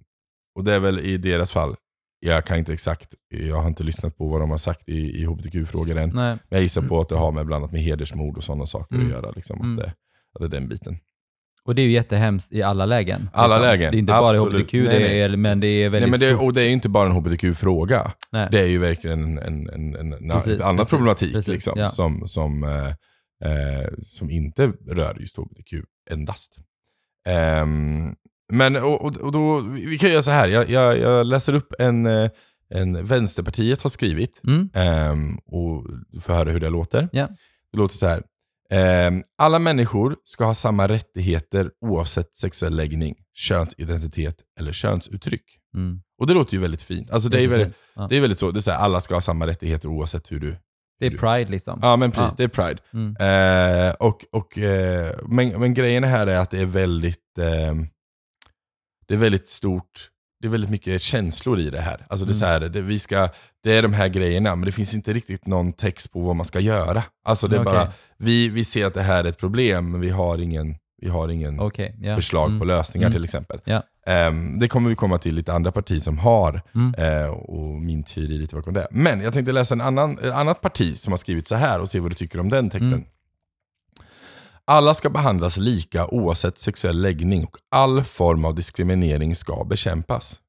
och 0.59 0.65
det 0.65 0.75
är 0.75 0.81
väl 0.81 1.01
i 1.01 1.17
deras 1.17 1.53
fall, 1.53 1.77
jag 2.21 2.45
kan 2.45 2.59
inte 2.59 2.73
exakt, 2.73 3.15
jag 3.29 3.57
har 3.57 3.69
inte 3.69 3.83
lyssnat 3.85 4.17
på 4.17 4.29
vad 4.29 4.41
de 4.41 4.51
har 4.51 4.59
sagt 4.59 4.89
i, 4.89 5.21
i 5.23 5.25
hbtq-frågor 5.25 5.97
än. 5.99 6.09
Nej. 6.15 6.31
Men 6.33 6.39
jag 6.49 6.62
gissar 6.62 6.83
på 6.83 7.01
att 7.01 7.09
det 7.09 7.17
har 7.17 7.33
med 7.33 7.47
bland 7.47 7.62
annat 7.65 7.73
med 7.73 7.83
hedersmord 7.83 8.37
och 8.37 8.45
sådana 8.45 8.67
saker 8.67 8.95
Mm. 8.95 9.07
att 9.07 9.12
göra. 9.12 9.31
Liksom, 9.31 9.61
Mm. 9.61 9.79
att, 9.79 9.85
det, 9.85 9.93
att 10.35 10.41
det 10.41 10.45
är 10.57 10.61
den 10.61 10.69
biten. 10.69 10.99
Och 11.64 11.75
det 11.75 11.83
är 11.83 11.87
ju 11.87 11.92
jättehemskt 11.92 12.52
i 12.52 12.62
alla 12.62 12.87
lägen. 12.87 13.31
Alla 13.33 13.47
liksom. 13.47 13.62
lägen, 13.62 13.90
Det 13.92 13.97
är 13.97 13.99
inte 13.99 14.12
bara 14.12 14.37
absolut. 14.37 14.61
hbtq, 14.62 14.73
Nej, 14.73 14.83
det 14.83 14.99
nej. 14.99 15.21
är, 15.23 15.37
men 15.37 15.61
det 15.61 15.66
är 15.66 15.88
väldigt 15.90 16.11
Nej, 16.11 16.11
men 16.11 16.21
det, 16.21 16.35
stort. 16.35 16.42
och 16.42 16.52
det 16.52 16.61
är 16.62 16.64
ju 16.66 16.71
inte 16.73 16.88
bara 16.88 17.07
en 17.07 17.12
hbtq-fråga. 17.12 18.12
Det 18.50 18.61
är 18.61 18.66
ju 18.66 18.78
verkligen 18.78 19.38
en, 19.38 19.69
en, 19.69 19.95
en, 19.97 20.12
en, 20.12 20.28
Precis, 20.31 20.61
annan 20.61 20.76
precis, 20.76 20.90
problematik 20.90 21.33
precis, 21.35 21.54
liksom, 21.54 21.78
ja. 21.78 21.88
som, 21.88 22.26
som, 22.26 22.64
eh, 22.64 22.87
eh, 23.50 23.88
som 24.02 24.31
inte 24.31 24.73
rör 24.88 25.16
just 25.21 25.37
hbtq 25.37 25.73
endast. 26.11 26.57
Ehm, 27.28 28.14
Men 28.52 28.76
och, 28.76 29.04
och, 29.04 29.33
då, 29.33 29.61
vi 29.61 29.99
kan 29.99 30.11
göra 30.11 30.23
så 30.23 30.31
här. 30.31 30.49
Jag, 30.49 30.71
jag, 30.71 30.99
jag 30.99 31.26
läser 31.26 31.54
upp 31.54 31.73
en, 31.78 32.07
eh, 32.07 32.31
en 32.75 33.04
Vänsterpartiet 33.07 33.83
har 33.83 33.90
skrivit. 33.90 34.40
Mm. 34.47 34.71
ehm, 34.75 35.37
och 35.47 35.87
du 36.09 36.21
får 36.21 36.33
höra 36.33 36.50
hur 36.50 36.61
det 36.61 36.71
låter. 36.71 37.09
Ja. 37.12 37.28
Det 37.73 37.78
låter 37.78 37.95
så 37.95 38.07
här. 38.07 38.23
Ehm, 38.73 39.23
alla 39.38 39.59
människor 39.59 40.17
ska 40.25 40.45
ha 40.45 40.55
samma 40.55 40.88
rättigheter 40.88 41.71
oavsett 41.81 42.37
sexuell 42.37 42.76
läggning, 42.76 43.14
könsidentitet 43.35 44.37
eller 44.61 44.73
könsuttryck. 44.73 45.45
Mm. 45.75 46.00
Och 46.19 46.26
det 46.26 46.35
låter 46.35 46.55
ju 46.55 46.61
väldigt 46.61 46.83
fint. 46.83 47.11
Alltså 47.11 47.29
det, 47.29 47.41
är 47.41 47.49
väldigt, 47.49 47.75
Ja. 47.95 48.07
det 48.11 48.17
är 48.17 48.21
väldigt 48.21 48.38
så. 48.38 48.50
Det 48.50 48.59
är 48.59 48.61
så 48.61 48.71
här, 48.71 48.79
alla 48.79 49.00
ska 49.00 49.14
ha 49.14 49.21
samma 49.21 49.47
rättigheter 49.47 49.88
oavsett 49.88 50.33
hur 50.33 50.41
du... 50.41 50.57
Det 51.00 51.07
är 51.07 51.11
pride 51.11 51.50
liksom. 51.50 51.79
Ja 51.83 51.97
men 51.97 52.11
precis, 52.11 52.31
Ja. 52.31 52.35
det 52.37 52.45
är 52.45 52.49
pride. 52.49 52.79
Mm. 52.93 53.17
Eh, 53.88 53.95
och, 53.95 54.25
och, 54.33 54.59
eh, 54.59 55.17
men, 55.29 55.61
men 55.61 55.75
grejen 55.75 56.05
här 56.05 56.26
är 56.26 56.38
att 56.38 56.50
det 56.50 56.61
är 56.61 56.67
väldigt 56.67 57.38
eh, 57.38 57.75
Det 59.09 59.14
är 59.14 59.19
väldigt 59.19 59.49
stort 59.49 60.09
Det 60.43 60.49
är 60.49 60.51
väldigt 60.51 60.71
mycket 60.71 61.03
känslor 61.03 61.61
i 61.61 61.71
det 61.71 61.81
här. 61.81 62.07
Alltså 62.09 62.27
det, 62.27 62.33
är 62.33 62.35
så 62.35 62.45
här 62.47 62.61
det, 62.61 62.81
vi 62.81 62.99
ska, 62.99 63.29
det 63.65 63.73
är 63.77 63.83
de 63.83 63.93
här 63.93 64.09
grejerna, 64.09 64.57
men 64.57 64.67
det 64.67 64.73
finns 64.73 64.95
inte 64.95 65.13
riktigt 65.13 65.47
någon 65.47 65.73
text 65.73 66.13
på 66.13 66.21
vad 66.21 66.37
man 66.37 66.47
ska 66.47 66.61
göra. 66.61 67.03
Alltså 67.25 67.49
det 67.49 67.57
är 67.57 67.61
Okej. 67.61 67.73
bara, 67.73 67.89
vi, 68.19 68.49
vi 68.49 68.65
ser 68.65 68.87
att 68.87 68.95
det 68.95 69.03
här 69.03 69.25
är 69.25 69.29
ett 69.29 69.39
problem, 69.39 69.91
men 69.91 70.01
vi 70.01 70.11
har 70.11 70.39
ingen, 70.39 70.75
vi 71.03 71.09
har 71.09 71.29
ingen 71.29 71.61
Okej, 71.61 71.97
ja. 72.01 72.15
förslag 72.15 72.47
Mm. 72.49 72.59
på 72.59 72.65
lösningar 72.65 73.07
Mm. 73.07 73.13
till 73.15 73.25
exempel. 73.25 73.61
Ja. 73.65 73.83
Ehm, 74.07 74.59
det 74.59 74.69
kommer 74.69 74.89
vi 74.89 74.95
komma 74.95 75.19
till 75.19 75.35
lite 75.35 75.53
andra 75.53 75.73
partier 75.73 75.99
som 75.99 76.19
har, 76.19 76.63
Mm. 76.75 76.95
eh, 77.25 77.31
och 77.31 77.83
min 77.83 78.03
teori 78.03 78.39
lite 78.39 78.55
bakom 78.55 78.75
det. 78.75 78.87
Men 78.91 79.21
jag 79.21 79.33
tänkte 79.33 79.53
läsa 79.53 79.75
en 79.75 79.81
annan, 79.81 80.19
ett 80.19 80.33
annat 80.33 80.61
parti 80.61 80.99
som 80.99 81.13
har 81.13 81.19
skrivit 81.19 81.47
så 81.47 81.55
här 81.55 81.81
och 81.81 81.89
se 81.89 82.01
vad 82.01 82.11
du 82.11 82.15
tycker 82.15 82.41
om 82.41 82.49
den 82.49 82.71
texten. 82.71 83.05
Alla 84.66 84.95
ska 84.95 85.11
behandlas 85.11 85.57
lika 85.57 86.07
oavsett 86.07 86.59
sexuell 86.59 87.00
läggning 87.02 87.45
och 87.45 87.57
all 87.71 88.02
form 88.04 88.45
av 88.45 88.54
diskriminering 88.54 89.35
ska 89.37 89.64
bekämpas. 89.64 90.40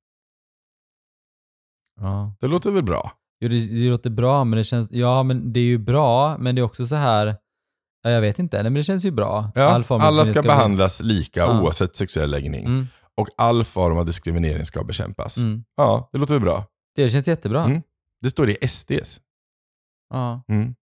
Ja. 2.02 2.36
Det 2.40 2.48
låter 2.48 2.72
väl 2.72 2.84
bra? 2.84 3.12
Jo, 3.40 3.50
det, 3.50 3.60
det 3.68 3.90
låter 3.90 4.10
bra, 4.10 4.44
men 4.44 4.58
det 4.58 4.64
känns... 4.64 4.92
Ja, 4.92 5.24
men 5.24 5.54
det 5.54 5.60
är 5.60 5.64
ju 5.64 5.78
bra, 5.78 6.38
men 6.38 6.56
det 6.56 6.62
är 6.62 6.64
också 6.64 6.88
så 6.88 6.96
här... 6.96 7.36
Ja, 8.02 8.10
jag 8.10 8.22
vet 8.22 8.40
inte, 8.40 8.58
Nej, 8.58 8.64
men 8.64 8.74
det 8.74 8.84
känns 8.84 9.06
ju 9.06 9.12
bra. 9.12 9.52
Ja, 9.56 9.64
All 9.64 9.84
form 9.84 10.02
av 10.02 10.08
alla 10.08 10.26
ska 10.26 10.42
behandlas 10.42 11.02
lika 11.02 11.40
Ja. 11.40 11.62
oavsett 11.62 11.96
sexuell 11.96 12.30
läggning 12.32 12.66
Mm, 12.66 12.88
och 13.18 13.28
all 13.38 13.64
form 13.64 13.98
av 13.98 14.06
diskriminering 14.06 14.66
ska 14.66 14.84
bekämpas. 14.84 15.38
mm. 15.38 15.64
Ja, 15.76 16.10
det 16.12 16.18
låter 16.18 16.34
väl 16.34 16.42
bra? 16.44 16.66
Det 16.96 17.10
känns 17.10 17.28
jättebra. 17.28 17.64
Mm. 17.64 17.82
Det 18.22 18.30
står 18.30 18.50
i 18.50 18.68
SDs. 18.68 19.22
Ja. 20.10 20.44
Mm. 20.48 20.76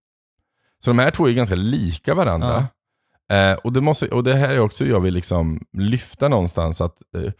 Så 0.84 0.90
de 0.90 1.00
här 1.00 1.12
två 1.12 1.28
är 1.28 1.34
ganska 1.34 1.56
lika 1.56 2.14
varandra. 2.14 2.68
Eh, 3.32 3.54
och, 3.64 3.74
det 3.74 3.82
måste, 3.82 4.08
och 4.08 4.24
det 4.24 4.36
här 4.36 4.50
är 4.50 4.60
också 4.60 4.86
jag 4.86 5.00
vill 5.00 5.14
liksom 5.14 5.60
lyfta 5.78 6.28
någonstans. 6.28 6.82
att 6.82 6.96
eh, 7.16 7.32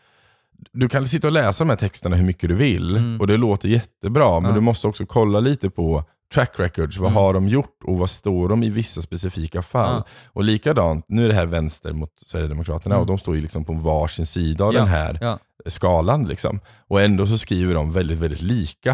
Du 0.74 0.90
kan 0.90 1.08
sitta 1.08 1.28
och 1.28 1.34
läsa 1.34 1.64
de 1.64 1.70
här 1.70 1.78
texterna 1.78 2.16
hur 2.16 2.26
mycket 2.26 2.50
du 2.50 2.56
vill 2.56 2.98
Mm. 2.98 3.20
och 3.22 3.28
det 3.28 3.38
låter 3.38 3.70
jättebra. 3.70 4.40
Men 4.40 4.50
Ja. 4.50 4.56
du 4.56 4.62
måste 4.62 4.88
också 4.88 5.06
kolla 5.06 5.40
lite 5.40 5.70
på 5.70 6.04
track 6.34 6.52
records. 6.58 6.98
Vad 6.98 7.12
Mm. 7.12 7.24
har 7.24 7.34
de 7.34 7.48
gjort 7.48 7.78
och 7.84 7.98
vad 7.98 8.10
står 8.10 8.50
de 8.50 8.64
i 8.64 8.70
vissa 8.70 9.02
specifika 9.02 9.62
fall? 9.62 9.96
Ja. 9.96 10.06
Och 10.34 10.44
likadant, 10.44 11.06
nu 11.08 11.24
är 11.26 11.28
det 11.30 11.34
här 11.36 11.46
vänster 11.46 11.94
mot 11.94 12.12
Sverigedemokraterna 12.26 12.96
Mm. 12.96 13.02
och 13.02 13.08
de 13.08 13.18
står 13.18 13.36
ju 13.36 13.42
liksom 13.42 13.66
på 13.66 13.74
varsin 13.74 14.26
sida 14.26 14.66
av 14.66 14.74
Ja, 14.74 14.80
den 14.80 14.88
här 14.90 15.18
Ja. 15.22 15.40
skalan. 15.66 16.28
Liksom. 16.28 16.60
Och 16.88 17.02
ändå 17.02 17.26
så 17.28 17.38
skriver 17.38 17.74
de 17.74 17.92
väldigt, 17.94 18.20
väldigt 18.20 18.42
lika. 18.42 18.90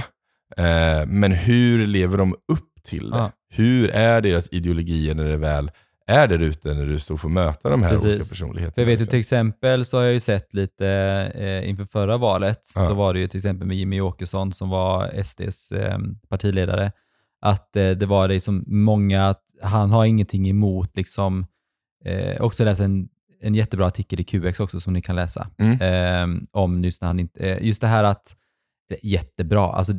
Eh, 0.57 1.05
men 1.07 1.31
hur 1.31 1.87
lever 1.87 2.17
de 2.17 2.33
upp 2.51 2.83
till 2.83 3.09
det? 3.09 3.31
Hur 3.49 3.89
är 3.89 4.21
deras 4.21 4.47
ideologier 4.51 5.15
när 5.15 5.23
det 5.25 5.37
väl 5.37 5.71
är 6.07 6.27
där 6.27 6.41
ute, 6.43 6.73
när 6.73 6.85
du 6.85 6.99
står 6.99 7.17
får 7.17 7.29
möta 7.29 7.69
de 7.69 7.83
här 7.83 7.89
Precis. 7.89 8.05
olika 8.05 8.17
personligheterna? 8.19 8.73
Jag 8.81 8.85
vet 8.85 8.93
ju 8.93 8.97
liksom? 8.99 9.09
till 9.11 9.19
exempel 9.19 9.85
så 9.85 9.97
har 9.97 10.03
jag 10.03 10.13
ju 10.13 10.19
sett 10.19 10.53
lite 10.53 10.87
eh, 11.35 11.69
inför 11.69 11.85
förra 11.85 12.17
valet 12.17 12.71
Ja. 12.75 12.87
så 12.87 12.93
var 12.93 13.13
det 13.13 13.19
ju 13.19 13.27
till 13.27 13.37
exempel 13.37 13.67
med 13.67 13.77
Jimmy 13.77 14.01
Åkesson 14.01 14.53
som 14.53 14.69
var 14.69 15.23
SDs 15.23 15.71
eh, 15.71 15.97
partiledare 16.29 16.91
att 17.41 17.75
eh, 17.75 17.89
det 17.91 18.05
var 18.05 18.27
liksom 18.27 18.63
många, 18.67 19.27
att 19.27 19.43
han 19.61 19.91
har 19.91 20.05
ingenting 20.05 20.49
emot 20.49 20.95
liksom, 20.95 21.45
eh, 22.05 22.41
också 22.41 22.63
läsa 22.65 22.83
en, 22.83 23.09
en 23.41 23.55
jättebra 23.55 23.85
artikel 23.87 24.19
i 24.19 24.23
QX 24.23 24.59
också 24.59 24.79
som 24.79 24.93
ni 24.93 25.01
kan 25.01 25.15
läsa 25.15 25.47
Mm. 25.57 25.81
eh, 25.81 26.41
om 26.51 26.83
just, 26.83 27.01
när 27.01 27.07
han 27.07 27.19
inte, 27.19 27.39
eh, 27.49 27.65
just 27.67 27.81
det 27.81 27.87
här 27.87 28.03
att, 28.03 28.35
jättebra, 29.01 29.71
alltså 29.71 29.93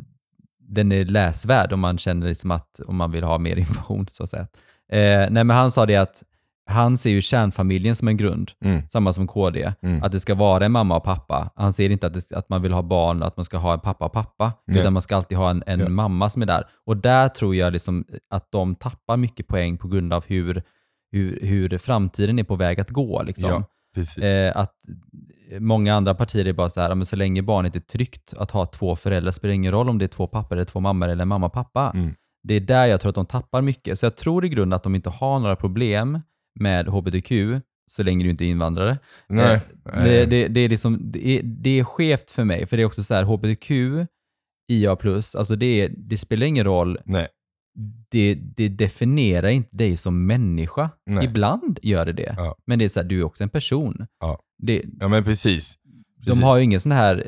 den 0.61 0.93
är 0.93 1.05
läsvärd 1.05 1.73
om 1.73 1.81
man 1.81 1.99
känner 1.99 2.29
liksom 2.29 2.51
att, 2.51 2.81
om 2.87 2.97
man 2.97 3.11
vill 3.11 3.25
ha 3.25 3.39
mer 3.39 3.57
information 3.59 4.07
så 4.11 4.23
att 4.25 4.31
säga. 4.31 4.47
Eh, 4.93 5.27
nej 5.31 5.45
men 5.45 5.51
han 5.51 5.71
sa 5.71 5.87
det 5.87 5.97
att 5.97 6.23
han 6.71 6.99
ser 6.99 7.11
ju 7.11 7.23
kärnfamiljen 7.23 7.95
som 7.97 8.09
en 8.09 8.17
grund, 8.17 8.51
Mm. 8.65 8.83
samma 8.93 9.13
som 9.13 9.27
KD. 9.27 9.73
Mm. 9.83 10.03
Att 10.03 10.13
det 10.13 10.21
ska 10.21 10.35
vara 10.35 10.65
en 10.65 10.73
mamma 10.73 10.97
och 10.97 11.05
pappa. 11.05 11.51
Han 11.57 11.73
ser 11.73 11.91
inte 11.91 12.07
att, 12.07 12.15
det, 12.15 12.33
att 12.33 12.49
man 12.49 12.63
vill 12.63 12.73
ha 12.73 12.83
barn, 12.83 13.23
att 13.23 13.37
man 13.37 13.45
ska 13.45 13.57
ha 13.59 13.73
en 13.73 13.81
pappa 13.81 14.05
och 14.05 14.13
pappa. 14.13 14.53
Nej. 14.67 14.79
Utan 14.81 14.93
man 14.93 15.03
ska 15.03 15.17
alltid 15.17 15.39
ha 15.39 15.51
en, 15.51 15.63
en 15.67 15.81
Ja. 15.81 15.89
mamma 15.89 16.31
som 16.31 16.43
är 16.43 16.47
där. 16.47 16.65
Och 16.87 16.97
där 16.97 17.29
tror 17.29 17.57
jag 17.57 17.73
liksom 17.73 18.05
att 18.31 18.53
de 18.53 18.75
tappar 18.75 19.17
mycket 19.17 19.47
poäng 19.47 19.79
på 19.79 19.89
grund 19.89 20.13
av 20.13 20.25
hur, 20.27 20.63
hur, 21.13 21.41
hur 21.43 21.79
framtiden 21.79 22.39
är 22.39 22.45
på 22.45 22.57
väg 22.57 22.81
att 22.81 22.91
gå. 22.91 23.23
Liksom. 23.23 23.49
Ja. 23.51 23.65
Eh, 24.27 24.57
att 24.57 24.75
många 25.61 25.95
andra 25.95 26.15
partier 26.15 26.45
är 26.47 26.53
bara 26.53 26.69
så 26.71 26.81
här, 26.81 26.95
men 26.95 27.07
så 27.07 27.17
länge 27.17 27.43
barnet 27.43 27.77
är 27.77 27.81
tryggt 27.81 28.35
att 28.37 28.51
ha 28.51 28.67
två 28.67 28.97
föräldrar 28.97 29.33
spelar 29.33 29.55
ingen 29.55 29.73
roll 29.73 29.89
om 29.89 29.99
det 29.99 30.05
är 30.05 30.09
två 30.09 30.27
pappor 30.27 30.57
eller 30.57 30.65
två 30.65 30.81
mammor 30.81 31.09
eller 31.09 31.25
mamma 31.25 31.47
och 31.47 31.53
pappa. 31.53 31.93
Mm. 31.95 32.15
Det 32.49 32.55
är 32.55 32.61
där 32.61 32.87
jag 32.87 33.01
tror 33.01 33.09
att 33.09 33.15
de 33.15 33.27
tappar 33.27 33.63
mycket. 33.63 33.99
Så 33.99 34.07
jag 34.07 34.17
tror 34.17 34.45
i 34.45 34.49
grunden 34.49 34.77
att 34.77 34.83
de 34.83 34.95
inte 34.95 35.11
har 35.11 35.39
några 35.39 35.57
problem 35.57 36.21
med 36.61 36.87
hbtq 36.89 37.33
så 37.91 38.03
länge 38.03 38.25
du 38.25 38.31
inte 38.31 38.45
är 38.45 38.47
invandrare. 38.49 38.99
Nej. 39.29 39.55
Eh, 39.93 40.03
Det, 40.05 40.27
det, 40.27 40.49
det, 40.49 40.61
är 40.61 40.69
liksom, 40.69 41.11
det, 41.13 41.27
är, 41.29 41.43
det 41.43 41.79
är 41.79 41.85
skevt 41.85 42.31
för 42.31 42.45
mig, 42.45 42.67
för 42.67 42.77
det 42.77 42.83
är 42.83 42.87
också 42.87 43.03
så 43.03 43.15
här, 43.15 43.25
hbtq, 43.25 43.71
IA+, 44.73 44.91
alltså 45.39 45.57
det, 45.57 45.67
är, 45.81 45.93
det 45.97 46.19
spelar 46.19 46.47
ingen 46.47 46.65
roll, 46.65 46.99
Nej. 47.05 47.27
det, 48.11 48.35
det 48.35 48.69
definierar 48.69 49.49
inte 49.49 49.77
dig 49.77 49.97
som 49.97 50.27
människa. 50.27 50.91
Nej. 51.07 51.25
Ibland 51.25 51.79
gör 51.83 52.07
det 52.07 52.13
det, 52.13 52.35
Ja. 52.37 52.57
men 52.67 52.79
det 52.79 52.85
är 52.85 52.89
så 52.89 53.01
här, 53.01 53.07
du 53.09 53.19
är 53.21 53.25
också 53.25 53.43
en 53.43 53.49
person. 53.49 54.07
Ja. 54.21 54.41
Det, 54.63 54.83
Ja 55.01 55.09
men 55.09 55.25
precis. 55.25 55.77
precis. 56.25 56.41
de 56.41 56.43
har 56.45 56.59
ju 56.59 56.65
ingen 56.65 56.81
sån 56.81 56.93
här 56.93 57.25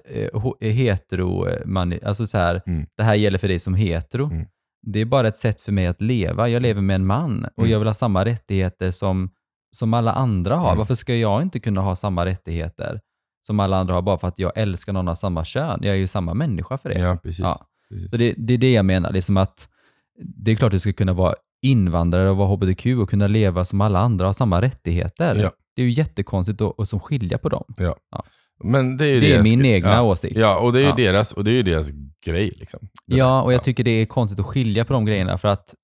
eh, 0.61 0.71
hetero, 0.73 1.49
eh, 1.49 1.67
man, 1.67 1.95
alltså 2.05 2.27
så 2.27 2.39
här, 2.39 2.63
Mm. 2.67 2.87
det 2.97 3.03
här 3.03 3.15
gäller 3.15 3.39
för 3.39 3.49
dig 3.49 3.59
som 3.59 3.75
hetero. 3.75 4.25
Mm. 4.25 4.47
Det 4.83 4.99
är 5.01 5.05
bara 5.05 5.29
ett 5.29 5.37
sätt 5.37 5.61
för 5.61 5.73
mig 5.73 5.87
att 5.87 6.01
leva. 6.03 6.49
Jag 6.49 6.63
lever 6.63 6.83
med 6.83 6.95
en 6.95 7.07
man 7.07 7.45
och 7.45 7.59
Mm. 7.59 7.71
jag 7.71 7.79
vill 7.79 7.89
ha 7.89 7.95
samma 7.95 8.25
rättigheter 8.25 8.91
som, 8.91 9.31
som 9.77 9.95
alla 9.95 10.13
andra 10.13 10.57
har. 10.57 10.67
Mm. 10.69 10.79
Varför 10.79 10.95
ska 10.95 11.15
jag 11.15 11.43
inte 11.43 11.61
kunna 11.61 11.81
ha 11.81 11.97
samma 11.97 12.25
rättigheter 12.27 13.01
som 13.47 13.61
alla 13.61 13.77
andra 13.77 13.95
har 13.95 14.03
bara 14.03 14.19
för 14.19 14.29
att 14.29 14.39
jag 14.39 14.53
älskar 14.57 14.93
någon 14.93 15.09
av 15.09 15.15
samma 15.15 15.45
kön? 15.45 15.79
Jag 15.83 15.93
är 15.95 15.99
ju 15.99 16.07
samma 16.07 16.35
människa 16.35 16.79
för 16.79 16.89
det. 16.89 16.99
Ja, 16.99 17.17
precis. 17.23 17.39
Ja. 17.39 17.67
precis. 17.89 18.11
Så 18.11 18.17
det, 18.17 18.35
det 18.39 18.55
är 18.55 18.59
det 18.59 18.73
jag 18.73 18.85
menar. 18.85 19.13
Det 19.13 19.19
är 19.19 19.23
som 19.23 19.37
att 19.37 19.69
det 20.37 20.51
är 20.51 20.55
klart 20.55 20.67
att 20.69 20.73
du 20.73 20.81
ska 20.81 20.93
kunna 20.93 21.13
vara 21.13 21.35
invandrare 21.63 22.31
och 22.31 22.37
vara 22.37 22.49
hbtq 22.49 22.87
och 22.87 23.11
kunna 23.11 23.27
leva 23.27 23.65
som 23.65 23.81
alla 23.81 23.99
andra 23.99 24.25
och 24.25 24.29
ha 24.29 24.35
samma 24.35 24.63
rättigheter. 24.63 25.37
Ja. 25.37 25.51
Det 25.77 25.83
är 25.83 25.87
ju 25.87 25.93
jättekonstigt 25.93 26.61
att, 26.61 26.81
att 26.81 26.89
som 26.89 27.01
skilja 27.01 27.39
på 27.39 27.49
dem. 27.49 27.65
Men 28.65 28.97
det 28.97 29.07
är, 29.07 29.21
Det 29.21 29.33
är 29.33 29.43
min 29.43 29.65
egna 29.65 29.89
ja. 29.91 30.03
åsikt. 30.03 30.37
Ja, 30.39 30.59
och 30.59 30.73
det 30.73 30.79
är 30.79 30.83
ju 30.83 30.89
Ja. 30.89 30.95
deras, 30.97 31.33
och 31.33 31.45
det 31.45 31.51
är 31.53 31.63
deras 31.63 31.91
grej. 32.27 32.53
Liksom. 32.57 32.81
Ja, 33.07 33.43
och 33.43 33.53
jag 33.53 33.65
tycker 33.65 33.85
det 33.85 33.91
är 33.91 34.07
konstigt 34.07 34.41
att 34.41 34.47
skilja 34.47 34.85
på 34.85 34.93
de 34.93 35.05
grejerna 35.05 35.39
för 35.39 35.49
att 35.49 35.75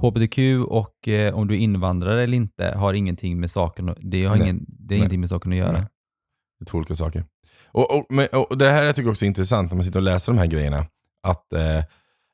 HBTQ 0.00 0.38
och 0.68 1.08
eh, 1.08 1.34
om 1.34 1.48
du 1.48 1.54
är 1.54 1.58
invandrare 1.58 2.22
eller 2.24 2.36
inte 2.36 2.74
har 2.76 2.94
ingenting 2.94 3.40
med 3.40 3.50
saken, 3.50 3.94
det 3.98 4.24
har 4.24 4.36
Nej. 4.36 4.44
ingen, 4.44 4.64
det 4.68 4.94
är 4.94 4.98
ingenting 4.98 5.20
med 5.20 5.28
saken 5.28 5.52
att 5.52 5.58
göra. 5.58 5.72
Nej. 5.72 5.86
Det 6.58 6.62
är 6.62 6.66
två 6.66 6.78
olika 6.78 6.94
saker. 6.94 7.24
Och, 7.66 7.96
och, 7.96 8.06
men, 8.08 8.26
och 8.32 8.58
det 8.58 8.70
här 8.70 8.82
jag 8.82 8.96
tycker 8.96 9.10
också 9.10 9.24
är 9.24 9.26
intressant 9.26 9.70
när 9.70 9.76
man 9.76 9.84
sitter 9.84 9.98
och 9.98 10.02
läser 10.02 10.32
de 10.32 10.38
här 10.38 10.46
grejerna. 10.46 10.86
Att 11.22 11.52
eh, 11.52 11.82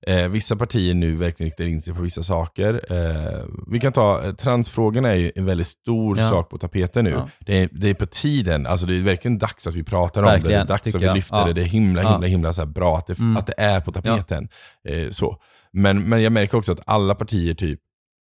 eh, 0.06 0.28
vissa 0.28 0.56
partier 0.56 0.94
nu 0.94 1.16
verkligen 1.16 1.50
riktar 1.50 1.64
in 1.64 1.82
sig 1.82 1.94
på 1.94 2.02
vissa 2.02 2.22
saker. 2.22 2.80
Eh, 2.92 3.44
vi 3.66 3.80
kan 3.80 3.92
ta, 3.92 4.24
eh, 4.24 4.32
transfrågorna 4.34 5.08
är 5.12 5.16
ju 5.16 5.32
en 5.34 5.44
väldigt 5.44 5.66
stor 5.66 6.18
Ja. 6.18 6.28
sak 6.28 6.50
på 6.50 6.58
tapeten 6.58 7.04
nu. 7.04 7.10
Ja. 7.10 7.28
Det, 7.46 7.62
är, 7.62 7.68
det 7.72 7.88
är 7.88 7.94
på 7.94 8.06
tiden, 8.06 8.66
alltså 8.66 8.86
det 8.86 8.94
är 8.96 9.00
verkligen 9.00 9.38
dags 9.38 9.66
att 9.66 9.74
vi 9.74 9.84
pratar 9.84 10.22
om 10.22 10.26
det. 10.26 10.32
Det 10.32 10.36
är 10.36 10.40
Verkligen, 10.40 10.66
dags 10.66 10.94
att 10.94 11.00
vi 11.02 11.06
jag. 11.06 11.14
lyfter 11.16 11.36
Ja. 11.36 11.44
det. 11.44 11.52
Det 11.52 11.60
är 11.60 11.64
himla, 11.64 12.12
himla, 12.12 12.26
himla 12.26 12.52
så 12.52 12.66
bra 12.66 12.98
att 12.98 13.06
det, 13.06 13.18
Mm. 13.18 13.36
att 13.36 13.46
det 13.46 13.54
är 13.56 13.80
på 13.80 13.92
tapeten. 13.92 14.48
Eh, 14.88 15.10
så. 15.10 15.36
Men, 15.72 16.08
men 16.08 16.22
jag 16.22 16.32
märker 16.32 16.58
också 16.58 16.72
att 16.72 16.80
alla 16.86 17.14
partier 17.14 17.54
typ 17.54 17.80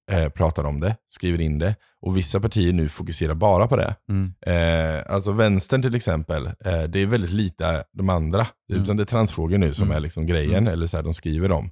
eh, 0.10 0.30
pratar 0.30 0.64
om 0.64 0.80
det, 0.80 0.96
skriver 1.08 1.42
in 1.42 1.60
det. 1.60 1.76
Och 2.02 2.18
vissa 2.18 2.40
partier 2.40 2.74
nu 2.74 2.90
fokuserar 2.90 3.34
bara 3.34 3.68
på 3.68 3.76
det. 3.76 3.96
Mm. 4.10 4.34
Eh, 4.46 5.02
alltså 5.14 5.32
vänstern 5.32 5.82
till 5.82 5.96
exempel, 5.96 6.46
eh, 6.48 6.84
det 6.84 7.00
är 7.00 7.06
väldigt 7.06 7.32
lite 7.32 7.84
de 7.94 8.10
andra. 8.10 8.48
Mm. 8.72 8.84
Utan 8.84 8.98
det 8.98 9.04
är 9.04 9.06
transfrågor 9.06 9.58
nu 9.58 9.74
som 9.74 9.86
Mm. 9.86 9.98
är 9.98 10.00
liksom 10.00 10.26
grejen, 10.26 10.58
Mm. 10.64 10.74
eller 10.74 10.86
så 10.88 10.98
här, 10.98 11.04
de 11.04 11.14
skriver 11.14 11.52
om. 11.52 11.72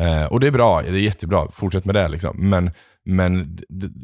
Eh, 0.00 0.24
och 0.24 0.40
det 0.40 0.46
är 0.46 0.50
bra, 0.50 0.82
det 0.82 0.88
är 0.88 0.92
jättebra, 0.92 1.48
fortsätt 1.52 1.84
med 1.84 1.94
det. 1.94 2.08
Liksom. 2.08 2.36
Men, 2.50 2.70
men 3.04 3.58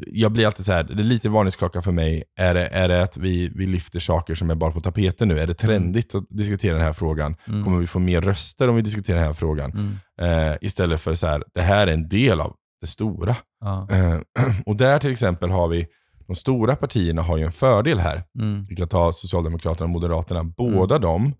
jag 0.07 0.31
blir 0.31 0.45
alltid 0.45 0.65
så 0.65 0.71
här, 0.71 0.83
det 0.83 1.01
är 1.01 1.03
lite 1.03 1.29
varningsklocka 1.29 1.81
för 1.81 1.91
mig. 1.91 2.23
Är 2.39 2.53
det, 2.53 2.67
är 2.67 2.87
det 2.87 3.03
att 3.03 3.17
vi, 3.17 3.51
vi 3.55 3.67
lyfter 3.67 3.99
saker 3.99 4.35
som 4.35 4.49
är 4.49 4.55
bara 4.55 4.71
på 4.71 4.81
tapeten 4.81 5.27
nu? 5.27 5.39
Är 5.39 5.47
det 5.47 5.53
trendigt 5.53 6.15
att 6.15 6.23
diskutera 6.29 6.73
den 6.73 6.81
här 6.83 6.93
frågan? 6.93 7.35
Mm. 7.47 7.63
Kommer 7.63 7.79
vi 7.79 7.87
få 7.87 7.99
mer 7.99 8.21
röster 8.21 8.67
om 8.67 8.75
vi 8.75 8.81
diskuterar 8.81 9.17
den 9.17 9.25
här 9.25 9.33
frågan? 9.33 9.71
Mm. 9.71 10.49
Eh, 10.51 10.55
istället 10.61 11.01
för 11.01 11.13
så 11.15 11.27
här, 11.27 11.43
det 11.53 11.61
här 11.61 11.87
är 11.87 11.93
en 11.93 12.09
del 12.09 12.41
av 12.41 12.55
det 12.81 12.87
stora. 12.87 13.35
Ja. 13.59 13.87
Eh, 13.91 14.19
och 14.65 14.75
där 14.75 14.99
till 14.99 15.11
exempel 15.11 15.49
har 15.49 15.67
vi, 15.67 15.87
de 16.27 16.35
stora 16.35 16.75
partierna 16.75 17.21
har 17.21 17.37
ju 17.37 17.43
en 17.43 17.51
fördel 17.51 17.99
här. 17.99 18.23
Mm. 18.39 18.63
Vi 18.69 18.75
kan 18.75 18.87
ta 18.87 19.13
Socialdemokraterna 19.13 19.83
och 19.85 19.89
Moderaterna. 19.89 20.43
Båda 20.43 20.99
de 20.99 21.33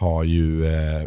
har 0.00 0.24
ju 0.24 0.66
eh, 0.66 1.06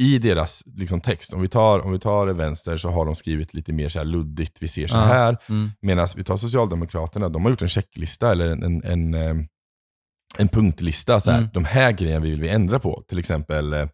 i 0.00 0.18
deras 0.18 0.62
liksom, 0.66 1.00
text, 1.00 1.32
om 1.32 1.42
vi, 1.42 1.48
tar, 1.48 1.80
om 1.80 1.92
vi 1.92 1.98
tar 1.98 2.26
vänster 2.26 2.76
så 2.76 2.90
har 2.90 3.06
de 3.06 3.14
skrivit 3.14 3.54
lite 3.54 3.72
mer 3.72 3.88
så 3.88 3.98
här 3.98 4.06
luddigt, 4.06 4.62
vi 4.62 4.68
ser 4.68 4.86
så 4.86 4.98
här. 4.98 5.36
Mm. 5.48 5.70
Medan 5.80 6.08
vi 6.16 6.24
tar 6.24 6.36
Socialdemokraterna, 6.36 7.28
de 7.28 7.44
har 7.44 7.50
gjort 7.50 7.62
en 7.62 7.68
checklista 7.68 8.32
eller 8.32 8.46
en, 8.46 8.62
en, 8.62 8.84
en, 8.84 9.14
eh, 9.14 9.44
en 10.38 10.48
punktlista. 10.48 11.20
Så 11.20 11.30
här, 11.30 11.38
Mm. 11.38 11.50
De 11.54 11.64
här 11.64 11.92
grejerna 11.92 12.20
vill 12.24 12.40
vi 12.40 12.48
ändra 12.48 12.78
på. 12.78 13.04
Till 13.08 13.18
exempel 13.18 13.72
eh, 13.72 13.86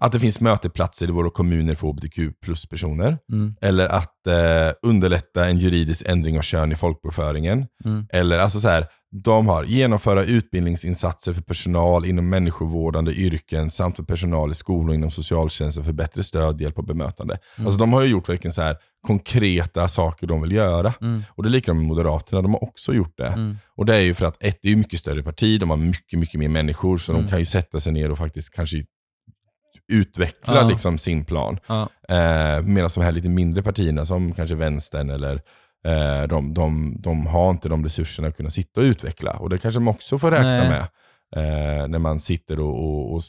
att 0.00 0.12
det 0.12 0.20
finns 0.20 0.40
mötesplatser 0.40 1.08
i 1.08 1.10
våra 1.10 1.30
kommuner 1.30 1.74
för 1.74 1.86
hbtq 1.86 2.40
plus-personer. 2.44 3.18
Mm. 3.32 3.54
Eller 3.60 3.88
att 3.88 4.26
eh, 4.26 4.72
underlätta 4.82 5.46
en 5.46 5.58
juridisk 5.58 6.04
ändring 6.08 6.38
av 6.38 6.42
kön 6.42 6.72
i 6.72 6.76
folkbokföringen. 6.76 7.66
Mm. 7.84 8.06
Eller 8.12 8.38
alltså 8.38 8.60
så 8.60 8.68
här, 8.68 8.86
de 9.24 9.48
har 9.48 9.64
genomföra 9.64 10.24
utbildningsinsatser 10.24 11.32
för 11.32 11.42
personal 11.42 12.06
inom 12.06 12.28
människovårdande 12.28 13.12
yrken 13.12 13.70
samt 13.70 13.96
för 13.96 14.02
personal 14.02 14.50
i 14.50 14.54
skolor 14.54 14.88
och 14.88 14.94
inom 14.94 15.10
socialtjänsten 15.10 15.84
för 15.84 15.92
bättre 15.92 16.22
stöd, 16.22 16.60
hjälp 16.60 16.78
och 16.78 16.84
bemötande. 16.84 17.38
Mm. 17.56 17.66
Alltså 17.66 17.78
de 17.78 17.92
har 17.92 18.02
ju 18.02 18.08
gjort 18.08 18.28
verkligen 18.28 18.52
så 18.52 18.62
här 18.62 18.76
konkreta 19.06 19.88
saker 19.88 20.26
de 20.26 20.42
vill 20.42 20.52
göra. 20.52 20.94
Mm. 21.00 21.22
Och 21.30 21.42
det 21.42 21.48
är 21.48 21.50
likadant 21.50 21.78
med 21.80 21.86
Moderaterna, 21.88 22.42
de 22.42 22.52
har 22.52 22.64
också 22.64 22.92
gjort 22.94 23.14
det. 23.16 23.26
Mm. 23.26 23.56
Och 23.76 23.86
det 23.86 23.94
är 23.94 24.00
ju 24.00 24.14
för 24.14 24.26
att 24.26 24.36
ett, 24.40 24.58
det 24.62 24.72
är 24.72 24.76
mycket 24.76 25.00
större 25.00 25.22
parti, 25.22 25.60
de 25.60 25.70
har 25.70 25.76
mycket, 25.76 26.18
mycket 26.18 26.40
mer 26.40 26.48
människor, 26.48 26.98
så 26.98 27.12
Mm. 27.12 27.24
de 27.24 27.30
kan 27.30 27.38
ju 27.38 27.44
sätta 27.44 27.80
sig 27.80 27.92
ner 27.92 28.10
och 28.10 28.18
faktiskt 28.18 28.50
kanske 28.54 28.84
utveckla 29.90 30.54
Ja. 30.54 30.68
liksom 30.68 30.98
sin 30.98 31.24
plan. 31.24 31.58
Ja. 31.66 31.88
Eh, 32.08 32.62
Medan 32.62 32.90
de 32.94 33.00
här 33.00 33.12
lite 33.12 33.28
mindre 33.28 33.62
partierna 33.62 34.06
som 34.06 34.32
kanske 34.32 34.54
vänstern 34.54 35.10
eller 35.10 35.34
eh, 35.86 36.28
de, 36.28 36.54
de, 36.54 36.96
de 37.00 37.26
har 37.26 37.50
inte 37.50 37.68
de 37.68 37.84
resurserna 37.84 38.28
att 38.28 38.36
kunna 38.36 38.50
sitta 38.50 38.80
och 38.80 38.84
utveckla. 38.84 39.32
Och 39.32 39.50
det 39.50 39.58
kanske 39.58 39.80
man 39.80 39.94
också 39.94 40.18
får 40.18 40.30
räkna 40.30 40.48
Nej. 40.58 40.68
med. 40.68 40.86
Eh, 41.36 41.88
när 41.88 41.98
man 41.98 42.20
sitter 42.20 42.60
och, 42.60 42.74
och, 42.84 43.14
och, 43.14 43.22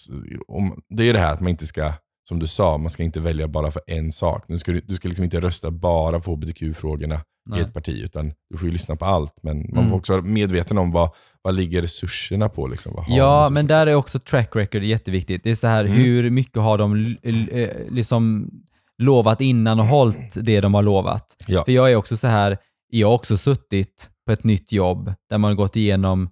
om, 0.47 0.81
Det 0.89 1.09
är 1.09 1.13
det 1.13 1.19
här 1.19 1.33
att 1.33 1.39
man 1.39 1.49
inte 1.49 1.67
ska, 1.67 1.93
som 2.27 2.39
du 2.39 2.47
sa, 2.47 2.77
man 2.77 2.89
ska 2.89 3.03
inte 3.03 3.19
välja 3.19 3.47
bara 3.47 3.71
för 3.71 3.81
en 3.87 4.11
sak. 4.11 4.43
Du 4.47 4.57
ska, 4.57 4.71
du 4.71 4.95
ska 4.95 5.07
liksom 5.07 5.23
inte 5.23 5.39
rösta 5.39 5.71
bara 5.71 6.19
på 6.19 6.31
hbtq-frågorna 6.31 7.21
i 7.47 7.49
Nej. 7.51 7.61
ett 7.61 7.73
parti, 7.73 8.01
utan 8.03 8.33
du 8.49 8.57
får 8.57 8.65
ju 8.67 8.71
lyssna 8.73 8.95
på 8.95 9.05
allt. 9.05 9.33
Men 9.43 9.57
man 9.57 9.77
Mm. 9.77 9.89
får 9.89 9.97
också 9.97 10.13
vara 10.13 10.21
medveten 10.25 10.77
om 10.77 10.91
vad, 10.91 11.09
vad 11.41 11.53
ligger 11.55 11.81
resurserna 11.81 12.49
på. 12.49 12.67
Liksom, 12.67 13.05
Ja, 13.07 13.49
men 13.51 13.67
där 13.67 13.87
är 13.87 13.93
också 13.95 14.19
track 14.19 14.55
record 14.55 14.83
jätteviktigt. 14.83 15.43
Det 15.43 15.51
är 15.51 15.55
så 15.55 15.67
här, 15.67 15.85
Mm. 15.85 15.97
hur 15.97 16.29
mycket 16.29 16.57
har 16.61 16.77
de 16.77 17.15
eh, 17.23 17.69
liksom 17.89 18.49
lovat 18.97 19.41
innan 19.41 19.79
och 19.79 19.85
hållit 19.85 20.37
det 20.45 20.61
de 20.61 20.73
har 20.73 20.81
lovat? 20.83 21.25
Ja. 21.47 21.63
För 21.65 21.71
jag 21.71 21.91
är 21.91 21.95
också 21.95 22.17
så 22.17 22.27
här, 22.27 22.57
jag 22.89 23.07
har 23.07 23.15
också 23.15 23.37
suttit 23.37 24.09
på 24.25 24.31
ett 24.31 24.43
nytt 24.43 24.71
jobb 24.71 25.13
där 25.29 25.37
man 25.37 25.49
har 25.51 25.55
gått 25.55 25.75
igenom 25.75 26.29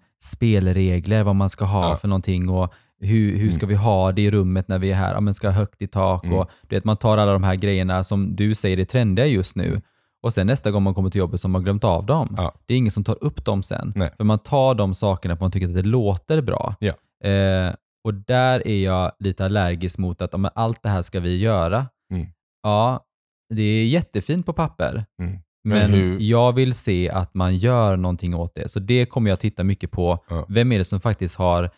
spelregler, 0.50 1.24
vad 1.24 1.36
man 1.36 1.50
ska 1.50 1.66
ha 1.66 1.82
Ja. 1.82 1.86
Mm. 1.88 1.98
för 1.98 2.08
någonting 2.08 2.50
och 2.50 2.74
hur, 3.02 3.38
hur 3.38 3.52
ska 3.52 3.66
vi 3.66 3.76
ha 3.76 4.12
det 4.12 4.22
i 4.22 4.32
rummet 4.32 4.68
när 4.68 4.80
vi 4.80 4.92
är 4.92 4.96
här? 4.96 5.14
Ja, 5.14 5.20
men 5.22 5.34
ska 5.34 5.48
ha 5.48 5.54
högt 5.54 5.82
i 5.82 5.88
tak 5.88 6.24
och 6.24 6.50
du 6.70 6.76
vet, 6.76 6.84
man 6.86 6.98
tar 6.98 7.18
alla 7.18 7.34
de 7.34 7.44
här 7.44 7.56
grejerna 7.56 8.04
som 8.04 8.36
du 8.36 8.56
säger 8.56 8.78
är 8.80 8.86
trendiga 8.86 9.26
just 9.26 9.56
nu 9.56 9.82
och 10.24 10.34
sen 10.34 10.48
nästa 10.48 10.72
gång 10.72 10.84
man 10.84 10.94
kommer 10.94 11.10
till 11.10 11.20
jobbet 11.20 11.42
så 11.42 11.48
har 11.48 11.50
man 11.50 11.64
glömt 11.64 11.84
av 11.84 12.06
dem. 12.06 12.34
Ja. 12.38 12.54
Det 12.66 12.74
är 12.74 12.78
ingen 12.78 12.92
som 12.92 13.04
tar 13.04 13.24
upp 13.24 13.46
dem 13.46 13.64
sen. 13.64 13.94
Nej. 13.96 14.12
För 14.18 14.24
man 14.24 14.40
tar 14.40 14.76
de 14.76 14.96
sakerna 14.96 15.36
för 15.36 15.44
man 15.44 15.52
tycker 15.52 15.68
att 15.68 15.76
det 15.76 15.82
låter 15.82 16.42
bra. 16.42 16.76
Ja. 16.80 16.94
Eh, 17.30 17.74
och 18.04 18.14
där 18.14 18.68
är 18.68 18.84
jag 18.84 19.12
lite 19.20 19.46
allergisk 19.46 19.98
mot 19.98 20.22
att 20.22 20.34
om 20.34 20.50
allt 20.56 20.84
det 20.84 20.90
här 20.90 21.02
ska 21.02 21.20
vi 21.20 21.38
göra. 21.38 21.88
Mm. 22.14 22.28
Ja, 22.64 23.06
det 23.54 23.62
är 23.62 23.86
jättefint 23.86 24.46
på 24.46 24.54
papper. 24.54 25.06
Mm. 25.22 25.40
Men 25.64 25.92
Men 25.92 26.28
jag 26.28 26.54
vill 26.54 26.74
se 26.74 27.10
att 27.10 27.34
man 27.34 27.56
gör 27.56 27.98
någonting 27.98 28.36
åt 28.36 28.56
det. 28.56 28.70
Så 28.70 28.80
det 28.80 29.06
kommer 29.06 29.30
jag 29.30 29.40
titta 29.40 29.64
mycket 29.64 29.92
på. 29.92 30.26
Ja. 30.30 30.46
Vem 30.50 30.72
är 30.72 30.78
det 30.78 30.86
som 30.86 31.00
faktiskt 31.00 31.36
har 31.36 31.70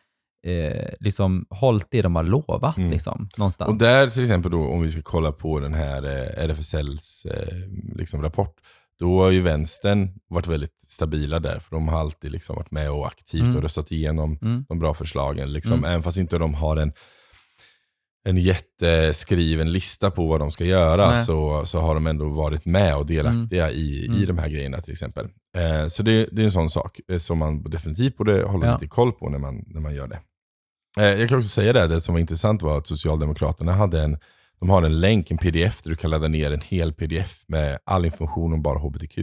eh, 0.48 0.88
liksom 1.00 1.46
hållit 1.50 1.88
det 1.92 2.02
de 2.02 2.16
har 2.16 2.24
lovat 2.24 2.78
Mm. 2.78 2.92
liksom, 2.92 3.30
någonstans? 3.38 3.70
Och 3.70 3.78
där 3.78 4.08
till 4.10 4.22
exempel 4.24 4.52
då, 4.52 4.68
om 4.68 4.82
vi 4.82 4.92
ska 4.92 5.02
kolla 5.02 5.32
på 5.32 5.60
den 5.60 5.74
här 5.74 6.04
eh, 6.06 6.44
RFSLs 6.46 7.26
eh, 7.26 7.58
liksom 7.96 8.22
rapport, 8.22 8.56
då 9.00 9.24
har 9.24 9.30
ju 9.32 9.42
vänstern 9.42 10.10
varit 10.30 10.48
väldigt 10.48 10.76
stabila 10.88 11.40
där, 11.40 11.60
för 11.60 11.76
de 11.76 11.88
har 11.88 12.00
alltid 12.00 12.32
liksom 12.32 12.56
varit 12.56 12.72
med 12.72 12.92
och 12.92 13.08
aktivt 13.08 13.42
Mm. 13.44 13.56
och 13.56 13.62
röstat 13.62 13.92
igenom 13.92 14.38
Mm. 14.42 14.66
de 14.70 14.80
bra 14.80 14.94
förslagen. 14.94 15.54
Liksom, 15.54 15.74
Mm. 15.74 15.86
Även 15.86 16.04
fast 16.04 16.18
inte 16.18 16.38
de 16.38 16.54
har 16.54 16.78
en, 16.78 16.94
en 18.30 18.38
jätteskriven 18.38 19.72
lista 19.72 20.12
på 20.12 20.28
vad 20.28 20.40
de 20.40 20.52
ska 20.52 20.66
göra, 20.66 21.10
Nej. 21.10 21.24
så, 21.26 21.66
så 21.66 21.80
har 21.80 21.94
de 21.94 22.08
ändå 22.08 22.30
varit 22.30 22.66
med 22.66 22.96
och 22.98 23.06
delaktiga 23.06 23.72
i, 23.72 23.82
i 23.82 24.08
Mm. 24.08 24.26
de 24.26 24.38
här 24.38 24.50
grejerna 24.50 24.82
till 24.82 24.92
exempel. 24.92 25.28
Eh, 25.58 25.88
så 25.88 26.04
det, 26.04 26.30
det 26.32 26.42
är 26.42 26.46
en 26.46 26.52
sån 26.52 26.70
sak 26.70 27.00
eh, 27.08 27.18
som 27.18 27.38
man 27.38 27.64
definitivt 27.64 28.18
borde 28.18 28.44
hålla 28.44 28.66
Ja. 28.66 28.74
lite 28.74 28.88
koll 28.88 29.12
på 29.12 29.30
när 29.30 29.38
man, 29.40 29.64
när 29.68 29.82
man 29.82 29.96
gör 29.96 30.08
det. 30.08 30.20
Eh, 31.00 31.06
jag 31.20 31.30
kan 31.30 31.38
också 31.38 31.50
säga 31.50 31.74
det, 31.74 31.88
det 31.88 32.02
som 32.02 32.14
var 32.16 32.20
intressant 32.20 32.62
var 32.62 32.78
att 32.78 32.88
Socialdemokraterna 32.88 33.74
hade 33.74 34.02
en, 34.02 34.18
de 34.60 34.70
har 34.70 34.84
en 34.84 35.00
länk, 35.00 35.32
en 35.32 35.38
pdf, 35.38 35.82
där 35.82 35.90
du 35.90 35.96
kan 35.96 36.10
ladda 36.10 36.28
ner 36.28 36.52
en 36.52 36.62
hel 36.62 36.94
pdf 36.94 37.44
med 37.48 37.80
all 37.86 38.06
information 38.06 38.54
om 38.54 38.62
bara 38.62 38.80
hbtq. 38.80 39.18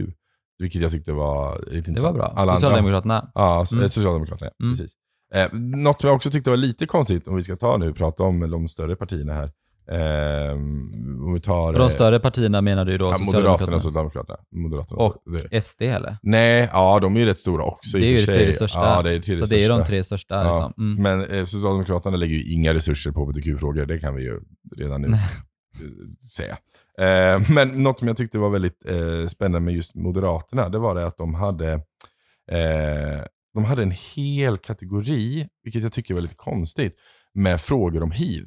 Vilket 0.59 0.81
jag 0.81 0.91
tyckte 0.91 1.11
var 1.11 1.59
lite 1.71 1.89
intressant. 1.89 2.15
det 2.15 2.21
var 2.21 2.27
bra. 2.29 2.41
Alla 2.41 2.51
andra, 2.53 2.59
Socialdemokraterna. 2.67 3.31
Ja, 3.33 3.61
s- 3.63 3.71
Mm. 3.71 3.83
eh, 3.83 3.87
Socialdemokraterna. 3.89 4.51
Mm. 4.63 4.73
Precis. 4.73 4.93
Eh, 5.33 5.47
något 5.53 6.01
som 6.01 6.07
jag 6.07 6.15
också 6.15 6.31
tyckte 6.31 6.49
var 6.49 6.57
lite 6.57 6.85
konstigt, 6.85 7.27
om 7.27 7.35
vi 7.35 7.41
ska 7.41 7.55
ta 7.55 7.77
nu, 7.77 7.93
prata 7.93 8.23
om 8.23 8.39
de 8.51 8.67
större 8.67 8.95
partierna 8.95 9.33
här. 9.33 9.51
Eh, 9.91 10.51
om 11.25 11.33
vi 11.33 11.39
tar... 11.39 11.73
De 11.73 11.81
eh, 11.81 11.87
större 11.87 12.19
partierna 12.19 12.61
menar 12.61 12.85
du 12.85 12.97
då 12.97 13.05
ja? 13.05 13.17
Moderaterna 13.17 13.75
och 13.75 13.81
Socialdemokraterna. 13.81 14.39
Moderaterna 14.55 15.01
Och 15.01 15.15
det. 15.51 15.61
SD 15.61 15.81
eller? 15.81 16.17
Nej, 16.21 16.69
ja 16.73 16.99
de 16.99 17.15
är 17.15 17.19
ju 17.19 17.25
rätt 17.25 17.39
stora 17.39 17.63
också 17.63 17.97
Det 17.97 18.05
är 18.05 18.09
ju 18.09 18.17
det 18.17 18.25
tredje 18.25 18.53
största. 18.53 18.79
Ja, 18.79 19.01
det 19.01 19.09
är 19.09 19.13
det 19.13 19.21
tredje 19.21 19.47
Så 19.47 19.53
det 19.53 19.63
är 19.63 19.69
de 19.69 19.75
största. 19.75 19.85
tre 19.85 20.03
största. 20.03 20.35
Ja, 20.35 20.43
Liksom. 20.43 20.73
Mm. 20.77 21.03
Men 21.03 21.37
eh, 21.39 21.45
Socialdemokraterna 21.45 22.17
lägger 22.17 22.35
ju 22.35 22.53
inga 22.53 22.73
resurser 22.73 23.11
på 23.11 23.23
hbtq-frågor, 23.25 23.85
det 23.85 23.99
kan 23.99 24.15
vi 24.15 24.23
ju 24.23 24.39
redan 24.77 25.01
nu 25.01 25.07
eh, 25.07 25.19
säga. 26.37 26.57
Eh, 26.99 27.41
men 27.49 27.83
något 27.83 27.99
som 27.99 28.07
jag 28.07 28.17
tyckte 28.17 28.37
var 28.37 28.49
väldigt 28.49 28.85
eh, 28.85 29.27
spännande 29.27 29.59
med 29.59 29.73
just 29.73 29.95
Moderaterna, 29.95 30.69
det 30.69 30.79
var 30.79 30.95
det 30.95 31.05
att 31.05 31.17
de 31.17 31.33
hade, 31.33 31.73
eh, 32.51 33.21
de 33.53 33.65
hade 33.65 33.81
en 33.81 33.93
hel 34.15 34.57
kategori, 34.57 35.47
vilket 35.63 35.83
jag 35.83 35.93
tycker 35.93 36.13
var 36.13 36.21
lite 36.21 36.35
konstigt, 36.35 36.95
med 37.33 37.61
frågor 37.61 38.03
om 38.03 38.11
hiv. 38.11 38.45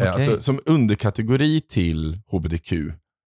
Eh, 0.00 0.08
Okej. 0.08 0.08
alltså, 0.08 0.40
som 0.40 0.60
underkategori 0.66 1.60
till 1.60 2.20
hbtq 2.32 2.72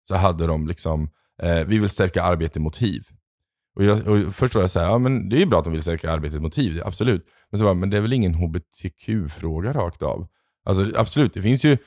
så 0.03 0.15
hade 0.15 0.47
de 0.47 0.67
liksom, 0.67 1.09
eh, 1.41 1.63
vi 1.67 1.77
vill 1.77 1.89
stärka 1.89 2.23
arbetet 2.23 2.61
mot 2.61 2.77
hiv. 2.77 3.07
Och, 3.75 3.83
jag, 3.83 4.07
och 4.07 4.35
först 4.35 4.55
var 4.55 4.61
jag 4.61 4.69
såhär, 4.69 4.87
ja 4.87 4.97
men 4.97 5.29
det 5.29 5.35
är 5.35 5.39
ju 5.39 5.45
bra 5.45 5.59
att 5.59 5.65
de 5.65 5.73
vill 5.73 5.81
stärka 5.81 6.11
arbetet 6.11 6.41
mot 6.41 6.57
hiv, 6.57 6.81
absolut. 6.85 7.25
Men 7.51 7.59
så 7.59 7.65
bara, 7.65 7.73
men 7.73 7.89
det 7.89 7.97
är 7.97 8.01
väl 8.01 8.13
ingen 8.13 8.33
hbtq-fråga 8.33 9.73
rakt 9.73 10.03
av? 10.03 10.27
Alltså 10.65 10.91
absolut, 10.95 11.33
det 11.33 11.41
finns 11.41 11.65
ju, 11.65 11.77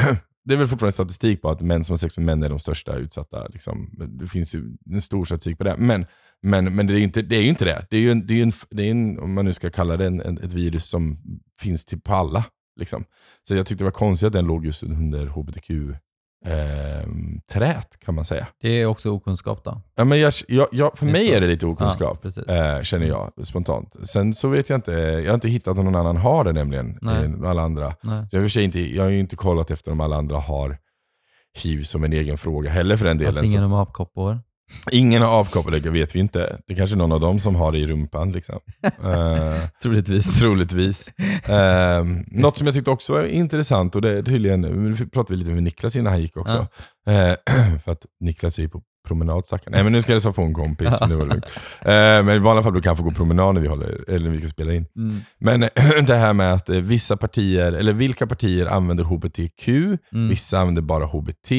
det 0.44 0.54
är 0.54 0.58
väl 0.58 0.68
fortfarande 0.68 0.92
statistik 0.92 1.42
på 1.42 1.50
att 1.50 1.60
män 1.60 1.84
som 1.84 1.92
har 1.92 1.98
sex 1.98 2.16
med 2.16 2.26
män 2.26 2.42
är 2.42 2.48
de 2.48 2.58
största 2.58 2.96
utsatta. 2.96 3.46
Liksom. 3.48 3.90
Det 4.20 4.26
finns 4.26 4.54
ju 4.54 4.76
en 4.90 5.02
stor 5.02 5.24
statistik 5.24 5.58
på 5.58 5.64
det. 5.64 5.76
Men, 5.78 6.06
men, 6.42 6.74
men 6.74 6.86
det, 6.86 6.92
är 6.92 6.96
ju 6.96 7.04
inte, 7.04 7.22
det 7.22 7.36
är 7.36 7.42
ju 7.42 7.48
inte 7.48 7.64
det. 7.64 7.86
Det 7.90 7.96
är 7.96 8.00
ju 8.00 8.10
en, 8.10 8.26
det 8.26 8.34
är 8.34 8.42
en, 8.42 8.52
det 8.70 8.82
är 8.82 8.90
en, 8.90 9.18
om 9.18 9.34
man 9.34 9.44
nu 9.44 9.52
ska 9.52 9.70
kalla 9.70 9.96
det 9.96 10.06
en, 10.06 10.20
en, 10.20 10.38
ett 10.38 10.52
virus 10.52 10.86
som 10.86 11.18
finns 11.60 11.84
till 11.84 12.00
på 12.00 12.14
alla. 12.14 12.44
Liksom. 12.76 13.04
Så 13.48 13.54
jag 13.54 13.66
tyckte 13.66 13.84
det 13.84 13.86
var 13.86 13.90
konstigt 13.90 14.26
att 14.26 14.32
den 14.32 14.46
låg 14.46 14.66
just 14.66 14.82
under 14.82 15.26
hbtq-trät 16.46 17.98
kan 18.04 18.14
man 18.14 18.24
säga. 18.24 18.46
Det 18.60 18.68
är 18.68 18.86
också 18.86 19.10
okunskap 19.10 19.64
då. 19.64 19.80
Ja, 19.94 20.04
men 20.04 20.20
jag, 20.20 20.32
jag, 20.48 20.68
jag, 20.72 20.98
för 20.98 21.06
mig 21.06 21.30
är 21.34 21.40
det 21.40 21.46
lite 21.46 21.66
Ja, 21.66 21.72
okunskap. 21.72 22.22
precis. 22.22 22.44
Eh, 22.46 22.82
känner 22.82 23.06
jag 23.06 23.46
spontant. 23.46 23.96
Sen 24.08 24.34
så 24.34 24.48
vet 24.48 24.68
jag 24.68 24.76
inte, 24.76 24.92
jag 24.92 25.26
har 25.26 25.34
inte 25.34 25.48
hittat 25.48 25.76
någon 25.76 25.94
annan 25.94 26.16
har 26.16 26.44
det 26.44 26.52
nämligen. 26.52 26.98
Nej. 27.02 27.32
Alla 27.44 27.62
andra. 27.62 27.94
Nej. 28.02 28.26
Så 28.30 28.36
jag, 28.36 28.52
för 28.52 28.60
inte, 28.60 28.80
jag 28.80 29.02
har 29.02 29.10
ju 29.10 29.20
inte 29.20 29.36
kollat 29.36 29.70
efter 29.70 29.92
om 29.92 30.00
alla 30.00 30.16
andra 30.16 30.38
har 30.38 30.78
hiv 31.62 31.82
som 31.84 32.04
en 32.04 32.12
egen 32.12 32.38
fråga 32.38 32.70
heller 32.70 32.96
för 32.96 33.04
den 33.04 33.18
delen. 33.18 33.32
Fast 33.32 33.44
ingen 33.44 33.64
om 33.64 33.72
apkoppor. 33.72 34.38
Ingen 34.92 35.22
har 35.22 35.28
avkopplat, 35.28 35.82
det 35.82 35.90
vet 35.90 36.14
vi 36.14 36.18
inte. 36.18 36.58
Det 36.66 36.72
är 36.72 36.76
kanske 36.76 36.96
någon 36.96 37.12
av 37.12 37.20
dem 37.20 37.38
som 37.38 37.54
har 37.54 37.72
det 37.72 37.78
i 37.78 37.86
rumpan. 37.86 38.32
Liksom. 38.32 38.58
Eh, 39.04 39.68
Troligtvis. 39.82 40.38
troligtvis. 40.40 41.08
Eh, 41.48 42.04
något 42.26 42.56
som 42.58 42.66
jag 42.66 42.74
tyckte 42.74 42.90
också 42.90 43.12
var 43.12 43.24
intressant, 43.24 43.96
och 43.96 44.02
det 44.02 44.18
är 44.18 44.22
tydligen, 44.22 44.60
nu 44.60 44.96
pratade 44.96 45.32
vi 45.32 45.36
lite 45.36 45.50
med 45.50 45.62
Niklas 45.62 45.96
innan 45.96 46.12
han 46.12 46.22
gick 46.22 46.36
också. 46.36 46.66
Eh, 47.08 47.34
för 47.84 47.92
att 47.92 48.06
Niklas 48.20 48.58
är 48.58 48.62
ju 48.62 48.68
på 48.68 48.82
promenad 49.08 49.44
stackarn. 49.44 49.72
Nej 49.72 49.82
men 49.82 49.92
nu 49.92 50.02
ska 50.02 50.10
jag 50.12 50.14
hälsa 50.14 50.32
på 50.32 50.42
en 50.42 50.54
kompis, 50.54 50.94
nu 51.08 51.14
var 51.14 51.24
det 51.24 51.30
lugnt. 51.30 51.44
Eh, 51.80 52.24
men 52.24 52.28
i 52.30 52.38
vanliga 52.38 52.62
fall 52.62 52.72
brukar 52.72 52.90
han 52.90 52.96
få 52.96 53.02
gå 53.02 53.10
promenad 53.10 53.54
när 53.54 53.60
vi, 53.62 53.68
håller, 53.68 54.10
eller 54.10 54.24
när 54.24 54.30
vi 54.30 54.38
ska 54.38 54.48
spela 54.48 54.74
in. 54.74 54.86
Mm. 54.96 55.14
Men 55.38 55.60
det 56.06 56.16
här 56.16 56.32
med 56.32 56.52
att 56.54 56.68
vissa 56.68 57.16
partier, 57.16 57.72
eller 57.72 57.92
vilka 57.92 58.26
partier 58.26 58.66
använder 58.66 59.04
HBTQ, 59.04 59.68
Mm. 59.68 60.28
vissa 60.28 60.58
använder 60.58 60.82
bara 60.82 61.04
HBT, 61.04 61.50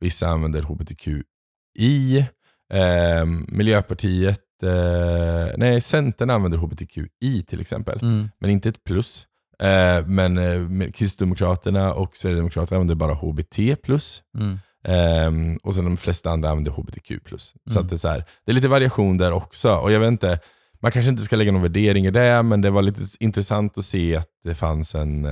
vissa 0.00 0.28
använder 0.28 0.62
HBTQI, 0.62 2.26
eh, 2.74 3.26
Miljöpartiet, 3.48 4.40
eh, 4.62 5.46
nej 5.56 5.80
Centern 5.80 6.30
använder 6.30 6.58
HBTQI 6.58 7.42
till 7.48 7.60
exempel, 7.60 7.98
Mm. 8.02 8.28
men 8.40 8.50
inte 8.50 8.68
ett 8.68 8.84
plus. 8.84 9.26
Eh, 9.62 10.06
men 10.06 10.38
eh, 10.82 10.90
Kristdemokraterna 10.90 11.94
och 11.94 12.16
Sverigedemokraterna 12.16 12.76
använder 12.76 12.94
bara 12.94 13.14
HBT 13.14 13.76
plus. 13.82 14.22
Mm. 14.38 14.58
Ehm, 14.84 15.56
och 15.62 15.74
sen 15.74 15.84
de 15.84 15.96
flesta 15.96 16.30
andra 16.30 16.50
använder 16.50 16.72
hbtq+. 16.72 17.08
Så 17.36 17.58
Mm. 17.70 17.84
att 17.84 17.88
det, 17.90 17.94
är 17.94 17.98
så 17.98 18.08
här, 18.08 18.24
det 18.44 18.52
är 18.52 18.54
lite 18.54 18.68
variation 18.68 19.16
där 19.18 19.32
också. 19.32 19.74
Och 19.74 19.92
jag 19.92 20.00
vet 20.00 20.08
inte, 20.08 20.40
man 20.80 20.92
kanske 20.92 21.10
inte 21.10 21.22
ska 21.22 21.36
lägga 21.36 21.52
någon 21.52 21.62
värdering 21.62 22.06
i 22.06 22.10
det, 22.10 22.42
men 22.42 22.60
det 22.60 22.70
var 22.70 22.82
lite 22.82 23.00
intressant 23.20 23.78
att 23.78 23.84
se 23.84 24.16
att 24.16 24.28
det 24.44 24.54
fanns 24.54 24.94
en, 24.94 25.24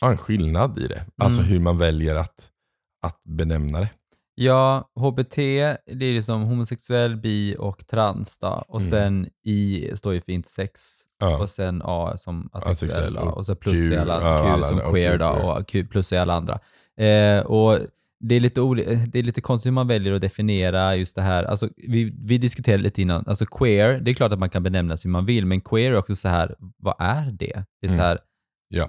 ja, 0.00 0.10
en 0.10 0.16
skillnad 0.18 0.78
i 0.78 0.86
det. 0.88 1.04
Alltså 1.22 1.40
Mm. 1.40 1.50
hur 1.52 1.60
man 1.60 1.78
väljer 1.78 2.14
att, 2.14 2.48
att 3.06 3.22
benämna 3.24 3.80
det. 3.80 3.90
Ja, 4.40 4.90
HBT, 5.00 5.36
det 5.86 6.06
är 6.06 6.12
liksom 6.12 6.42
homosexuell, 6.42 7.16
bi 7.16 7.56
och 7.58 7.86
trans 7.86 8.38
då. 8.38 8.64
Och 8.68 8.80
Mm. 8.80 8.90
sen 8.90 9.26
I 9.44 9.90
står 9.96 10.14
ju 10.14 10.20
för 10.20 10.32
intersex. 10.32 10.80
Ja. 11.20 11.38
Och 11.38 11.50
sen 11.50 11.82
A 11.84 12.14
som 12.16 12.48
asexuell 12.52 13.16
och 13.16 13.36
och 13.36 13.46
så 13.46 13.54
plus 13.56 13.74
Q, 13.74 13.92
i 13.94 13.96
alla, 13.96 14.18
Q 14.18 14.24
alla- 14.24 14.66
som 14.66 14.78
och 14.80 14.90
queer 14.92 15.18
då 15.18 15.28
och 15.28 15.68
Q 15.68 15.86
plus 15.86 16.12
i 16.12 16.16
alla 16.16 16.34
andra. 16.34 16.52
Eh, 16.96 17.40
och 17.46 17.78
det 18.20 18.34
är, 18.34 18.40
lite 18.40 18.60
det 19.06 19.18
är 19.18 19.22
lite 19.22 19.40
konstigt 19.40 19.66
hur 19.66 19.72
man 19.74 19.88
väljer 19.88 20.12
att 20.12 20.20
definiera 20.20 20.96
just 20.96 21.16
det 21.16 21.22
här. 21.22 21.44
Alltså, 21.44 21.68
vi, 21.76 22.14
vi 22.24 22.38
diskuterade 22.38 22.82
lite 22.82 23.02
innan, 23.02 23.24
alltså 23.26 23.46
queer, 23.46 24.00
det 24.00 24.10
är 24.10 24.14
klart 24.14 24.32
att 24.32 24.38
man 24.38 24.50
kan 24.50 24.62
benämnas 24.62 25.04
hur 25.04 25.10
man 25.10 25.26
vill, 25.26 25.46
men 25.46 25.60
queer 25.60 25.92
är 25.92 25.96
också 25.96 26.14
så 26.16 26.28
här, 26.28 26.54
vad 26.76 26.94
är 26.98 27.30
det? 27.32 27.64
Det 27.80 27.86
är 27.86 27.88
så 27.88 27.94
Mm. 27.94 28.06
här, 28.06 28.18
Ja. 28.68 28.88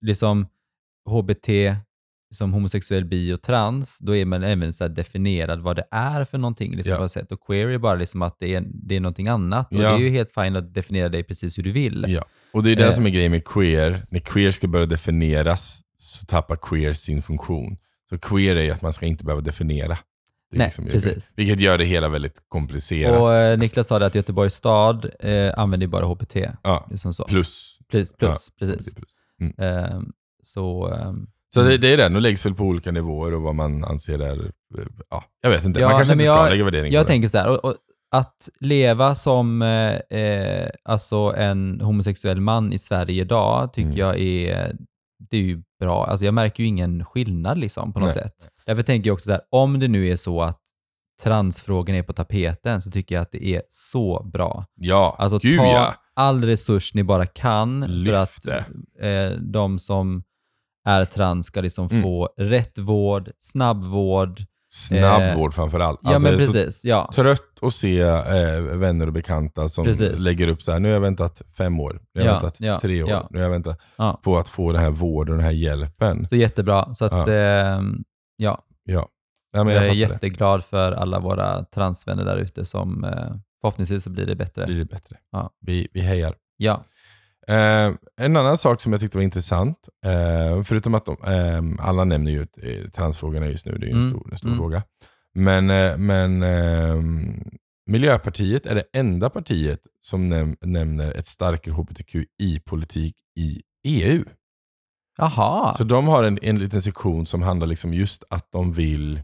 det 0.00 0.10
är 0.10 0.14
som 0.14 0.46
HBT, 1.10 1.48
som 2.30 2.52
homosexuell, 2.52 3.04
bi 3.04 3.32
och 3.32 3.42
trans, 3.42 3.98
då 3.98 4.16
är 4.16 4.24
man 4.24 4.42
även 4.42 4.72
så 4.72 4.88
definierad 4.88 5.60
vad 5.60 5.76
det 5.76 5.84
är 5.90 6.24
för 6.24 6.38
någonting 6.38 6.76
liksom, 6.76 6.92
Ja. 6.92 6.98
på 6.98 7.08
sätt. 7.08 7.32
Och 7.32 7.40
queer 7.46 7.68
är 7.68 7.78
bara 7.78 7.94
liksom 7.94 8.22
att 8.22 8.36
det 8.40 8.54
är, 8.54 8.64
det 8.66 8.96
är 8.96 9.00
någonting 9.00 9.28
annat. 9.28 9.74
Och 9.74 9.80
Ja. 9.82 9.88
det 9.90 9.94
är 9.96 9.98
ju 9.98 10.10
helt 10.10 10.30
fint 10.30 10.56
att 10.56 10.74
definiera 10.74 11.08
dig 11.08 11.22
precis 11.24 11.58
hur 11.58 11.62
du 11.62 11.72
vill. 11.72 12.04
Ja. 12.08 12.24
Och 12.52 12.62
det 12.62 12.72
är 12.72 12.76
det 12.76 12.84
Eh. 12.86 12.92
som 12.92 13.06
är 13.06 13.10
grejen 13.10 13.30
med 13.30 13.44
queer. 13.44 14.06
När 14.10 14.20
queer 14.20 14.50
ska 14.50 14.68
börja 14.68 14.86
definieras 14.86 15.80
så 15.96 16.26
tappar 16.26 16.56
queer 16.56 16.92
sin 16.92 17.22
funktion. 17.22 17.76
Så 18.08 18.18
queer 18.18 18.56
är 18.56 18.62
ju 18.62 18.70
att 18.70 18.82
man 18.82 18.92
ska 18.92 19.06
inte 19.06 19.24
behöva 19.24 19.40
definiera. 19.42 19.98
Det 20.52 20.58
Nej, 20.58 20.66
liksom- 20.66 20.84
precis. 20.84 21.32
Vilket 21.36 21.60
gör 21.60 21.78
det 21.78 21.84
hela 21.84 22.08
väldigt 22.08 22.36
komplicerat. 22.48 23.20
Och 23.20 23.34
eh, 23.36 23.58
Niklas 23.58 23.86
sa 23.86 23.98
det 23.98 24.06
att 24.06 24.14
Göteborgs 24.14 24.54
stad 24.54 25.10
eh, 25.20 25.52
använder 25.56 25.86
bara 25.86 26.04
HBT. 26.04 26.36
ja. 26.62 26.86
Det 26.88 26.94
är 26.94 26.98
som 26.98 27.14
så. 27.14 27.24
Plus. 27.24 27.78
Plus, 27.90 28.12
plus 28.12 28.50
Ja, 28.60 28.66
precis. 28.66 28.94
plus. 28.94 29.16
Mm. 29.40 29.54
Ehm, 29.58 30.12
så, 30.42 30.88
ehm, 30.94 31.26
Så 31.54 31.62
det, 31.62 31.78
det 31.78 31.92
är 31.92 31.96
det, 31.96 32.08
nu 32.08 32.20
läggs 32.20 32.46
väl 32.46 32.54
på 32.54 32.64
olika 32.64 32.90
nivåer 32.92 33.34
och 33.34 33.42
vad 33.42 33.54
man 33.54 33.84
anser 33.84 34.18
är, 34.18 34.44
eh, 34.44 34.84
ja, 35.10 35.24
jag 35.42 35.50
vet 35.50 35.64
inte. 35.64 35.80
Ja, 35.80 35.88
man 35.88 35.96
kanske 35.98 36.12
inte 36.12 36.24
ska 36.24 36.34
jag- 36.34 36.50
lägga 36.50 36.64
värdering 36.64 36.92
jag 36.92 37.00
på 37.00 37.08
det. 37.08 37.12
tänker 37.12 37.28
så 37.28 37.38
här, 37.38 37.48
och, 37.48 37.64
och, 37.64 37.74
att 38.12 38.48
leva 38.60 39.14
som 39.14 39.62
eh, 39.62 40.18
eh, 40.20 40.68
alltså 40.84 41.16
en 41.36 41.80
homosexuell 41.80 42.40
man 42.40 42.72
i 42.72 42.78
Sverige 42.78 43.20
idag 43.20 43.72
tycker 43.72 43.86
Mm. 43.88 43.98
jag 43.98 44.18
är, 44.20 44.76
det 45.30 45.36
är 45.36 45.40
ju 45.40 45.62
bra. 45.80 46.06
Alltså 46.06 46.24
jag 46.24 46.34
märker 46.34 46.62
ju 46.62 46.66
ingen 46.68 47.04
skillnad 47.04 47.58
liksom 47.58 47.92
på 47.92 48.00
något 48.00 48.14
Nej. 48.14 48.24
sätt. 48.24 48.48
Därför 48.66 48.82
tänker 48.82 49.10
jag 49.10 49.14
också 49.14 49.24
så 49.26 49.32
här, 49.32 49.40
om 49.50 49.78
det 49.80 49.88
nu 49.88 50.08
är 50.08 50.16
så 50.16 50.42
att 50.42 50.60
transfrågan 51.22 51.96
är 51.96 52.02
på 52.02 52.12
tapeten 52.12 52.82
så 52.82 52.90
tycker 52.90 53.14
jag 53.14 53.22
att 53.22 53.32
det 53.32 53.44
är 53.44 53.62
så 53.68 54.30
bra. 54.32 54.64
Ja, 54.74 55.16
Alltså 55.18 55.38
gud 55.38 55.58
ta 55.58 55.64
ja. 55.66 55.94
all 56.16 56.44
resurs 56.44 56.94
ni 56.94 57.02
bara 57.04 57.26
kan 57.26 57.80
Lyft 57.80 58.14
för 58.14 58.22
att 58.22 58.38
det. 59.00 59.30
eh, 59.32 59.38
de 59.40 59.78
som 59.78 60.22
är 60.86 61.04
trans 61.04 61.46
ska 61.46 61.60
liksom 61.60 61.88
Mm. 61.90 62.02
få 62.02 62.28
rätt 62.36 62.78
vård, 62.78 63.30
snabb 63.40 63.84
vård. 63.84 64.40
Snabb 64.72 65.22
eh, 65.22 65.36
vård 65.36 65.54
framförallt. 65.54 66.00
Ja 66.02 66.10
Alltså, 66.10 66.22
men 66.22 66.32
jag 66.32 66.42
är 66.42 66.46
så 66.46 66.52
precis, 66.52 66.84
ja. 66.84 67.10
trött 67.14 67.58
att 67.62 67.74
se 67.74 68.00
eh, 68.00 68.60
vänner 68.60 69.06
och 69.06 69.12
bekanta 69.12 69.68
som 69.68 69.84
Precis. 69.84 70.20
lägger 70.20 70.48
upp 70.48 70.62
så 70.62 70.72
här. 70.72 70.80
nu 70.80 70.88
har 70.88 70.92
jag 70.92 71.00
väntat 71.00 71.42
fem 71.56 71.80
år, 71.80 72.00
nu 72.14 72.20
har 72.20 72.26
jag 72.26 72.34
Ja, 72.36 72.40
väntat 72.40 72.56
ja, 72.60 72.80
tre 72.80 73.02
år, 73.02 73.10
ja. 73.10 73.28
nu 73.30 73.38
har 73.38 73.44
jag 73.44 73.50
väntat 73.50 73.80
Ja. 73.96 74.20
på 74.22 74.38
att 74.38 74.48
få 74.48 74.72
den 74.72 74.80
här 74.82 74.90
vården 74.90 75.32
och 75.32 75.36
den 75.38 75.46
här 75.46 75.52
hjälpen. 75.52 76.28
Så 76.28 76.36
jättebra. 76.36 76.94
Så 76.94 77.04
att, 77.04 77.12
Ja. 77.28 77.32
ehm, 77.34 78.04
ja, 78.36 78.62
Ja, 78.84 79.08
ja 79.52 79.64
men 79.64 79.74
jag, 79.74 79.82
jag, 79.84 79.90
är 79.90 79.94
jätteglad 79.94 80.64
för 80.64 80.92
alla 80.92 81.18
våra 81.20 81.64
transvänner 81.64 82.24
där 82.24 82.36
ute 82.36 82.64
som 82.64 83.04
eh, 83.04 83.10
förhoppningsvis 83.60 84.04
så 84.04 84.10
blir 84.10 84.26
det 84.26 84.36
bättre. 84.36 84.62
det. 84.62 84.66
Blir 84.66 84.78
det 84.78 84.84
bättre. 84.84 85.16
Ja. 85.32 85.50
Vi, 85.60 85.88
vi 85.92 86.00
hejar. 86.00 86.34
Ja. 86.56 86.82
Eh, 87.50 87.94
en 88.20 88.36
annan 88.36 88.58
sak 88.58 88.80
som 88.80 88.92
jag 88.92 89.00
tyckte 89.00 89.18
var 89.18 89.22
intressant, 89.22 89.88
eh, 90.04 90.62
förutom 90.62 90.94
att 90.94 91.04
de, 91.06 91.16
eh, 91.26 91.86
alla 91.86 92.04
nämner 92.04 92.32
ju 92.32 92.46
eh, 92.62 92.90
transfrågorna 92.90 93.46
just 93.46 93.66
nu, 93.66 93.72
det 93.78 93.86
är 93.86 93.88
ju 93.88 93.94
en 93.94 94.00
Mm, 94.00 94.10
stor, 94.10 94.28
en 94.30 94.36
stor 94.38 94.48
mm. 94.48 94.58
fråga. 94.58 94.82
Men, 95.34 95.70
eh, 95.70 95.96
men 95.96 96.42
eh, 96.42 96.96
Miljöpartiet 97.86 98.66
är 98.66 98.74
det 98.74 98.84
enda 98.92 99.30
partiet 99.30 99.80
som 100.00 100.32
näm- 100.32 100.56
nämner 100.60 101.12
ett 101.12 101.26
starkare 101.26 101.74
hbtqi-politik 101.74 103.16
i 103.38 103.60
EU. 103.86 104.24
Jaha. 105.18 105.76
Så 105.76 105.84
de 105.84 106.08
har 106.08 106.24
en, 106.24 106.38
en 106.42 106.58
liten 106.58 106.82
sektion 106.82 107.26
som 107.26 107.42
handlar 107.42 107.66
liksom 107.66 107.94
just 107.94 108.24
att 108.30 108.52
de 108.52 108.72
vill 108.72 109.16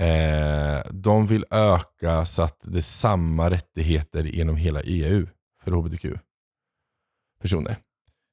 eh, 0.00 0.80
de 0.90 1.26
vill 1.26 1.44
öka 1.50 2.24
så 2.26 2.42
att 2.42 2.58
det 2.62 2.78
är 2.78 2.82
samma 2.82 3.50
rättigheter 3.50 4.24
genom 4.24 4.56
hela 4.56 4.80
EU 4.80 5.26
för 5.64 5.70
hbtq-personer. 7.40 7.76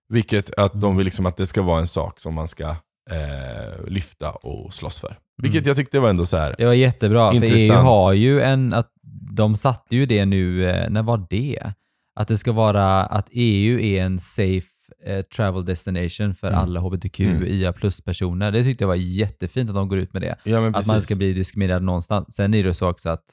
Vilket 0.09 0.53
att 0.59 0.81
de 0.81 0.97
vill 0.97 1.05
liksom 1.05 1.25
att 1.25 1.37
det 1.37 1.45
ska 1.47 1.61
vara 1.61 1.79
en 1.79 1.87
sak 1.87 2.19
som 2.19 2.33
man 2.33 2.47
ska 2.47 2.69
eh, 3.09 3.87
lyfta 3.87 4.31
och 4.31 4.73
slåss 4.73 4.99
för. 4.99 5.17
Vilket 5.41 5.65
jag 5.65 5.75
tyckte 5.75 5.99
var 5.99 6.09
ändå 6.09 6.25
så 6.25 6.37
här. 6.37 6.55
Det 6.57 6.65
var 6.65 6.73
jättebra, 6.73 7.31
för 7.31 7.37
EU 7.37 7.43
Intressant. 7.45 7.83
har 7.83 8.13
ju 8.13 8.41
en, 8.41 8.73
att 8.73 8.91
de 9.31 9.55
satte 9.57 9.95
ju 9.95 10.05
det 10.05 10.25
nu, 10.25 10.69
eh, 10.69 10.89
när 10.89 11.03
var 11.03 11.25
det? 11.29 11.73
Att 12.19 12.27
det 12.27 12.37
ska 12.37 12.51
vara, 12.51 13.03
att 13.05 13.27
EU 13.31 13.79
är 13.79 14.01
en 14.03 14.19
safe 14.19 14.67
eh, 15.05 15.21
travel 15.21 15.65
destination 15.65 16.35
för 16.35 16.47
Mm. 16.47 16.59
alla 16.59 16.79
hbtq, 16.79 17.19
Mm. 17.19 17.43
IA 17.47 17.73
plus-personer. 17.73 18.51
Det 18.51 18.63
tyckte 18.63 18.83
jag 18.83 18.87
var 18.87 18.95
jättefint 18.95 19.69
att 19.69 19.75
de 19.75 19.87
går 19.87 19.97
ut 19.99 20.13
med 20.13 20.21
det. 20.21 20.35
Ja, 20.43 20.57
Att 20.67 20.73
man 20.73 20.73
precis. 20.83 21.03
ska 21.03 21.15
bli 21.15 21.33
diskriminerad 21.33 21.83
någonstans. 21.83 22.35
Sen 22.35 22.53
är 22.53 22.63
det 22.63 22.73
så 22.73 22.89
också 22.89 23.09
att 23.09 23.23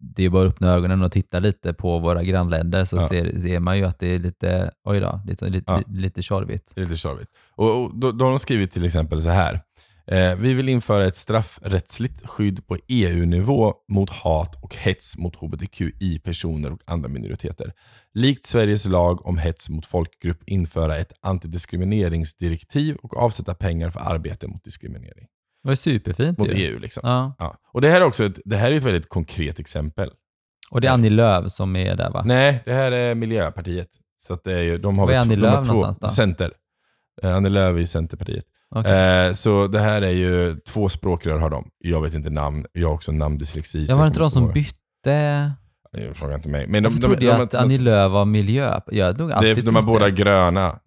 det 0.00 0.24
är 0.24 0.30
bara 0.30 0.46
att 0.48 0.54
öppna 0.54 0.72
ögonen 0.72 1.02
och 1.02 1.12
titta 1.12 1.38
lite 1.38 1.72
på 1.74 1.98
våra 1.98 2.22
grannländer 2.22 2.84
så 2.84 2.96
Ja. 2.96 3.08
ser, 3.08 3.40
ser 3.40 3.60
man 3.60 3.78
ju 3.78 3.84
att 3.84 3.98
det 3.98 4.06
är 4.06 4.18
lite, 4.18 4.70
oj 4.84 5.00
då, 5.00 5.20
lite, 5.26 5.48
lite, 5.48 5.64
Ja. 5.72 5.82
lite 5.88 6.22
tjorvigt. 6.22 6.72
Lite 6.76 6.96
tjorvigt. 6.96 7.30
Och, 7.54 7.82
och 7.82 7.98
då, 7.98 8.12
då 8.12 8.24
har 8.24 8.30
de 8.30 8.38
skrivit 8.38 8.72
till 8.72 8.84
exempel 8.84 9.22
så 9.22 9.28
här. 9.28 9.60
Eh, 10.06 10.36
vi 10.36 10.54
vill 10.54 10.68
införa 10.68 11.06
ett 11.06 11.16
straffrättsligt 11.16 12.26
skydd 12.28 12.66
på 12.66 12.76
EU-nivå 12.88 13.74
mot 13.88 14.10
hat 14.10 14.64
och 14.64 14.76
hets 14.76 15.18
mot 15.18 15.36
hbtqi-personer 15.36 16.72
och 16.72 16.80
andra 16.86 17.08
minoriteter. 17.08 17.72
Likt 18.14 18.44
Sveriges 18.44 18.86
lag 18.86 19.26
om 19.26 19.38
hets 19.38 19.68
mot 19.68 19.86
folkgrupp 19.86 20.42
införa 20.46 20.96
ett 20.96 21.12
antidiskrimineringsdirektiv 21.20 22.96
och 23.02 23.16
avsätta 23.16 23.54
pengar 23.54 23.90
för 23.90 24.00
arbete 24.00 24.46
mot 24.46 24.64
diskriminering. 24.64 25.26
Det 25.62 25.68
var 25.68 25.74
superfint 25.76 26.38
Mot 26.38 26.50
ju. 26.50 26.54
EU 26.54 26.78
liksom. 26.78 27.00
Ja. 27.04 27.34
Ja. 27.38 27.56
Och 27.72 27.80
det 27.80 27.88
här 27.88 28.00
är 28.00 28.04
också 28.04 28.24
ett, 28.24 28.38
det 28.44 28.56
här 28.56 28.72
är 28.72 28.76
ett 28.76 28.82
väldigt 28.84 29.08
konkret 29.08 29.58
exempel. 29.58 30.10
Och 30.70 30.80
det 30.80 30.86
är 30.88 30.92
Annie 30.92 31.10
Lööf 31.10 31.52
som 31.52 31.76
är 31.76 31.96
där 31.96 32.10
va? 32.10 32.22
Nej, 32.26 32.62
det 32.66 32.72
här 32.72 32.92
är 32.92 33.14
Miljöpartiet. 33.14 33.88
Så 34.16 34.32
att 34.32 34.44
det 34.44 34.52
är 34.54 34.62
ju, 34.62 34.78
de 34.78 34.98
har 34.98 35.06
Var 35.06 35.12
är 35.12 35.18
Annie 35.18 35.28
två- 35.36 35.42
de 35.44 35.50
Lööf 35.52 35.66
två- 35.66 35.72
någonstans 35.74 36.12
då? 36.16 36.22
Center. 36.22 36.52
Eh, 37.22 37.36
Annie 37.36 37.48
Lööf 37.48 37.78
i 37.78 37.86
Centerpartiet. 37.86 38.44
Okej. 38.74 39.26
Eh, 39.26 39.32
så 39.32 39.66
det 39.66 39.80
här 39.80 40.02
är 40.02 40.10
ju 40.10 40.56
två 40.66 40.88
språkrör 40.88 41.38
har 41.38 41.50
de. 41.50 41.70
Jag 41.78 42.02
vet 42.02 42.14
inte 42.14 42.30
namn. 42.30 42.66
Jag 42.72 42.88
har 42.88 42.94
också 42.94 43.12
namndyslexi. 43.12 43.86
så 43.86 43.92
Ja, 43.92 43.96
var 43.96 44.04
jag 44.04 44.10
inte 44.10 44.20
de 44.20 44.30
som 44.30 44.42
ihåg. 44.44 44.52
bytte? 44.54 45.52
Jag 45.92 46.16
frågar 46.16 46.34
inte 46.34 46.48
mig. 46.48 46.66
Men 46.66 46.82
de, 46.82 46.88
Varför 46.88 46.96
de, 47.02 47.06
trodde 47.06 47.20
de, 47.20 47.26
jag 47.26 47.36
de, 47.38 47.42
att 47.42 47.50
de, 47.50 47.56
Annie 47.58 47.78
Lööf 47.78 48.12
var 48.12 48.24
miljö? 48.24 48.80
Jag 48.86 49.16
det 49.16 49.22
är, 49.24 49.54
de 49.54 49.74
har 49.74 49.82
trott 49.82 49.84
båda 49.86 50.10
gröna. 50.10 50.78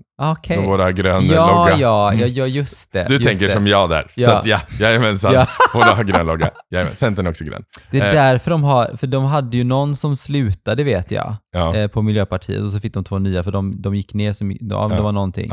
De 0.48 0.66
båda 0.66 0.84
har 0.84 0.92
grön 0.92 1.26
Ja, 1.26 1.48
logga. 1.48 1.78
ja, 1.78 2.14
ja, 2.14 2.26
ja, 2.28 2.48
just 2.48 2.92
det. 2.92 3.06
Du 3.08 3.14
just 3.14 3.28
tänker 3.28 3.46
det. 3.48 3.52
som 3.54 3.68
jag 3.68 3.90
där. 3.90 4.02
Så 4.16 4.22
Ja. 4.22 4.38
att 4.38 4.46
ja, 4.46 4.60
jajamensan. 4.80 5.34
Ja. 5.34 5.48
Båda 5.74 5.94
har 5.96 6.04
grön 6.04 6.26
logga. 6.26 6.50
Jajamän. 6.72 6.96
Centern 6.96 7.26
är 7.26 7.30
också 7.30 7.44
grön. 7.44 7.64
Det 7.92 8.00
är 8.00 8.08
Eh. 8.08 8.14
därför 8.14 8.52
de 8.52 8.64
har, 8.64 8.92
för 8.98 9.08
de 9.08 9.26
hade 9.26 9.58
ju 9.58 9.64
någon 9.64 9.96
som 9.96 10.16
slutade 10.18 10.84
vet 10.84 11.12
jag, 11.12 11.36
Ja. 11.54 11.76
eh, 11.76 11.88
på 11.88 12.02
Miljöpartiet 12.02 12.62
och 12.62 12.70
så 12.72 12.80
fick 12.80 12.94
de 12.94 13.04
två 13.04 13.20
nya 13.20 13.44
för 13.44 13.52
de, 13.52 13.82
de 13.82 13.96
gick 13.96 14.14
ner 14.14 14.34
så 14.34 14.46
mycket, 14.46 14.68
ja, 14.72 14.88
det 14.88 15.02
var 15.02 15.12
någonting. 15.12 15.50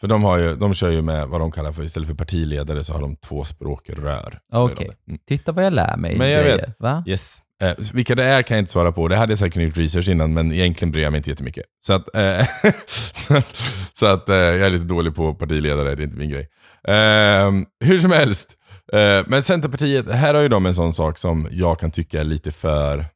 För 0.00 0.06
de, 0.06 0.24
har 0.24 0.38
ju, 0.38 0.56
de 0.56 0.74
kör 0.74 0.90
ju 0.90 1.02
med 1.02 1.28
vad 1.28 1.40
de 1.40 1.50
kallar 1.52 1.72
för, 1.72 1.82
istället 1.82 2.08
för 2.08 2.14
partiledare 2.16 2.84
så 2.84 2.92
har 2.92 3.00
de 3.00 3.16
två 3.16 3.44
språkrör. 3.44 4.38
Okej. 4.52 4.90
Mm. 5.08 5.18
Titta 5.28 5.52
vad 5.52 5.64
jag 5.64 5.72
lär 5.72 5.96
mig. 5.96 6.18
Men 6.18 6.30
jag 6.30 6.42
grejer, 6.42 6.56
vet. 6.56 6.76
Va? 6.78 7.04
Yes. 7.06 7.34
Eh, 7.64 7.74
vilka 7.92 8.14
det 8.14 8.24
är 8.24 8.42
kan 8.42 8.56
jag 8.56 8.62
inte 8.62 8.72
svara 8.72 8.92
på. 8.92 9.08
Det 9.08 9.16
hade 9.16 9.32
jag 9.32 9.38
säkert 9.38 9.62
gjort 9.62 9.76
research 9.76 10.08
innan, 10.08 10.34
men 10.34 10.52
egentligen 10.52 10.92
bryr 10.92 11.02
jag 11.02 11.10
mig 11.10 11.18
inte 11.18 11.30
jättemycket. 11.30 11.64
Så 11.86 11.92
att, 11.92 12.16
eh, 12.16 12.46
så 13.12 13.36
att, 13.36 13.56
så 13.92 14.06
att 14.06 14.28
eh, 14.28 14.36
jag 14.36 14.60
är 14.66 14.70
lite 14.70 14.84
dålig 14.84 15.14
på 15.14 15.34
partiledare, 15.34 15.94
det 15.94 16.02
är 16.02 16.04
inte 16.04 16.16
min 16.16 16.30
grej. 16.30 16.48
Eh, 16.88 17.50
hur 17.84 17.98
som 18.00 18.10
helst. 18.12 18.56
Eh, 18.92 19.22
men 19.26 19.42
Centerpartiet, 19.42 20.10
här 20.12 20.34
har 20.34 20.42
ju 20.42 20.48
de 20.48 20.66
en 20.66 20.74
sån 20.74 20.94
sak 20.94 21.18
som 21.18 21.48
jag 21.50 21.80
kan 21.80 21.90
tycka 21.90 22.20
är 22.20 22.24
lite 22.24 22.50
för... 22.50 23.06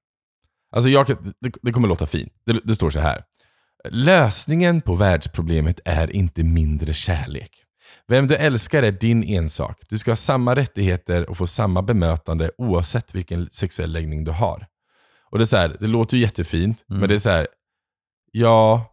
Alltså 0.77 0.91
jag, 0.91 1.07
kan- 1.07 1.33
det, 1.41 1.53
det 1.63 1.73
kommer 1.73 1.89
låta 1.89 2.07
fint. 2.07 2.33
Det, 2.47 2.61
det 2.65 2.75
står 2.75 2.91
så 2.91 3.01
här. 3.01 3.23
Lösningen 3.91 4.81
på 4.81 4.95
världsproblemet 4.95 5.81
är 5.85 6.11
inte 6.17 6.43
mindre 6.43 6.93
kärlek. 6.95 7.51
Vem 8.09 8.27
du 8.27 8.35
älskar 8.35 8.83
är 8.83 8.93
din 8.93 9.23
ensak. 9.25 9.79
Du 9.89 9.99
ska 9.99 10.11
ha 10.11 10.17
samma 10.17 10.55
rättigheter 10.57 11.31
och 11.31 11.37
få 11.37 11.47
samma 11.47 11.83
bemötande 11.83 12.51
oavsett 12.59 13.15
vilken 13.15 13.49
sexuell 13.51 13.93
läggning 13.93 14.25
du 14.25 14.31
har. 14.31 14.67
Och 15.31 15.39
Det 15.39 15.45
är 15.45 15.47
så 15.47 15.57
här, 15.57 15.77
det 15.81 15.87
låter 15.87 16.17
ju 16.17 16.23
jättefint, 16.23 16.85
Mm. 16.91 17.01
men 17.01 17.09
det 17.09 17.15
är 17.15 17.19
så 17.19 17.31
här, 17.31 17.47
ja, 18.33 18.85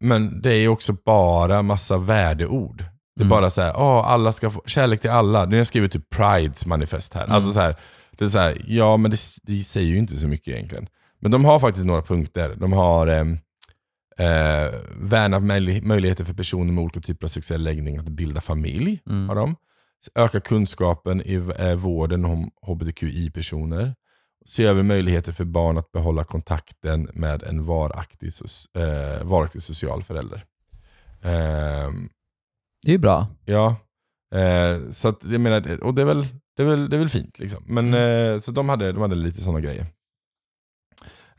men 0.00 0.40
det 0.42 0.52
är 0.54 0.68
också 0.68 0.92
bara 1.04 1.62
massa 1.62 1.98
värdeord. 1.98 2.78
Det 3.16 3.20
är 3.20 3.24
Mm. 3.24 3.28
bara 3.28 3.50
så 3.50 3.62
här, 3.62 3.76
åh, 3.76 4.12
alla 4.12 4.32
ska 4.32 4.50
få, 4.50 4.62
kärlek 4.66 5.00
till 5.00 5.10
alla. 5.10 5.44
Nu 5.44 5.50
har 5.50 5.58
jag 5.58 5.66
skrivit 5.66 5.92
typ 5.92 6.10
Prides 6.10 6.66
manifest 6.66 7.14
här. 7.14 7.24
Mm. 7.24 7.34
Alltså 7.34 7.52
så 7.52 7.60
här, 7.60 7.76
det 8.10 8.24
är 8.24 8.28
så 8.28 8.38
här, 8.38 8.62
ja 8.66 8.96
men 8.96 9.10
det, 9.10 9.18
det 9.42 9.62
säger 9.64 9.88
ju 9.88 9.98
inte 9.98 10.16
så 10.16 10.28
mycket 10.28 10.48
egentligen. 10.54 10.86
Men 11.20 11.30
de 11.30 11.44
har 11.44 11.60
faktiskt 11.60 11.86
några 11.86 12.02
punkter. 12.02 12.54
De 12.56 12.72
har 12.72 13.06
ehm, 13.06 13.38
eh, 14.18 14.74
värna 14.96 15.38
möjlig, 15.40 15.82
möjligheter 15.82 16.24
för 16.24 16.34
personer 16.34 16.72
med 16.72 16.82
olika 16.84 17.00
typer 17.00 17.26
av 17.26 17.28
sexuell 17.28 17.62
läggning 17.62 17.96
att 17.98 18.08
bilda 18.08 18.40
familj. 18.40 19.00
Mm. 19.10 19.28
Har 19.28 19.36
de. 19.36 19.56
Öka 20.14 20.40
kunskapen 20.40 21.22
i 21.22 21.34
eh, 21.58 21.74
vården 21.74 22.24
om 22.24 22.50
hbtqi-personer. 22.62 23.94
Se 24.46 24.64
över 24.64 24.82
möjligheter 24.82 25.32
för 25.32 25.44
barn 25.44 25.78
att 25.78 25.92
behålla 25.92 26.24
kontakten 26.24 27.10
med 27.14 27.42
en 27.42 27.64
varaktig, 27.64 28.30
eh, 28.76 29.24
varaktig 29.26 29.62
social 29.62 30.02
förälder. 30.02 30.44
Ehm, 31.22 32.08
Det 32.84 32.90
är 32.90 32.92
ju 32.92 32.98
bra. 32.98 33.26
Ja, 33.44 33.76
eh, 34.34 34.90
så 34.90 35.08
att 35.08 35.18
jag 35.24 35.40
menar, 35.40 35.82
och 35.84 35.94
det 35.94 36.02
är 36.02 36.06
väl, 36.06 36.26
det 36.56 36.62
är 36.62 36.66
väl, 36.66 36.90
det 36.90 36.96
är 36.96 36.98
väl 36.98 37.08
fint 37.08 37.38
liksom. 37.38 37.64
Men 37.66 37.88
Mm. 37.94 38.32
eh, 38.34 38.38
så 38.38 38.50
de 38.50 38.68
hade, 38.68 38.92
de 38.92 39.00
hade 39.02 39.14
lite 39.14 39.40
sådana 39.40 39.60
grejer. 39.60 39.86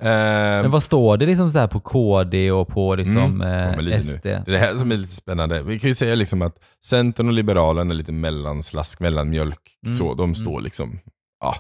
Eh, 0.01 0.62
Men 0.62 0.71
vad 0.71 0.83
står 0.83 1.17
det 1.17 1.25
liksom 1.25 1.51
så 1.51 1.67
på 1.67 1.79
KD 1.79 2.51
och 2.51 2.67
på 2.67 2.95
liksom 2.95 3.41
Mm. 3.41 3.79
Eh, 3.88 4.01
SD? 4.01 4.19
Det 4.23 4.31
är 4.31 4.43
det 4.45 4.57
här 4.57 4.75
som 4.75 4.91
är 4.91 4.97
lite 4.97 5.13
spännande. 5.15 5.63
Vi 5.63 5.79
kan 5.79 5.88
ju 5.88 5.93
säga 5.93 6.15
liksom 6.15 6.41
att 6.41 6.55
Centern 6.85 7.27
och 7.27 7.33
Liberalen 7.33 7.91
är 7.91 7.95
lite 7.95 8.12
mellanslask, 8.12 8.99
mellanmjölk. 8.99 9.62
Mm. 9.85 9.97
Så, 9.97 10.13
de 10.13 10.35
står 10.35 10.62
liksom, 10.62 10.99
ja, 11.39 11.55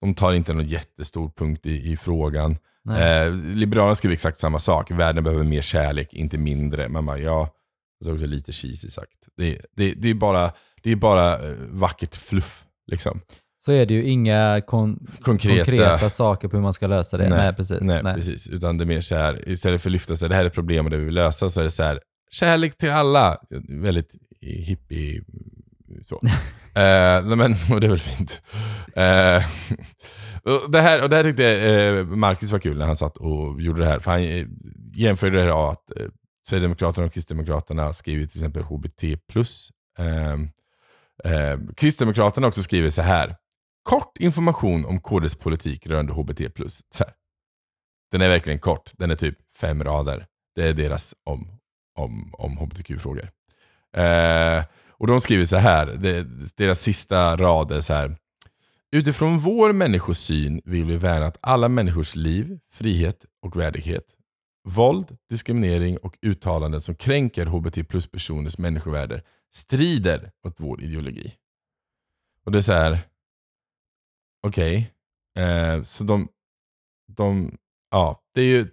de 0.00 0.14
tar 0.14 0.32
inte 0.32 0.52
någon 0.52 0.64
jättestor 0.64 1.30
punkt 1.36 1.66
i, 1.66 1.92
i 1.92 1.96
frågan. 1.96 2.56
Eh, 2.98 3.32
Liberalerna 3.34 3.94
skriver 3.94 4.12
exakt 4.12 4.38
samma 4.38 4.58
sak. 4.58 4.90
Världen 4.90 5.24
behöver 5.24 5.44
mer 5.44 5.62
kärlek, 5.62 6.14
inte 6.14 6.38
mindre. 6.38 6.88
Man 6.88 7.06
bara, 7.06 7.18
ja, 7.18 7.48
det 8.04 8.10
är 8.10 8.14
också 8.14 8.26
lite 8.26 8.52
cheesy 8.52 8.88
sagt. 8.88 9.12
Det, 9.36 9.60
det, 9.76 9.94
det 9.94 10.10
är 10.10 10.14
bara, 10.14 10.52
det 10.82 10.90
är 10.92 10.96
bara 10.96 11.38
eh, 11.38 11.54
vackert 11.68 12.16
fluff. 12.16 12.64
Liksom. 12.90 13.20
Så 13.64 13.72
är 13.72 13.86
det 13.86 13.94
ju 13.94 14.02
inga 14.04 14.60
kon- 14.60 15.06
Konkreta, 15.22 15.64
konkreta 15.64 16.10
saker 16.10 16.48
på 16.48 16.56
hur 16.56 16.62
man 16.62 16.72
ska 16.72 16.86
lösa 16.86 17.16
det. 17.16 17.28
Nej, 17.28 17.52
precis. 17.54 17.80
Nej, 17.80 18.00
Nej. 18.02 18.14
precis. 18.14 18.48
Utan 18.48 18.76
det 18.78 18.84
är 18.84 18.86
mer 18.86 19.00
så 19.00 19.14
här, 19.16 19.48
istället 19.48 19.82
för 19.82 19.88
att 19.88 19.92
lyfta 19.92 20.16
sig, 20.16 20.28
det 20.28 20.34
här 20.34 20.44
är 20.44 20.48
problem 20.50 20.84
och 20.84 20.90
det 20.90 20.96
vi 20.96 21.04
vill 21.04 21.14
lösa, 21.14 21.50
så 21.50 21.60
är 21.60 21.64
det 21.64 21.70
så 21.70 21.82
här, 21.82 22.00
kärlek 22.30 22.78
till 22.78 22.90
alla. 22.90 23.36
Väldigt 23.68 24.14
hippie, 24.40 25.22
så. 26.02 26.14
eh, 26.74 27.24
nej, 27.24 27.36
men, 27.36 27.54
och 27.72 27.80
det 27.80 27.86
är 27.86 27.90
väl 27.90 27.98
fint. 27.98 28.42
Eh, 28.96 29.44
och 30.42 30.70
det, 30.70 30.80
här, 30.80 31.02
och 31.02 31.08
det 31.08 31.16
här 31.16 31.22
tyckte 31.24 31.46
eh, 31.50 32.04
Marcus 32.04 32.52
var 32.52 32.58
kul 32.58 32.78
när 32.78 32.86
han 32.86 32.96
satt 32.96 33.16
och 33.16 33.62
gjorde 33.62 33.80
det 33.80 33.86
här, 33.88 33.98
för 33.98 34.10
han 34.10 34.22
jämförde 34.94 35.36
det 35.36 35.42
här 35.42 35.50
av 35.50 35.68
att 35.68 35.96
eh, 36.00 36.06
Sverigedemokraterna 36.48 37.06
och 37.06 37.12
Kristdemokraterna 37.12 37.92
skriver 37.92 38.26
till 38.26 38.38
exempel 38.38 38.62
HBT+. 38.62 39.04
Eh, 39.98 40.32
eh, 41.32 41.58
Kristdemokraterna 41.76 42.46
också 42.46 42.62
skriver 42.62 42.90
så 42.90 43.02
här. 43.02 43.36
Kort 43.82 44.18
information 44.18 44.84
om 44.84 45.00
KDs 45.00 45.34
politik 45.34 45.86
rörande 45.86 46.12
HBT+. 46.12 46.42
Så 46.90 47.04
här. 47.04 47.14
Den 48.10 48.20
är 48.20 48.28
verkligen 48.28 48.58
kort. 48.58 48.90
Den 48.98 49.10
är 49.10 49.16
typ 49.16 49.38
fem 49.56 49.84
rader. 49.84 50.26
Det 50.54 50.68
är 50.68 50.74
deras 50.74 51.14
om, 51.24 51.48
om, 51.94 52.34
om 52.34 52.58
hbtq-frågor. 52.58 53.30
Eh, 53.96 54.64
och 54.88 55.06
de 55.06 55.20
skriver 55.20 55.44
så 55.44 55.56
här, 55.56 55.86
det, 55.86 56.26
deras 56.56 56.80
sista 56.80 57.36
rad 57.36 57.72
är 57.72 57.80
så 57.80 57.92
här. 57.92 58.16
Utifrån 58.92 59.38
vår 59.38 59.72
människosyn 59.72 60.60
vill 60.64 60.84
vi 60.84 60.96
värna 60.96 61.26
att 61.26 61.38
alla 61.40 61.68
människors 61.68 62.16
liv, 62.16 62.58
frihet 62.72 63.24
och 63.42 63.56
värdighet. 63.56 64.04
Våld, 64.68 65.16
diskriminering 65.30 65.98
och 65.98 66.18
uttalanden 66.22 66.80
som 66.80 66.94
kränker 66.94 67.46
hbt 67.46 67.84
plus-personers 67.84 68.58
människovärde 68.58 69.22
strider 69.54 70.30
mot 70.44 70.54
vår 70.56 70.82
ideologi. 70.82 71.34
Och 72.44 72.52
det 72.52 72.58
är 72.58 72.62
så 72.62 72.72
här. 72.72 72.98
Okej, 74.46 74.92
eh, 75.38 75.82
så 75.82 76.04
de, 76.04 76.28
de, 77.16 77.56
ja, 77.90 78.20
det 78.34 78.40
är 78.40 78.46
ju, 78.46 78.68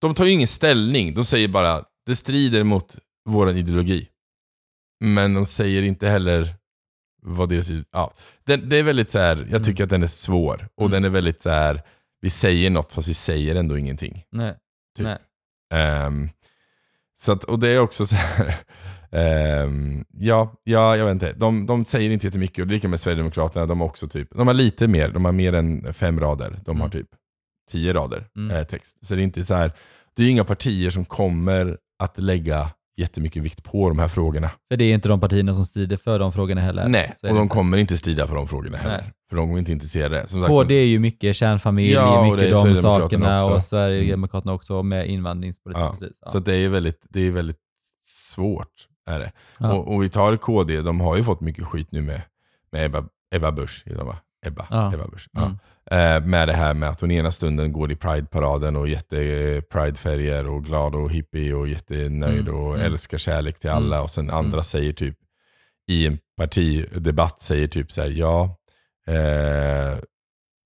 de 0.00 0.14
tar 0.14 0.24
ju 0.24 0.32
ingen 0.32 0.48
ställning. 0.48 1.14
De 1.14 1.24
säger 1.24 1.48
bara, 1.48 1.84
det 2.06 2.16
strider 2.16 2.64
mot 2.64 2.98
vår 3.24 3.50
ideologi. 3.50 4.08
Men 5.04 5.34
de 5.34 5.46
säger 5.46 5.82
inte 5.82 6.08
heller 6.08 6.54
vad 7.22 7.48
deras, 7.48 7.70
ja. 7.90 8.14
Det, 8.44 8.56
det 8.56 8.76
är 8.76 8.82
väldigt 8.82 9.10
så 9.10 9.18
här, 9.18 9.48
jag 9.50 9.64
tycker 9.64 9.84
att 9.84 9.90
den 9.90 10.02
är 10.02 10.06
svår. 10.06 10.68
Och 10.74 10.86
Mm. 10.86 10.90
den 10.92 11.04
är 11.04 11.08
väldigt 11.08 11.40
så 11.40 11.50
här, 11.50 11.82
vi 12.20 12.30
säger 12.30 12.70
något 12.70 12.92
fast 12.92 13.08
vi 13.08 13.14
säger 13.14 13.54
ändå 13.54 13.78
ingenting. 13.78 14.24
Nej. 14.30 14.54
Typ. 14.96 15.04
Nej. 15.04 15.18
Ehm, 15.74 16.28
så 17.18 17.32
att, 17.32 17.44
och 17.44 17.58
det 17.58 17.68
är 17.68 17.78
också 17.80 18.06
så 18.06 18.14
här. 18.14 18.56
Ehm, 19.12 20.04
ja, 20.12 20.54
ja, 20.64 20.96
jag 20.96 21.04
vet 21.04 21.12
inte. 21.12 21.32
De, 21.32 21.66
de 21.66 21.84
säger 21.84 22.10
inte 22.10 22.26
jättemycket 22.26 22.62
och 22.62 22.66
det 22.66 22.72
är 22.72 22.74
lika 22.74 22.88
med 22.88 23.00
Sverigedemokraterna. 23.00 23.66
De 23.66 23.80
har 23.80 23.86
också 23.88 24.08
typ, 24.08 24.28
de 24.34 24.46
har 24.46 24.54
lite 24.54 24.88
mer, 24.88 25.08
de 25.08 25.24
har 25.24 25.32
mer 25.32 25.52
än 25.52 25.92
fem 25.94 26.20
rader. 26.20 26.60
De 26.64 26.80
har 26.80 26.86
Mm. 26.86 26.90
typ 26.90 27.08
tio 27.70 27.92
rader 27.92 28.26
Mm. 28.36 28.56
eh, 28.56 28.62
text. 28.64 28.96
Så 29.06 29.14
det 29.14 29.20
är 29.20 29.24
inte 29.24 29.44
så 29.44 29.54
här, 29.54 29.72
det 30.16 30.22
är 30.24 30.30
inga 30.30 30.44
partier 30.44 30.90
som 30.90 31.04
kommer 31.04 31.76
att 32.02 32.18
lägga 32.18 32.70
jättemycket 32.96 33.42
vikt 33.42 33.64
på 33.64 33.88
de 33.88 33.98
här 33.98 34.08
frågorna. 34.08 34.50
För 34.70 34.76
det 34.76 34.84
är 34.84 34.94
inte 34.94 35.08
de 35.08 35.20
partierna 35.20 35.54
som 35.54 35.64
strider 35.64 35.96
för 35.96 36.18
de 36.18 36.32
frågorna 36.32 36.60
heller. 36.60 36.88
Nej, 36.88 37.14
och 37.22 37.34
de 37.34 37.48
kommer 37.48 37.78
inte 37.78 37.98
strida 37.98 38.26
för 38.26 38.34
de 38.34 38.48
frågorna 38.48 38.76
heller. 38.78 38.96
Nej. 39.02 39.12
För 39.30 39.36
de 39.36 39.54
är 39.54 39.58
inte 39.58 39.72
intresserade. 39.72 40.28
Som 40.28 40.42
sagt, 40.42 40.52
KD 40.52 40.74
är 40.74 40.84
ju 40.86 40.98
mycket 40.98 41.36
kärnfamilj, 41.36 41.92
Ja, 41.92 42.24
mycket 42.34 42.50
de 42.50 42.74
sakerna 42.76 43.44
också. 43.44 43.54
och 43.56 43.62
Sverigedemokraterna 43.62 44.52
också 44.52 44.82
med 44.82 45.08
invandringspolitik. 45.08 46.12
Ja. 46.20 46.30
Så 46.30 46.38
det 46.38 46.54
är 46.56 46.68
väldigt, 46.68 47.00
det 47.08 47.20
är 47.20 47.30
väldigt 47.30 47.58
svårt. 48.04 48.66
Är 49.08 49.18
det. 49.18 49.32
Ja. 49.58 49.72
Och, 49.72 49.94
och 49.94 50.02
vi 50.02 50.08
tar 50.08 50.36
KD, 50.36 50.80
de 50.82 51.00
har 51.00 51.16
ju 51.16 51.24
fått 51.24 51.40
mycket 51.40 51.64
skit 51.66 51.92
nu 51.92 52.02
med, 52.02 52.22
med 52.72 52.84
Ebba, 52.84 53.04
Ebba 53.34 53.52
Busch. 53.52 53.84
Ebba, 54.46 54.66
Ja. 54.70 54.94
Ebba 54.94 55.06
Busch. 55.08 55.28
Ja. 55.32 55.42
Mm. 55.42 55.58
Eh, 55.90 56.26
med 56.28 56.48
det 56.48 56.52
här 56.54 56.74
med 56.74 56.88
att 56.88 57.00
hon 57.00 57.10
ena 57.10 57.30
stunden 57.30 57.72
går 57.72 57.92
i 57.92 57.96
Pride-paraden 57.96 58.76
och 58.76 58.88
jätte-Pride-färger 58.88 60.46
och 60.46 60.64
glad 60.64 60.94
och 60.94 61.10
hippie 61.12 61.54
och 61.54 61.68
jättenöjd 61.68 62.48
Mm, 62.48 62.54
och 62.60 62.74
mm. 62.74 62.86
älskar 62.86 63.18
kärlek 63.18 63.58
till 63.58 63.70
alla. 63.70 63.96
Mm, 63.96 64.04
Och 64.04 64.10
sen 64.10 64.30
andra 64.30 64.52
mm. 64.52 64.64
säger 64.64 64.92
typ 64.92 65.16
i 65.90 66.06
en 66.06 66.18
partidebatt 66.36 67.40
säger 67.40 67.68
typ 67.68 67.92
så 67.92 68.00
här, 68.00 68.08
ja, 68.10 68.56
eh, 69.06 69.98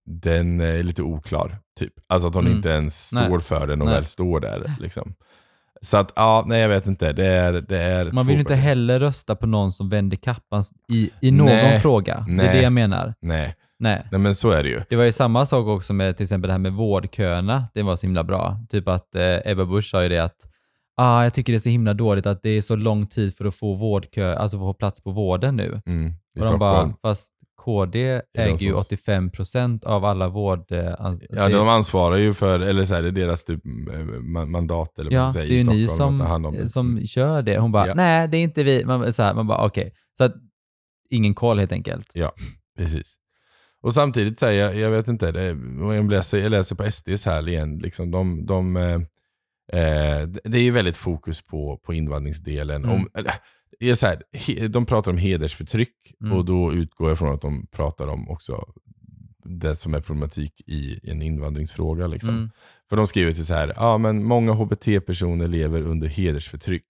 den 0.06 0.60
är 0.60 0.82
lite 0.82 1.02
oklar. 1.02 1.58
Typ. 1.78 1.92
Alltså 2.08 2.28
att 2.28 2.34
hon 2.34 2.44
Mm. 2.46 2.56
inte 2.56 2.68
ens 2.68 3.12
Nej. 3.12 3.24
står 3.26 3.40
för 3.40 3.66
den 3.66 3.80
och 3.80 3.86
Nej. 3.86 3.94
väl 3.94 4.04
står 4.04 4.40
där. 4.40 4.72
Liksom. 4.80 5.14
Så 5.84 5.96
att, 5.96 6.12
ja, 6.16 6.44
nej 6.46 6.60
jag 6.60 6.68
vet 6.68 6.86
inte. 6.86 7.12
Det 7.12 7.26
är, 7.26 7.52
det 7.52 7.78
är 7.78 8.12
Man 8.12 8.26
vill 8.26 8.34
ju 8.34 8.40
inte 8.40 8.54
heller 8.54 9.00
rösta 9.00 9.36
på 9.36 9.46
någon 9.46 9.72
som 9.72 9.88
vänder 9.88 10.16
kappan 10.16 10.64
i, 10.92 11.10
i 11.20 11.30
någon 11.30 11.46
Nej. 11.46 11.78
fråga. 11.80 12.24
Det 12.26 12.32
är 12.32 12.36
Nej. 12.36 12.56
det 12.56 12.62
jag 12.62 12.72
menar. 12.72 13.14
Nej. 13.20 13.54
Nej. 13.78 14.06
nej, 14.10 14.20
men 14.20 14.34
så 14.34 14.50
är 14.50 14.62
det 14.62 14.68
ju. 14.68 14.80
Det 14.88 14.96
var 14.96 15.04
ju 15.04 15.12
samma 15.12 15.46
sak 15.46 15.66
också 15.66 15.92
med 15.92 16.16
till 16.16 16.24
exempel 16.24 16.48
det 16.48 16.52
här 16.52 16.58
med 16.58 16.72
vårdköerna. 16.72 17.64
Det 17.74 17.82
var 17.82 17.96
så 17.96 18.06
himla 18.06 18.24
bra. 18.24 18.56
Typ 18.70 18.88
att 18.88 19.14
eh, 19.14 19.36
Ebba 19.44 19.64
Busch 19.64 19.90
sa 19.90 20.02
ju 20.02 20.08
det 20.08 20.18
att 20.18 20.36
ah, 20.96 21.22
jag 21.22 21.34
tycker 21.34 21.52
det 21.52 21.56
är 21.56 21.60
så 21.60 21.68
himla 21.68 21.94
dåligt 21.94 22.26
att 22.26 22.42
det 22.42 22.50
är 22.50 22.62
så 22.62 22.76
lång 22.76 23.06
tid 23.06 23.36
för 23.36 23.44
att 23.44 23.54
få 23.54 23.74
vårdkö, 23.74 24.34
alltså 24.34 24.58
få 24.58 24.74
plats 24.74 25.02
på 25.02 25.10
vården 25.10 25.56
nu. 25.56 25.80
Mm, 25.86 26.12
Och 26.40 26.46
de 26.46 26.58
bara, 26.58 26.94
fast 27.02 27.32
KD 27.64 28.20
äger 28.38 28.56
ju 28.58 28.72
som- 28.74 28.82
85% 28.96 29.84
av 29.84 30.04
alla 30.04 30.28
vård... 30.28 30.72
eh, 30.72 30.78
Ja, 30.78 31.16
det- 31.48 31.48
de 31.48 31.68
ansvarar 31.68 32.16
ju 32.16 32.34
för, 32.34 32.60
eller 32.60 32.84
så 32.84 32.94
här, 32.94 33.02
det 33.02 33.08
är 33.08 33.12
deras 33.12 33.44
typ 33.44 33.66
eh, 33.66 33.70
ma- 34.00 34.46
mandat 34.46 34.98
eller 34.98 35.12
Ja, 35.12 35.22
man 35.22 35.28
det 35.28 35.32
säger, 35.32 35.46
är 35.70 35.74
i 35.74 35.78
ju 35.80 35.88
Stockholm. 35.88 36.18
ni 36.18 36.24
som, 36.44 36.54
det. 36.54 36.68
som 36.68 37.06
kör 37.06 37.42
det. 37.42 37.58
Hon 37.58 37.72
bara, 37.72 37.86
Ja. 37.86 37.94
nej 37.94 38.28
det 38.28 38.36
är 38.36 38.42
inte 38.42 38.62
vi. 38.64 38.84
Man, 38.84 39.12
så 39.12 39.22
här, 39.22 39.34
man 39.34 39.46
bara, 39.46 39.66
okej. 39.66 39.94
Så 40.18 40.24
att, 40.24 40.34
ingen 41.10 41.34
koll 41.34 41.58
helt 41.58 41.72
enkelt. 41.72 42.12
Precis. 42.78 43.14
Och 43.82 43.94
samtidigt 43.94 44.38
säger 44.38 44.64
jag, 44.64 44.76
jag 44.76 44.90
vet 44.90 45.08
inte, 45.08 45.32
det, 45.32 45.56
jag, 45.94 46.10
läser, 46.10 46.38
jag 46.38 46.50
läser 46.50 46.76
på 46.76 46.90
SDs 46.90 47.24
här 47.26 47.48
igen, 47.48 47.78
liksom, 47.78 48.10
de, 48.10 48.46
de, 48.46 48.76
eh, 48.76 48.94
eh, 49.80 50.28
det 50.44 50.58
är 50.58 50.62
ju 50.62 50.70
väldigt 50.70 50.96
fokus 50.96 51.42
på, 51.46 51.80
på 51.84 51.94
invandringsdelen. 51.94 52.84
Mm. 52.84 52.96
Om, 52.96 53.08
det 53.14 53.34
är 53.90 53.94
så 53.94 54.06
här, 54.06 54.22
he, 54.32 54.68
de 54.68 54.86
pratar 54.86 55.10
om 55.12 55.18
hedersförtryck 55.18 56.14
Mm. 56.20 56.36
och 56.38 56.44
då 56.44 56.72
utgår 56.72 57.08
jag 57.08 57.18
från 57.18 57.34
att 57.34 57.40
de 57.40 57.66
pratar 57.66 58.06
om 58.06 58.30
också 58.30 58.64
det 59.44 59.76
som 59.76 59.94
är 59.94 60.00
problematik 60.00 60.60
i 60.66 61.10
en 61.10 61.22
invandringsfråga. 61.22 62.06
Liksom. 62.06 62.34
Mm. 62.34 62.50
För 62.90 62.96
de 62.96 63.06
skriver 63.06 63.32
till 63.32 63.46
så 63.46 63.54
här, 63.54 63.72
ja 63.76 63.98
men 63.98 64.24
många 64.24 64.52
HBT-personer 64.52 65.48
lever 65.48 65.80
under 65.80 66.08
hedersförtryck. 66.08 66.84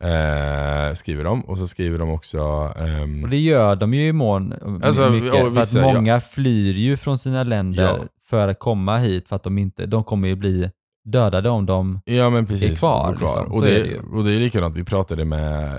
Eh, 0.00 0.94
skriver 0.94 1.24
de. 1.24 1.44
Och 1.44 1.58
så 1.58 1.66
skriver 1.68 1.98
de 1.98 2.10
också... 2.10 2.38
ehm, 2.76 3.24
Och 3.24 3.30
det 3.30 3.38
gör 3.38 3.76
de 3.76 3.94
ju 3.94 4.06
i 4.08 4.12
mån 4.12 4.52
Alltså, 4.82 5.10
mycket. 5.10 5.34
ja, 5.34 5.40
för 5.44 5.50
vissa, 5.50 5.80
att 5.80 5.86
ja. 5.86 5.94
många 5.94 6.20
flyr 6.20 6.74
ju 6.74 6.96
från 6.96 7.18
sina 7.18 7.42
länder 7.42 7.82
Ja. 7.82 7.98
för 8.24 8.48
att 8.48 8.58
komma 8.58 8.98
hit 8.98 9.28
för 9.28 9.36
att 9.36 9.42
de 9.42 9.58
inte, 9.58 9.86
de 9.86 10.04
kommer 10.04 10.28
ju 10.28 10.34
bli 10.36 10.70
dödade 11.04 11.48
om 11.48 11.66
de... 11.66 12.00
Ja 12.04 12.30
men 12.30 12.46
precis. 12.46 12.70
är 12.70 12.74
kvar, 12.74 13.12
Bor 13.12 13.20
liksom. 13.20 13.52
Och, 13.52 13.62
det, 13.62 13.80
är 13.80 13.84
det 13.84 13.98
och 13.98 14.24
det 14.24 14.32
är 14.34 14.38
likadant, 14.38 14.76
vi 14.76 14.84
pratade 14.84 15.24
med, 15.24 15.70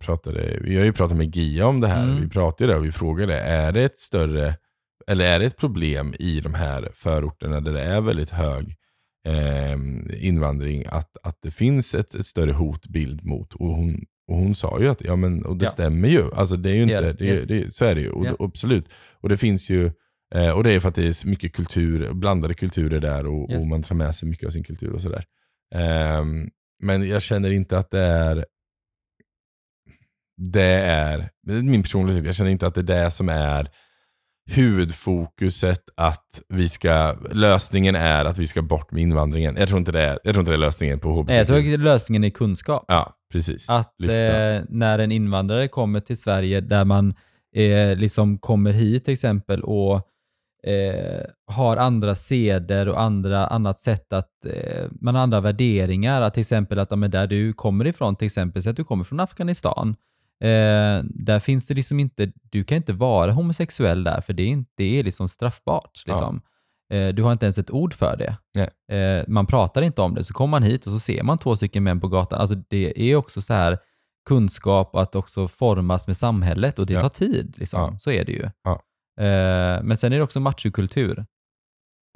pratade, 0.00 0.58
vi 0.60 0.76
har 0.76 0.84
ju 0.84 0.92
pratat 0.92 1.16
med 1.16 1.36
Gia 1.36 1.66
om 1.66 1.80
det 1.80 1.88
här. 1.88 2.04
Mm. 2.04 2.20
Vi 2.20 2.28
pratade 2.28 2.76
och 2.76 2.84
vi 2.84 2.92
frågade, 2.92 3.40
är 3.40 3.72
det 3.72 3.82
ett 3.82 3.98
större, 3.98 4.54
eller 5.06 5.24
är 5.24 5.38
det 5.38 5.46
ett 5.46 5.56
problem 5.56 6.14
i 6.18 6.40
de 6.40 6.54
här 6.54 6.90
förorterna 6.94 7.60
där 7.60 7.72
det 7.72 7.82
är 7.82 8.00
väldigt 8.00 8.30
hög 8.30 8.76
eh, 9.28 10.26
invandring, 10.26 10.84
att, 10.88 11.16
att 11.22 11.38
det 11.42 11.50
finns 11.50 11.94
ett, 11.94 12.14
ett 12.14 12.26
större 12.26 12.52
hotbild 12.52 13.24
mot? 13.24 13.54
Och 13.54 13.68
hon 13.68 14.04
och 14.28 14.36
hon 14.38 14.54
sa 14.54 14.80
ju 14.80 14.88
att 14.88 15.00
ja, 15.00 15.16
men, 15.16 15.44
och 15.44 15.56
det 15.56 15.64
Ja. 15.64 15.70
stämmer 15.70 16.08
ju. 16.08 16.34
Alltså, 16.34 16.56
det 16.56 16.70
är 16.70 16.74
ju 16.74 16.82
inte, 16.82 16.94
är 16.94 17.12
det. 17.12 17.24
Yes. 17.24 17.44
det, 17.44 17.74
så 17.74 17.84
är 17.84 17.94
det 17.94 18.00
ju. 18.00 18.10
Och, 18.10 18.26
och 18.26 18.46
Absolut. 18.46 18.88
Och 19.20 19.28
det 19.28 19.36
finns 19.36 19.70
ju 19.70 19.92
eh, 20.34 20.50
och 20.50 20.64
det 20.64 20.70
är 20.72 20.80
för 20.80 20.88
att 20.88 20.94
det 20.94 21.02
är 21.06 21.26
mycket 21.28 21.52
kultur, 21.52 22.12
blandade 22.12 22.54
kulturer 22.54 23.00
där 23.00 23.26
och, 23.26 23.50
Yes. 23.50 23.58
och 23.62 23.66
man 23.68 23.82
tar 23.82 23.94
med 23.94 24.14
sig 24.14 24.28
mycket 24.28 24.46
av 24.46 24.50
sin 24.50 24.64
kultur 24.64 24.92
och 24.92 25.02
sådär. 25.02 25.24
Ehm, 25.74 26.48
men 26.82 27.08
jag 27.08 27.22
känner 27.22 27.50
inte 27.50 27.78
att 27.78 27.90
det 27.90 28.00
är 28.00 28.44
det 30.36 30.62
är, 30.82 31.30
det 31.42 31.52
är 31.52 31.62
min 31.62 31.82
personliga 31.82 32.14
åsikt, 32.14 32.26
jag 32.26 32.34
känner 32.34 32.50
inte 32.50 32.66
att 32.66 32.74
det 32.74 32.80
är 32.80 33.04
det 33.04 33.10
som 33.10 33.28
är 33.28 33.68
huvudfokuset 34.50 35.82
att 35.96 36.42
vi 36.48 36.68
ska, 36.68 37.16
lösningen 37.32 37.94
är 37.94 38.24
att 38.24 38.38
vi 38.38 38.46
ska 38.46 38.62
bort 38.62 38.90
med 38.92 39.02
invandringen. 39.02 39.56
Jag 39.56 39.68
tror 39.68 39.78
inte 39.78 39.92
det 39.92 40.00
är, 40.02 40.18
jag 40.24 40.34
tror 40.34 40.40
inte 40.40 40.50
det 40.52 40.56
är 40.56 40.58
lösningen 40.58 41.00
på 41.00 41.12
HBTQ. 41.12 41.28
Nej, 41.28 41.36
jag 41.36 41.46
tror 41.46 41.74
att 41.74 41.80
lösningen 41.80 42.24
är 42.24 42.30
kunskap. 42.30 42.84
Ja, 42.88 43.16
precis. 43.32 43.70
Att 43.70 44.00
eh, 44.02 44.64
när 44.68 44.98
en 44.98 45.12
invandrare 45.12 45.68
kommer 45.68 46.00
till 46.00 46.16
Sverige 46.16 46.60
där 46.60 46.84
man 46.84 47.14
eh, 47.56 47.96
liksom 47.96 48.38
kommer 48.38 48.72
hit 48.72 49.04
till 49.04 49.12
exempel 49.12 49.62
och 49.62 50.08
eh, 50.66 51.24
har 51.46 51.76
andra 51.76 52.14
seder 52.14 52.88
och 52.88 53.00
andra, 53.00 53.46
annat 53.46 53.78
sätt 53.78 54.12
att, 54.12 54.44
eh, 54.46 54.86
man 55.00 55.14
har 55.14 55.22
andra 55.22 55.40
värderingar. 55.40 56.22
Att 56.22 56.34
till 56.34 56.40
exempel 56.40 56.78
att 56.78 56.90
ja, 56.90 56.96
men 56.96 57.10
där 57.10 57.26
du 57.26 57.52
kommer 57.52 57.86
ifrån, 57.86 58.16
till 58.16 58.26
exempel, 58.26 58.62
så 58.62 58.70
att 58.70 58.76
du 58.76 58.84
kommer 58.84 59.04
från 59.04 59.20
Afghanistan. 59.20 59.96
Eh, 60.44 61.04
där 61.04 61.38
finns 61.40 61.66
det 61.66 61.74
liksom 61.74 62.00
inte, 62.00 62.32
du 62.50 62.64
kan 62.64 62.76
inte 62.76 62.92
vara 62.92 63.30
homosexuell 63.32 64.04
där 64.04 64.20
för 64.20 64.32
det 64.32 64.42
är, 64.42 64.46
inte, 64.46 64.70
det 64.76 64.98
är 64.98 65.04
liksom 65.04 65.28
straffbart. 65.28 66.02
Liksom. 66.06 66.40
Eh, 66.92 67.08
du 67.08 67.22
har 67.22 67.32
inte 67.32 67.46
ens 67.46 67.58
ett 67.58 67.70
ord 67.70 67.94
för 67.94 68.16
det. 68.16 68.36
Eh, 68.96 69.24
man 69.28 69.46
pratar 69.46 69.82
inte 69.82 70.02
om 70.02 70.14
det. 70.14 70.24
Så 70.24 70.34
kommer 70.34 70.50
man 70.50 70.62
hit 70.62 70.86
och 70.86 70.92
så 70.92 70.98
ser 70.98 71.22
man 71.22 71.38
två 71.38 71.56
stycken 71.56 71.84
män 71.84 72.00
på 72.00 72.08
gatan. 72.08 72.40
Alltså 72.40 72.56
det 72.68 73.10
är 73.10 73.16
också 73.16 73.42
så 73.42 73.52
här 73.54 73.78
kunskap 74.28 74.96
att 74.96 75.14
också 75.14 75.48
formas 75.48 76.06
med 76.06 76.16
samhället 76.16 76.78
och 76.78 76.86
det 76.86 76.92
Ja. 76.92 77.00
tar 77.00 77.08
tid. 77.08 77.54
Liksom. 77.58 77.80
Ja. 77.80 77.98
Så 77.98 78.10
är 78.10 78.24
det 78.24 78.32
ju. 78.32 78.50
Ja. 79.16 79.22
Eh, 79.24 79.82
men 79.82 79.96
sen 79.96 80.12
är 80.12 80.16
det 80.16 80.22
också 80.22 80.40
machokultur. 80.40 81.24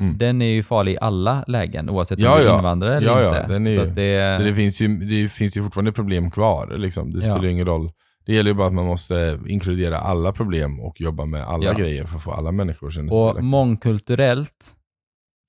Mm. 0.03 0.19
Den 0.19 0.43
är 0.43 0.47
ju 0.47 0.63
farlig 0.63 0.93
i 0.93 0.99
alla 1.01 1.45
lägen 1.47 1.91
oavsett 1.91 2.19
Ja, 2.19 2.33
om 2.33 2.39
du 2.39 2.45
är 2.45 2.49
ja. 2.49 2.57
invandrare 2.57 2.97
eller 2.97 3.07
Ja, 3.09 3.21
ja, 3.21 3.29
inte. 3.29 3.53
den 3.53 3.67
är 3.67 3.71
så 3.71 3.77
ju- 3.83 3.89
att 3.89 3.95
det, 3.97 4.37
Så 4.39 4.43
det 4.45 4.55
finns, 4.55 4.81
ju, 4.81 4.89
det 4.89 5.29
finns 5.29 5.57
ju 5.57 5.63
fortfarande 5.63 5.93
problem 5.93 6.31
kvar. 6.31 6.77
Liksom. 6.79 7.11
Det 7.11 7.17
Ja. 7.17 7.23
spelar 7.23 7.43
ju 7.43 7.51
ingen 7.51 7.67
roll. 7.67 7.93
Det 8.27 8.35
gäller 8.35 8.51
ju 8.51 8.55
bara 8.55 8.67
att 8.67 8.73
man 8.75 8.87
måste 8.87 9.41
inkludera 9.47 9.99
alla 9.99 10.33
problem 10.33 10.81
och 10.81 11.01
jobba 11.01 11.25
med 11.25 11.43
alla 11.43 11.65
Ja. 11.65 11.73
grejer 11.73 12.05
för 12.07 12.17
att 12.17 12.23
få 12.23 12.33
alla 12.33 12.53
människor 12.53 12.87
att 12.87 12.95
känna 12.95 13.09
sig 13.09 13.19
och 13.19 13.25
delaktiga. 13.27 13.43
mångkulturellt, 13.45 14.77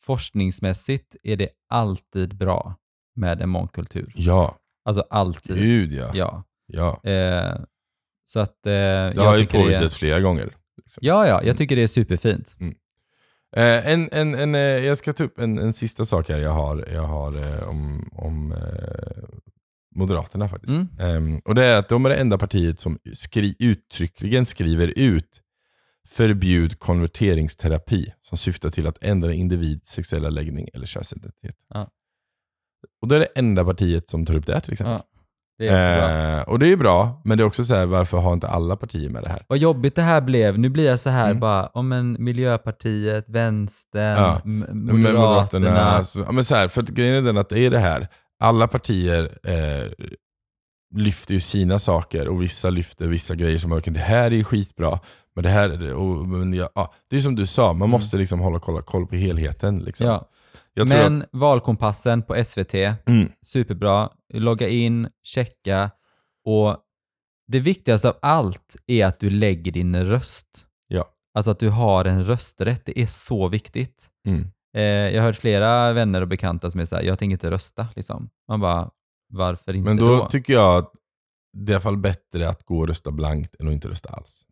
forskningsmässigt, 0.04 1.16
är 1.24 1.36
det 1.38 1.50
alltid 1.70 2.38
bra 2.38 2.76
med 3.16 3.42
en 3.42 3.50
mångkultur. 3.50 4.12
Ja, 4.16 4.56
Alltså 4.86 5.04
alltid. 5.10 5.56
gud 5.58 5.92
ja. 5.94 6.10
Ja. 6.14 6.44
ja. 6.68 7.12
Eh, 7.12 7.56
så 8.26 8.40
att 8.40 8.50
eh, 8.66 8.72
Det 8.72 9.14
jag 9.16 9.24
har 9.24 9.38
ju 9.38 9.44
det 9.46 9.52
påvisats 9.52 9.96
flera 9.96 10.20
gånger. 10.20 10.50
Liksom. 10.78 11.02
Ja, 11.02 11.28
ja, 11.28 11.44
jag 11.44 11.58
tycker 11.58 11.76
det 11.76 11.84
är 11.84 11.88
superfint. 11.88 12.56
Eh, 13.56 13.88
en, 13.88 14.10
en, 14.12 14.36
en, 14.36 14.56
eh, 14.56 14.62
jag 14.62 14.98
ska 14.98 15.14
ta 15.14 15.24
upp 15.24 15.40
en, 15.40 15.58
en 15.58 15.74
sista 15.74 16.06
sak 16.06 16.30
här 16.30 16.38
jag 16.38 16.52
har, 16.52 16.88
jag 16.94 17.04
har 17.04 17.38
eh, 17.38 17.70
om, 17.70 18.10
om 18.12 18.52
eh, 18.52 19.24
Moderaterna 19.96 20.48
faktiskt. 20.48 20.76
Mm. 20.76 20.88
Ehm, 21.00 21.42
och 21.46 21.56
det 21.56 21.66
är 21.66 21.80
att 21.80 21.90
de 21.90 22.06
är 22.06 22.10
det 22.10 22.16
enda 22.16 22.38
partiet 22.38 22.80
som 22.80 23.00
skri, 23.14 23.56
uttryckligen 23.60 24.46
skriver 24.46 24.88
ut 25.00 25.42
förbjud 26.08 26.80
konverteringsterapi 26.80 28.14
som 28.22 28.38
syftar 28.38 28.70
till 28.70 28.88
att 28.88 29.04
ändra 29.04 29.34
individs 29.34 29.90
sexuella 29.90 30.30
läggning 30.30 30.70
eller 30.74 30.86
könsidentitet. 30.86 31.56
Ja. 31.70 31.90
Och 33.02 33.08
det 33.08 33.16
är 33.16 33.20
det 33.20 33.30
enda 33.36 33.66
partiet 33.66 34.10
som 34.10 34.26
tar 34.26 34.36
upp 34.36 34.46
det 34.46 34.54
här 34.54 34.60
till 34.60 34.74
exempel. 34.74 35.02
Ja, 35.14 35.17
det. 35.58 35.68
Eh, 35.68 36.50
och 36.50 36.60
det 36.60 36.66
är 36.66 36.70
ju 36.70 36.78
bra, 36.78 37.22
men 37.26 37.38
det 37.38 37.44
är 37.44 37.46
också 37.46 37.64
så 37.64 37.76
här, 37.76 37.86
varför 37.86 38.18
har 38.18 38.34
inte 38.34 38.48
alla 38.48 38.76
partier 38.76 39.10
med 39.10 39.24
det 39.24 39.30
här? 39.30 39.42
Vad 39.48 39.58
jobbigt 39.60 39.96
det 39.96 40.02
här 40.02 40.22
blev. 40.22 40.60
Nu 40.60 40.70
blir 40.70 40.86
jag 40.86 41.00
så 41.00 41.10
här 41.10 41.26
Mm. 41.30 41.40
bara, 41.40 41.66
om 41.66 41.92
en 41.92 42.18
Miljöpartiet, 42.20 43.30
Vänstern, 43.30 44.18
Ja, 44.18 44.42
M- 44.46 44.66
Men 44.70 45.02
Moderaterna. 45.02 46.04
så, 46.04 46.20
ja, 46.20 46.32
men 46.32 46.46
så 46.46 46.56
här, 46.56 46.68
för 46.68 46.82
att 46.84 46.90
grejen 46.90 47.16
är 47.16 47.22
den 47.22 47.38
att 47.38 47.50
det 47.50 47.60
är 47.60 47.70
det 47.72 47.80
här, 47.80 48.08
alla 48.44 48.68
partier 48.68 49.24
eh, 49.44 49.92
lyfter 50.96 51.34
ju 51.34 51.40
sina 51.40 51.80
saker 51.80 52.28
och 52.28 52.42
vissa 52.42 52.70
lyfter 52.70 53.08
vissa 53.08 53.36
grejer 53.36 53.58
som 53.58 53.72
okay, 53.72 53.94
det 53.94 54.00
här 54.00 54.26
är 54.26 54.32
ju 54.36 54.44
skitbra. 54.44 55.00
Men 55.36 55.44
det 55.44 55.50
här 55.50 55.94
och, 55.94 56.28
men 56.28 56.54
ja, 56.54 56.70
ja, 56.76 56.94
det 57.10 57.16
är 57.16 57.20
som 57.20 57.36
du 57.36 57.46
sa, 57.46 57.74
man 57.74 57.90
måste 57.90 58.18
liksom 58.18 58.40
hålla 58.40 58.60
koll, 58.60 58.82
koll 58.82 59.08
på 59.08 59.16
helheten. 59.16 59.80
Liksom. 59.80 60.08
Ja. 60.08 60.30
Jag 60.78 60.90
Men 60.90 61.22
att, 61.22 61.30
valkompassen 61.32 62.22
på 62.24 62.44
SVT, 62.46 62.74
mm, 63.06 63.32
superbra. 63.42 64.10
Logga 64.34 64.68
in, 64.68 65.10
checka 65.24 65.92
och 66.46 66.78
det 67.48 67.60
viktigaste 67.60 68.10
av 68.10 68.18
allt 68.22 68.76
är 68.88 69.06
att 69.06 69.20
du 69.20 69.30
lägger 69.30 69.72
din 69.72 70.06
röst. 70.06 70.66
ja, 70.88 71.06
Alltså 71.34 71.52
att 71.52 71.60
du 71.60 71.70
har 71.70 72.06
en 72.06 72.26
rösträtt. 72.26 72.86
Det 72.86 73.00
är 73.00 73.06
så 73.06 73.48
viktigt. 73.48 74.10
mm, 74.28 74.52
Eh, 74.78 74.84
jag 74.84 75.22
har 75.22 75.28
hört 75.28 75.36
flera 75.36 75.94
vänner 75.94 76.22
och 76.22 76.28
bekanta 76.28 76.72
som 76.72 76.80
är 76.80 76.86
såhär, 76.86 77.04
jag 77.04 77.20
tänker 77.20 77.32
inte 77.34 77.52
rösta. 77.52 77.88
Liksom. 77.96 78.30
Man 78.48 78.60
bara, 78.60 78.90
varför 79.34 79.74
inte 79.74 79.86
men 79.90 79.98
då, 79.98 80.08
då? 80.18 80.30
tycker 80.30 80.54
jag 80.54 80.78
att 80.78 80.92
det 81.54 81.72
är 81.72 81.74
i 81.74 81.76
alla 81.76 81.82
fall 81.82 81.98
bättre 81.98 82.50
att 82.50 82.64
gå 82.64 82.80
och 82.80 82.88
rösta 82.88 83.12
blankt 83.12 83.56
än 83.60 83.68
att 83.68 83.74
inte 83.74 83.90
rösta 83.90 84.10
alls. 84.10 84.46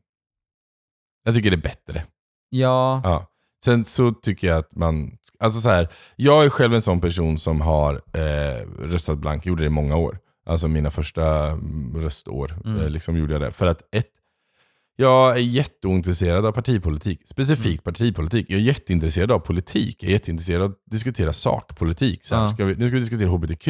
Jag 1.23 1.35
tycker 1.35 1.51
det 1.51 1.55
är 1.57 1.61
bättre. 1.61 2.05
Ja, 2.49 3.01
Ja. 3.03 3.27
Sen 3.65 3.83
så 3.83 4.11
tycker 4.11 4.47
jag 4.47 4.57
att 4.57 4.75
man, 4.75 5.11
alltså 5.39 5.61
så 5.61 5.69
här, 5.69 5.87
jag 6.15 6.45
är 6.45 6.49
själv 6.49 6.73
en 6.73 6.81
sån 6.81 7.01
person 7.01 7.37
som 7.37 7.61
har 7.61 7.93
eh, 8.13 8.67
röstat 8.79 9.17
blankt, 9.17 9.45
gjorde 9.45 9.63
det 9.63 9.67
i 9.67 9.69
många 9.69 9.95
år. 9.95 10.17
Alltså 10.45 10.67
mina 10.67 10.91
första 10.91 11.47
mm, 11.47 11.95
röstår 12.01 12.55
Mm. 12.65 12.81
eh, 12.81 12.89
liksom 12.89 13.17
gjorde 13.17 13.33
jag 13.33 13.41
det. 13.41 13.51
För 13.51 13.67
att 13.67 13.81
ett, 13.95 14.07
jag 14.95 15.31
är 15.35 15.41
jätteointresserad 15.41 16.45
av 16.45 16.51
partipolitik, 16.51 17.21
specifikt 17.27 17.65
Mm. 17.65 17.93
partipolitik. 17.93 18.45
Jag 18.49 18.59
är 18.59 18.63
jätteintresserad 18.63 19.31
av 19.31 19.39
politik, 19.39 20.03
jag 20.03 20.09
är 20.09 20.13
jätteintresserad 20.13 20.61
av 20.61 20.69
att 20.69 20.77
diskutera 20.91 21.33
sakpolitik. 21.33 22.25
Så 22.25 22.35
här, 22.35 22.43
Ja. 22.43 22.49
ska 22.49 22.65
vi, 22.65 22.75
nu 22.75 22.87
ska 22.87 22.93
vi 22.93 22.99
diskutera 22.99 23.29
HBTQ, 23.29 23.67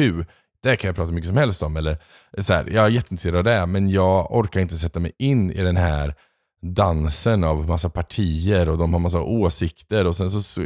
det 0.62 0.76
kan 0.76 0.88
jag 0.88 0.96
prata 0.96 1.12
mycket 1.12 1.28
som 1.28 1.36
helst 1.36 1.62
om. 1.62 1.76
Eller, 1.76 1.98
så 2.38 2.52
här, 2.52 2.66
jag 2.66 2.84
är 2.84 2.88
jätteintresserad 2.88 3.36
av 3.36 3.44
det, 3.44 3.66
men 3.66 3.90
jag 3.90 4.32
orkar 4.36 4.60
inte 4.60 4.76
sätta 4.76 5.00
mig 5.00 5.12
in 5.18 5.50
i 5.50 5.62
den 5.62 5.76
här 5.76 6.14
dansen 6.62 7.44
av 7.44 7.68
massa 7.68 7.90
partier 7.90 8.68
och 8.68 8.78
de 8.78 8.92
har 8.92 9.00
massa 9.00 9.20
åsikter 9.22 10.06
och 10.06 10.16
sen 10.16 10.30
så, 10.30 10.42
så 10.42 10.60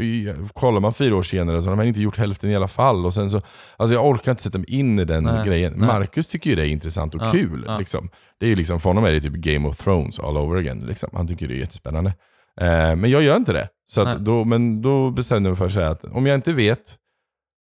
kollar 0.52 0.80
man 0.80 0.94
fyra 0.94 1.16
år 1.16 1.22
senare 1.22 1.62
så 1.62 1.68
har 1.68 1.76
de 1.76 1.88
inte 1.88 2.02
gjort 2.02 2.16
hälften 2.18 2.50
i 2.50 2.56
alla 2.56 2.68
fall. 2.68 3.06
Och 3.06 3.14
sen 3.14 3.30
så, 3.30 3.42
alltså 3.76 3.94
jag 3.94 4.06
orkar 4.06 4.30
inte 4.32 4.42
sätta 4.42 4.58
mig 4.58 4.70
in 4.70 4.98
i 4.98 5.04
den 5.04 5.24
Nej, 5.24 5.44
grejen. 5.46 5.72
nej. 5.76 5.86
Marcus 5.86 6.26
tycker 6.28 6.50
ju 6.50 6.56
det 6.56 6.66
är 6.66 6.70
intressant 6.70 7.14
och 7.14 7.20
Ja, 7.22 7.30
kul. 7.32 7.64
ja. 7.66 7.78
Liksom. 7.78 8.08
Det 8.40 8.46
är 8.46 8.50
ju 8.50 8.56
liksom, 8.56 8.80
för 8.80 8.90
honom 8.90 9.04
är 9.04 9.12
det 9.12 9.20
typ 9.20 9.32
Game 9.34 9.68
of 9.68 9.76
Thrones 9.78 10.20
all 10.20 10.36
over 10.36 10.56
again. 10.58 10.78
Liksom. 10.78 11.10
Han 11.12 11.26
tycker 11.26 11.48
det 11.48 11.54
är 11.54 11.58
jättespännande. 11.58 12.14
Eh, 12.60 12.96
men 12.96 13.10
jag 13.10 13.22
gör 13.22 13.36
inte 13.36 13.52
det. 13.52 13.68
Så 13.84 14.04
då, 14.04 14.44
men 14.44 14.82
då 14.82 15.10
bestämde 15.10 15.48
jag 15.50 15.58
mig 15.60 15.70
för 15.70 15.80
att 15.80 16.04
att 16.04 16.12
om 16.12 16.26
jag 16.26 16.34
inte 16.34 16.52
vet, 16.52 16.96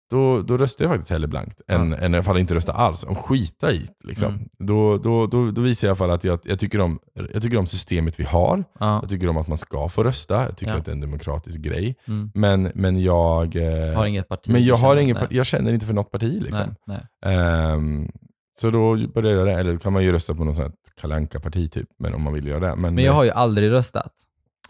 då, 0.09 0.41
då 0.41 0.57
röstar 0.57 0.85
jag 0.85 0.91
faktiskt 0.91 1.09
hellre 1.11 1.27
blankt 1.27 1.61
än, 1.67 1.93
än 1.93 2.13
i 2.13 2.17
alla 2.17 2.23
fall 2.23 2.37
inte 2.37 2.55
rösta 2.55 2.71
alls. 2.73 3.03
Om 3.03 3.15
skita 3.15 3.71
i 3.71 3.87
liksom. 4.03 4.33
Mm. 4.33 4.47
då, 4.59 4.97
då, 4.97 5.27
då, 5.27 5.51
då 5.51 5.61
visar 5.61 5.87
jag 5.87 5.89
i 5.89 5.91
alla 5.91 5.97
fall 6.07 6.11
att 6.15 6.23
jag, 6.23 6.39
jag, 6.43 6.59
tycker 6.59 6.81
om, 6.81 6.99
jag 7.33 7.41
tycker 7.41 7.57
om 7.57 7.67
systemet 7.67 8.19
vi 8.19 8.23
har. 8.23 8.63
ja. 8.79 8.99
Jag 9.01 9.09
tycker 9.09 9.27
om 9.29 9.37
att 9.37 9.47
man 9.47 9.57
ska 9.57 9.89
få 9.89 10.03
rösta. 10.03 10.43
Jag 10.43 10.57
tycker 10.57 10.71
Ja. 10.73 10.77
att 10.79 10.85
det 10.85 10.91
är 10.91 10.93
en 10.93 11.01
demokratisk 11.01 11.59
grej. 11.61 11.95
Mm. 12.07 12.31
Men, 12.33 12.71
men 12.75 13.01
jag... 13.01 13.55
eh, 13.55 13.95
Har 13.95 14.05
inget 14.05 14.27
parti. 14.29 14.49
men 14.51 14.65
jag, 14.65 14.75
har 14.75 15.13
par- 15.13 15.27
jag 15.29 15.45
känner 15.45 15.73
inte 15.73 15.85
för 15.85 15.93
något 15.93 16.11
parti 16.11 16.41
liksom. 16.41 16.75
Nej, 16.87 16.99
nej. 17.25 17.35
Ehm, 17.35 18.11
så 18.55 18.69
då 18.69 19.07
började 19.07 19.37
jag 19.37 19.47
det, 19.47 19.53
eller 19.53 19.77
kan 19.77 19.93
man 19.93 20.03
ju 20.03 20.11
rösta 20.11 20.35
på 20.35 20.43
något 20.43 20.55
sånt 20.55 20.67
här 20.67 20.73
Kalle 21.01 21.15
Anka-parti 21.15 21.71
typ, 21.71 21.87
men 21.99 22.13
om 22.13 22.21
man 22.21 22.33
vill 22.33 22.47
göra 22.47 22.59
det. 22.59 22.75
Men, 22.75 22.95
Men 22.95 23.03
jag 23.03 23.13
har 23.13 23.23
ju 23.23 23.31
aldrig 23.31 23.71
röstat. 23.71 24.13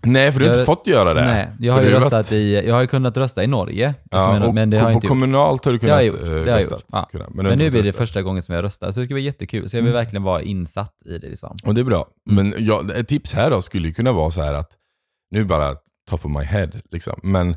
Nej, 0.05 0.31
för 0.31 0.39
du 0.39 0.45
har 0.45 0.53
jag- 0.53 0.59
inte 0.61 0.65
fått 0.65 0.87
göra 0.87 1.13
det. 1.13 1.25
Nej, 1.25 1.47
jag 1.59 1.73
har 1.73 1.81
ju 1.81 1.89
röstat 1.89 2.31
i, 2.31 2.53
jag 2.67 2.75
har 2.75 2.85
kunnat 2.85 3.17
rösta 3.17 3.43
i 3.43 3.47
Norge. 3.47 3.93
Ja, 4.11 4.37
jag- 4.39 4.53
men 4.53 4.69
det 4.69 4.77
har 4.77 4.85
på 4.89 4.91
inte 4.91 5.07
kommunalt 5.07 5.65
har 5.65 5.71
du 5.71 5.79
kunnat 5.79 6.01
eh, 6.01 6.13
det 6.13 6.27
har 6.27 6.35
jag 6.37 6.57
rösta. 6.57 6.75
gjort, 6.75 6.83
ja. 6.91 7.07
Kunnat, 7.11 7.29
Men 7.29 7.45
inte 7.45 7.63
nu 7.63 7.69
blir 7.69 7.81
det 7.81 7.87
rösta. 7.89 7.99
första 8.01 8.21
gången 8.21 8.43
som 8.43 8.55
jag 8.55 8.63
röstar, 8.63 8.91
så 8.91 8.99
det 8.99 9.05
ska 9.05 9.13
bli 9.13 9.23
jättekul. 9.23 9.69
Så 9.69 9.75
jag 9.77 9.81
vill 9.81 9.91
Mm. 9.91 10.01
verkligen 10.03 10.23
vara 10.23 10.41
insatt 10.41 10.93
i 11.05 11.17
det. 11.17 11.29
Liksom. 11.29 11.55
Och 11.65 11.73
det 11.75 11.81
är 11.81 11.85
bra. 11.85 12.05
Mm. 12.31 12.49
Men 12.49 12.65
ja, 12.65 12.83
ett 12.95 13.07
tips 13.07 13.33
här 13.33 13.49
då 13.49 13.61
skulle 13.61 13.91
kunna 13.91 14.11
vara 14.11 14.31
så 14.31 14.41
här 14.41 14.53
att, 14.53 14.69
nu 15.31 15.45
bara 15.45 15.75
top 16.09 16.25
of 16.25 16.31
my 16.31 16.43
head, 16.43 16.69
liksom. 16.91 17.19
men 17.23 17.49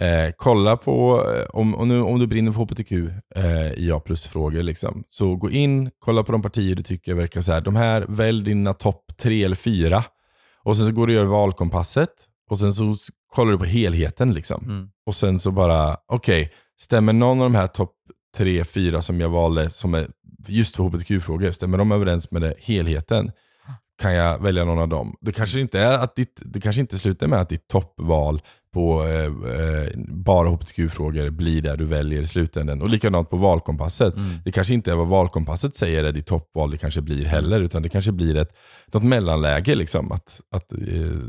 eh, 0.00 0.32
kolla 0.36 0.76
på, 0.76 1.26
eh, 1.36 1.44
om, 1.60 1.74
om, 1.74 1.88
nu, 1.88 2.00
om 2.02 2.18
du 2.18 2.26
brinner 2.26 2.52
för 2.52 2.60
HBTQ 2.60 2.92
eh, 3.36 3.72
i 3.72 3.92
A 3.92 4.00
plus-frågor, 4.00 4.62
liksom, 4.62 5.04
så 5.08 5.36
gå 5.36 5.50
in, 5.50 5.90
kolla 5.98 6.22
på 6.22 6.32
de 6.32 6.42
partier 6.42 6.74
du 6.74 6.82
tycker 6.82 7.14
verkar 7.14 7.40
så 7.40 7.52
här. 7.52 7.60
de 7.60 7.76
här, 7.76 8.04
välj 8.08 8.44
dina 8.44 8.74
topp 8.74 9.04
tre 9.22 9.44
eller 9.44 9.56
fyra. 9.56 10.04
Och 10.64 10.76
sen 10.76 10.86
så 10.86 10.92
går 10.92 11.06
du 11.06 11.12
och 11.12 11.24
gör 11.24 11.30
valkompasset, 11.30 12.10
och 12.50 12.58
sen 12.58 12.74
så 12.74 12.94
kollar 13.34 13.52
du 13.52 13.58
på 13.58 13.64
helheten. 13.64 14.34
liksom. 14.34 14.64
Mm. 14.64 14.88
Och 15.06 15.14
sen 15.14 15.38
så 15.38 15.50
bara, 15.50 15.96
okej, 16.06 16.52
stämmer 16.80 17.12
någon 17.12 17.38
av 17.38 17.44
de 17.44 17.54
här 17.54 17.66
topp 17.66 17.92
tre, 18.36 18.64
fyra 18.64 19.02
som 19.02 19.20
jag 19.20 19.28
valde 19.28 19.70
som 19.70 19.94
är 19.94 20.10
just 20.48 20.76
för 20.76 20.82
hbtq-frågor, 20.82 21.50
stämmer 21.50 21.78
de 21.78 21.92
överens 21.92 22.30
med 22.30 22.42
det, 22.42 22.54
helheten? 22.58 23.30
Kan 24.02 24.14
jag 24.14 24.42
välja 24.42 24.64
någon 24.64 24.78
av 24.78 24.88
dem? 24.88 25.16
Det 25.20 25.32
kanske 25.32 25.60
inte, 25.60 25.80
är 25.80 25.98
att 25.98 26.16
ditt, 26.16 26.42
det 26.44 26.60
kanske 26.60 26.80
inte 26.80 26.98
slutar 26.98 27.26
med 27.26 27.40
att 27.40 27.48
ditt 27.48 27.68
toppval 27.68 28.42
på 28.74 29.04
eh, 29.04 29.24
eh, 29.24 29.88
bara 30.08 30.48
hbtq-frågor 30.48 31.30
blir 31.30 31.62
det 31.62 31.76
du 31.76 31.84
väljer 31.84 32.22
i 32.22 32.26
slutändan. 32.26 32.82
Och 32.82 32.88
likadant 32.88 33.30
på 33.30 33.36
valkompasset. 33.36 34.16
Mm. 34.16 34.30
Det 34.44 34.52
kanske 34.52 34.74
inte 34.74 34.90
är 34.90 34.94
vad 34.94 35.08
valkompasset 35.08 35.76
säger 35.76 36.04
är 36.04 36.12
ditt 36.12 36.26
toppval 36.26 36.70
det 36.70 36.76
kanske 36.76 37.00
blir 37.00 37.24
heller, 37.24 37.60
utan 37.60 37.82
det 37.82 37.88
kanske 37.88 38.12
blir 38.12 38.36
ett, 38.36 38.56
något 38.86 39.02
mellanläge. 39.02 39.74
Liksom, 39.74 40.12
att, 40.12 40.40
att 40.50 40.72
eh, 40.72 40.78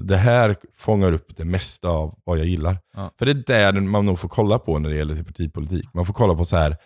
det 0.04 0.18
här 0.18 0.56
fångar 0.78 1.12
upp 1.12 1.38
det 1.38 1.46
mesta 1.46 1.90
av 1.90 2.16
vad 2.24 2.40
jag 2.40 2.46
gillar. 2.46 2.78
Ja. 2.96 3.12
För 3.20 3.26
det 3.26 3.32
är 3.32 3.74
där 3.74 3.82
man 3.82 4.06
nog 4.06 4.20
får 4.20 4.30
kolla 4.30 4.60
på 4.60 4.80
när 4.80 4.90
det 4.90 4.96
gäller 4.96 5.24
partipolitik. 5.24 5.94
Man 5.94 6.06
får 6.06 6.14
kolla 6.14 6.36
på 6.36 6.46
så 6.46 6.58
här 6.58 6.78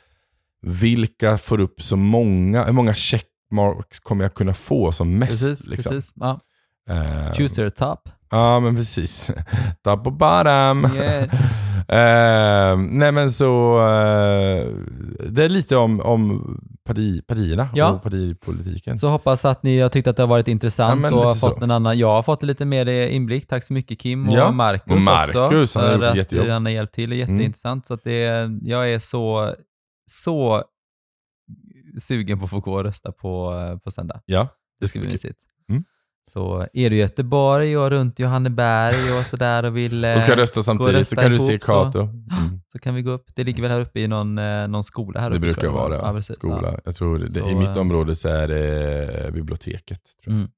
vilka 0.62 1.38
får 1.38 1.60
upp 1.60 1.82
så 1.82 1.96
många, 1.96 2.64
hur 2.64 2.74
många 2.74 2.94
checkmarks 3.50 4.00
kommer 4.00 4.24
jag 4.24 4.34
kunna 4.34 4.54
få 4.54 4.91
som 4.91 5.20
mest? 5.20 5.32
Precis, 5.47 5.68
liksom. 5.68 5.93
precis. 5.95 6.14
Ja. 6.16 6.39
Eh, 6.89 7.34
Choose 7.34 7.62
your 7.62 7.70
top. 7.70 8.10
Ja, 8.32 8.60
men 8.60 8.76
precis. 8.76 9.32
Top 9.84 10.08
och 10.08 10.14
bottom. 10.14 10.91
Yeah. 10.95 11.30
Eh, 11.89 12.78
nej 12.78 13.12
men 13.12 13.32
så, 13.32 13.78
eh, 13.80 14.68
det 15.30 15.43
är 15.43 15.50
lite 15.50 15.76
om, 15.78 16.00
om 16.02 16.58
parti, 16.88 17.28
partierna 17.28 17.70
Ja. 17.76 17.89
och 17.91 18.04
partipolitiken. 18.04 18.97
Så 18.97 19.10
hoppas 19.10 19.45
att 19.45 19.64
ni 19.64 19.80
har 19.80 19.89
tyckt 19.89 20.08
att 20.08 20.16
det 20.16 20.24
har 20.24 20.28
varit 20.28 20.47
intressant 20.47 21.02
Ja, 21.04 21.16
och 21.16 21.24
har 21.24 21.34
fått 21.34 21.58
så. 21.58 21.64
en 21.64 21.72
annan. 21.72 21.97
Jag 21.97 22.08
har 22.08 22.24
fått 22.24 22.43
lite 22.43 22.66
mer 22.66 22.86
inblick. 23.08 23.47
Tack 23.47 23.64
så 23.64 23.74
mycket 23.74 24.00
Kim 24.00 24.30
och 24.30 24.36
Ja, 24.36 24.52
Marcus, 24.52 24.91
och 24.91 25.02
Marcus, 25.02 25.76
också. 25.76 25.80
han 25.80 25.88
har 25.88 25.93
gjort 25.95 26.04
ett 26.04 26.10
att 26.10 26.16
jättejobb. 26.18 26.43
Mm. 26.43 26.54
Han 26.54 26.66
har 26.66 26.72
hjälpt 26.72 26.93
till. 26.95 27.10
Det 27.10 27.16
är 27.16 27.18
jätteintressant. 27.18 27.86
Så 27.86 27.93
att 27.93 28.04
det, 28.04 28.50
jag 28.62 28.91
är 28.93 29.00
så, 29.00 29.56
så 30.10 30.64
sugen 32.00 32.39
på 32.39 32.45
att 32.45 32.52
få 32.52 32.60
gå 32.60 32.74
och 32.74 32.84
rösta 32.84 33.12
på, 33.12 33.54
på 33.84 33.91
söndag. 33.91 34.22
ja, 34.26 34.47
Det 34.80 34.88
ska 34.88 35.00
bli 35.00 35.10
mysigt. 35.10 35.39
Mm. 35.70 35.84
Så 36.24 36.68
är 36.74 36.89
du 36.89 36.95
i 36.95 37.00
Göteborg 37.00 37.78
och 37.78 37.89
runt 37.89 38.20
Johanneberg 38.20 39.20
och 39.20 39.26
sådär 39.26 39.66
och 39.66 39.78
vill 39.78 40.06
Och 40.06 40.20
ska 40.22 40.32
eh, 40.34 40.38
rösta 40.38 40.64
samtidigt 40.64 40.93
rösta 40.95 41.16
så 41.16 41.22
kan 41.22 41.32
du 41.32 41.39
se 41.39 41.52
ihop, 41.52 41.62
Kato. 41.64 42.00
Mm. 42.02 42.62
så 42.72 42.80
kan 42.80 42.95
vi 42.95 43.02
gå 43.02 43.12
upp. 43.12 43.26
Det 43.36 43.43
ligger 43.43 43.62
väl 43.62 43.72
här 43.72 43.82
uppe 43.82 44.00
i 44.00 44.08
någon, 44.08 44.38
eh, 44.38 44.68
någon 44.68 44.84
skola 44.84 45.20
här 45.20 45.30
Det 45.30 45.36
uppe, 45.36 45.39
brukar 45.41 45.62
tror 45.62 45.74
jag. 45.74 45.89
vara 45.89 45.95
ja, 45.95 46.14
precis, 46.14 46.36
skola. 46.36 46.72
Ja. 46.74 46.80
Jag 46.86 46.95
tror 46.95 47.20
det, 47.20 47.30
Så, 47.30 47.50
I 47.50 47.56
mitt 47.56 47.70
eh, 47.70 47.78
område 47.78 48.16
så 48.16 48.30
är 48.30 48.47
det 48.47 49.34
biblioteket. 49.34 50.02
Tror 50.24 50.34
jag. 50.34 50.34
Mm. 50.34 50.50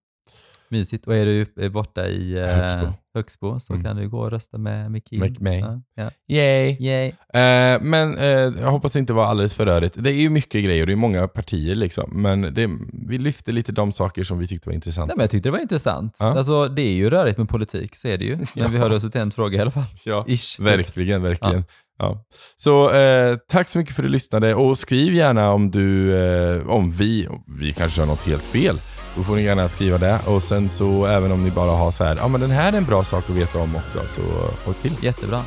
Mysigt. 0.71 1.07
Och 1.07 1.15
är 1.15 1.25
du 1.55 1.69
borta 1.69 2.07
i 2.07 2.37
eh, 2.39 2.45
Högsbo. 2.45 2.93
Högsbo 3.15 3.59
så 3.59 3.73
Mm. 3.73 3.85
kan 3.85 3.95
du 3.95 4.09
gå 4.09 4.19
och 4.19 4.31
rösta 4.31 4.57
med. 4.57 4.91
Med 5.11 5.41
mig. 5.41 5.59
Ja, 5.59 5.81
ja. 5.95 6.11
Yay! 6.35 6.77
Yay. 6.79 7.07
Eh, 7.07 7.81
men 7.81 8.17
eh, 8.17 8.25
jag 8.29 8.71
hoppas 8.71 8.91
det 8.91 8.99
inte 8.99 9.13
var 9.13 9.25
alldeles 9.25 9.53
för 9.53 9.65
rörigt. 9.65 9.95
Det 9.99 10.09
är 10.09 10.13
ju 10.21 10.29
mycket 10.29 10.63
grejer, 10.63 10.85
det 10.85 10.91
är 10.91 10.95
många 10.95 11.27
partier 11.27 11.75
liksom. 11.75 12.09
Men 12.21 12.41
det, 12.41 12.69
vi 13.09 13.17
lyfte 13.17 13.51
lite 13.51 13.71
de 13.71 13.91
saker 13.91 14.23
som 14.23 14.39
vi 14.39 14.47
tyckte 14.47 14.69
var 14.69 14.73
intressanta. 14.73 15.07
Nej, 15.07 15.17
men 15.17 15.23
jag 15.23 15.29
tyckte 15.29 15.47
det 15.49 15.53
var 15.53 15.59
intressant. 15.59 16.17
Ja. 16.19 16.25
Alltså, 16.37 16.67
det 16.67 16.81
är 16.81 16.93
ju 16.93 17.09
rörigt 17.09 17.37
med 17.37 17.49
politik, 17.49 17.95
så 17.95 18.07
är 18.07 18.17
det 18.17 18.25
ju. 18.25 18.37
Men 18.55 18.71
vi 18.71 18.77
hörde 18.77 18.95
oss 18.95 19.11
till 19.11 19.21
en 19.21 19.31
fråga 19.31 19.57
i 19.57 19.61
alla 19.61 19.71
fall. 19.71 19.83
Ja, 20.05 20.25
Ish. 20.27 20.59
verkligen, 20.59 21.21
verkligen. 21.21 21.63
Ja. 21.99 22.25
Så 22.57 22.91
eh, 22.91 23.37
tack 23.47 23.69
så 23.69 23.77
mycket 23.77 23.95
för 23.95 24.03
att 24.03 24.07
du 24.07 24.11
lyssnade 24.11 24.55
och 24.55 24.77
skriv 24.77 25.13
gärna 25.13 25.51
om 25.51 25.71
du, 25.71 26.15
eh, 26.17 26.67
om 26.67 26.91
vi, 26.91 27.27
vi 27.59 27.73
kanske 27.73 28.01
har 28.01 28.07
något 28.07 28.27
helt 28.27 28.43
fel. 28.43 28.79
Då 29.15 29.23
får 29.23 29.35
ni 29.35 29.41
gärna 29.43 29.67
skriva 29.67 29.97
det. 29.97 30.19
Och 30.25 30.43
sen 30.43 30.69
så 30.69 31.05
även 31.05 31.31
om 31.31 31.43
ni 31.43 31.51
bara 31.51 31.71
har 31.71 31.91
så 31.91 32.03
här, 32.03 32.15
ja 32.15 32.27
men 32.27 32.41
den 32.41 32.51
här 32.51 32.73
är 32.73 32.77
en 32.77 32.85
bra 32.85 33.03
sak 33.03 33.23
att 33.29 33.35
veta 33.35 33.59
om 33.59 33.75
också, 33.75 33.99
så 34.09 34.21
håll 34.65 34.73
till. 34.81 34.93
Jättebra. 35.01 35.43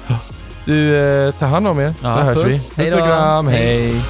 Du, 0.65 0.97
eh, 0.97 1.35
ta 1.39 1.47
hand 1.47 1.69
om 1.69 1.81
er, 1.81 1.95
så 2.01 2.07
Ja, 2.07 2.11
hörs 2.11 2.35
puss. 2.39 2.73
vi. 2.77 2.85
Puss 2.85 2.95
och 2.95 3.01
kram, 3.01 3.47
Hej. 3.49 3.91
hej. 3.91 4.03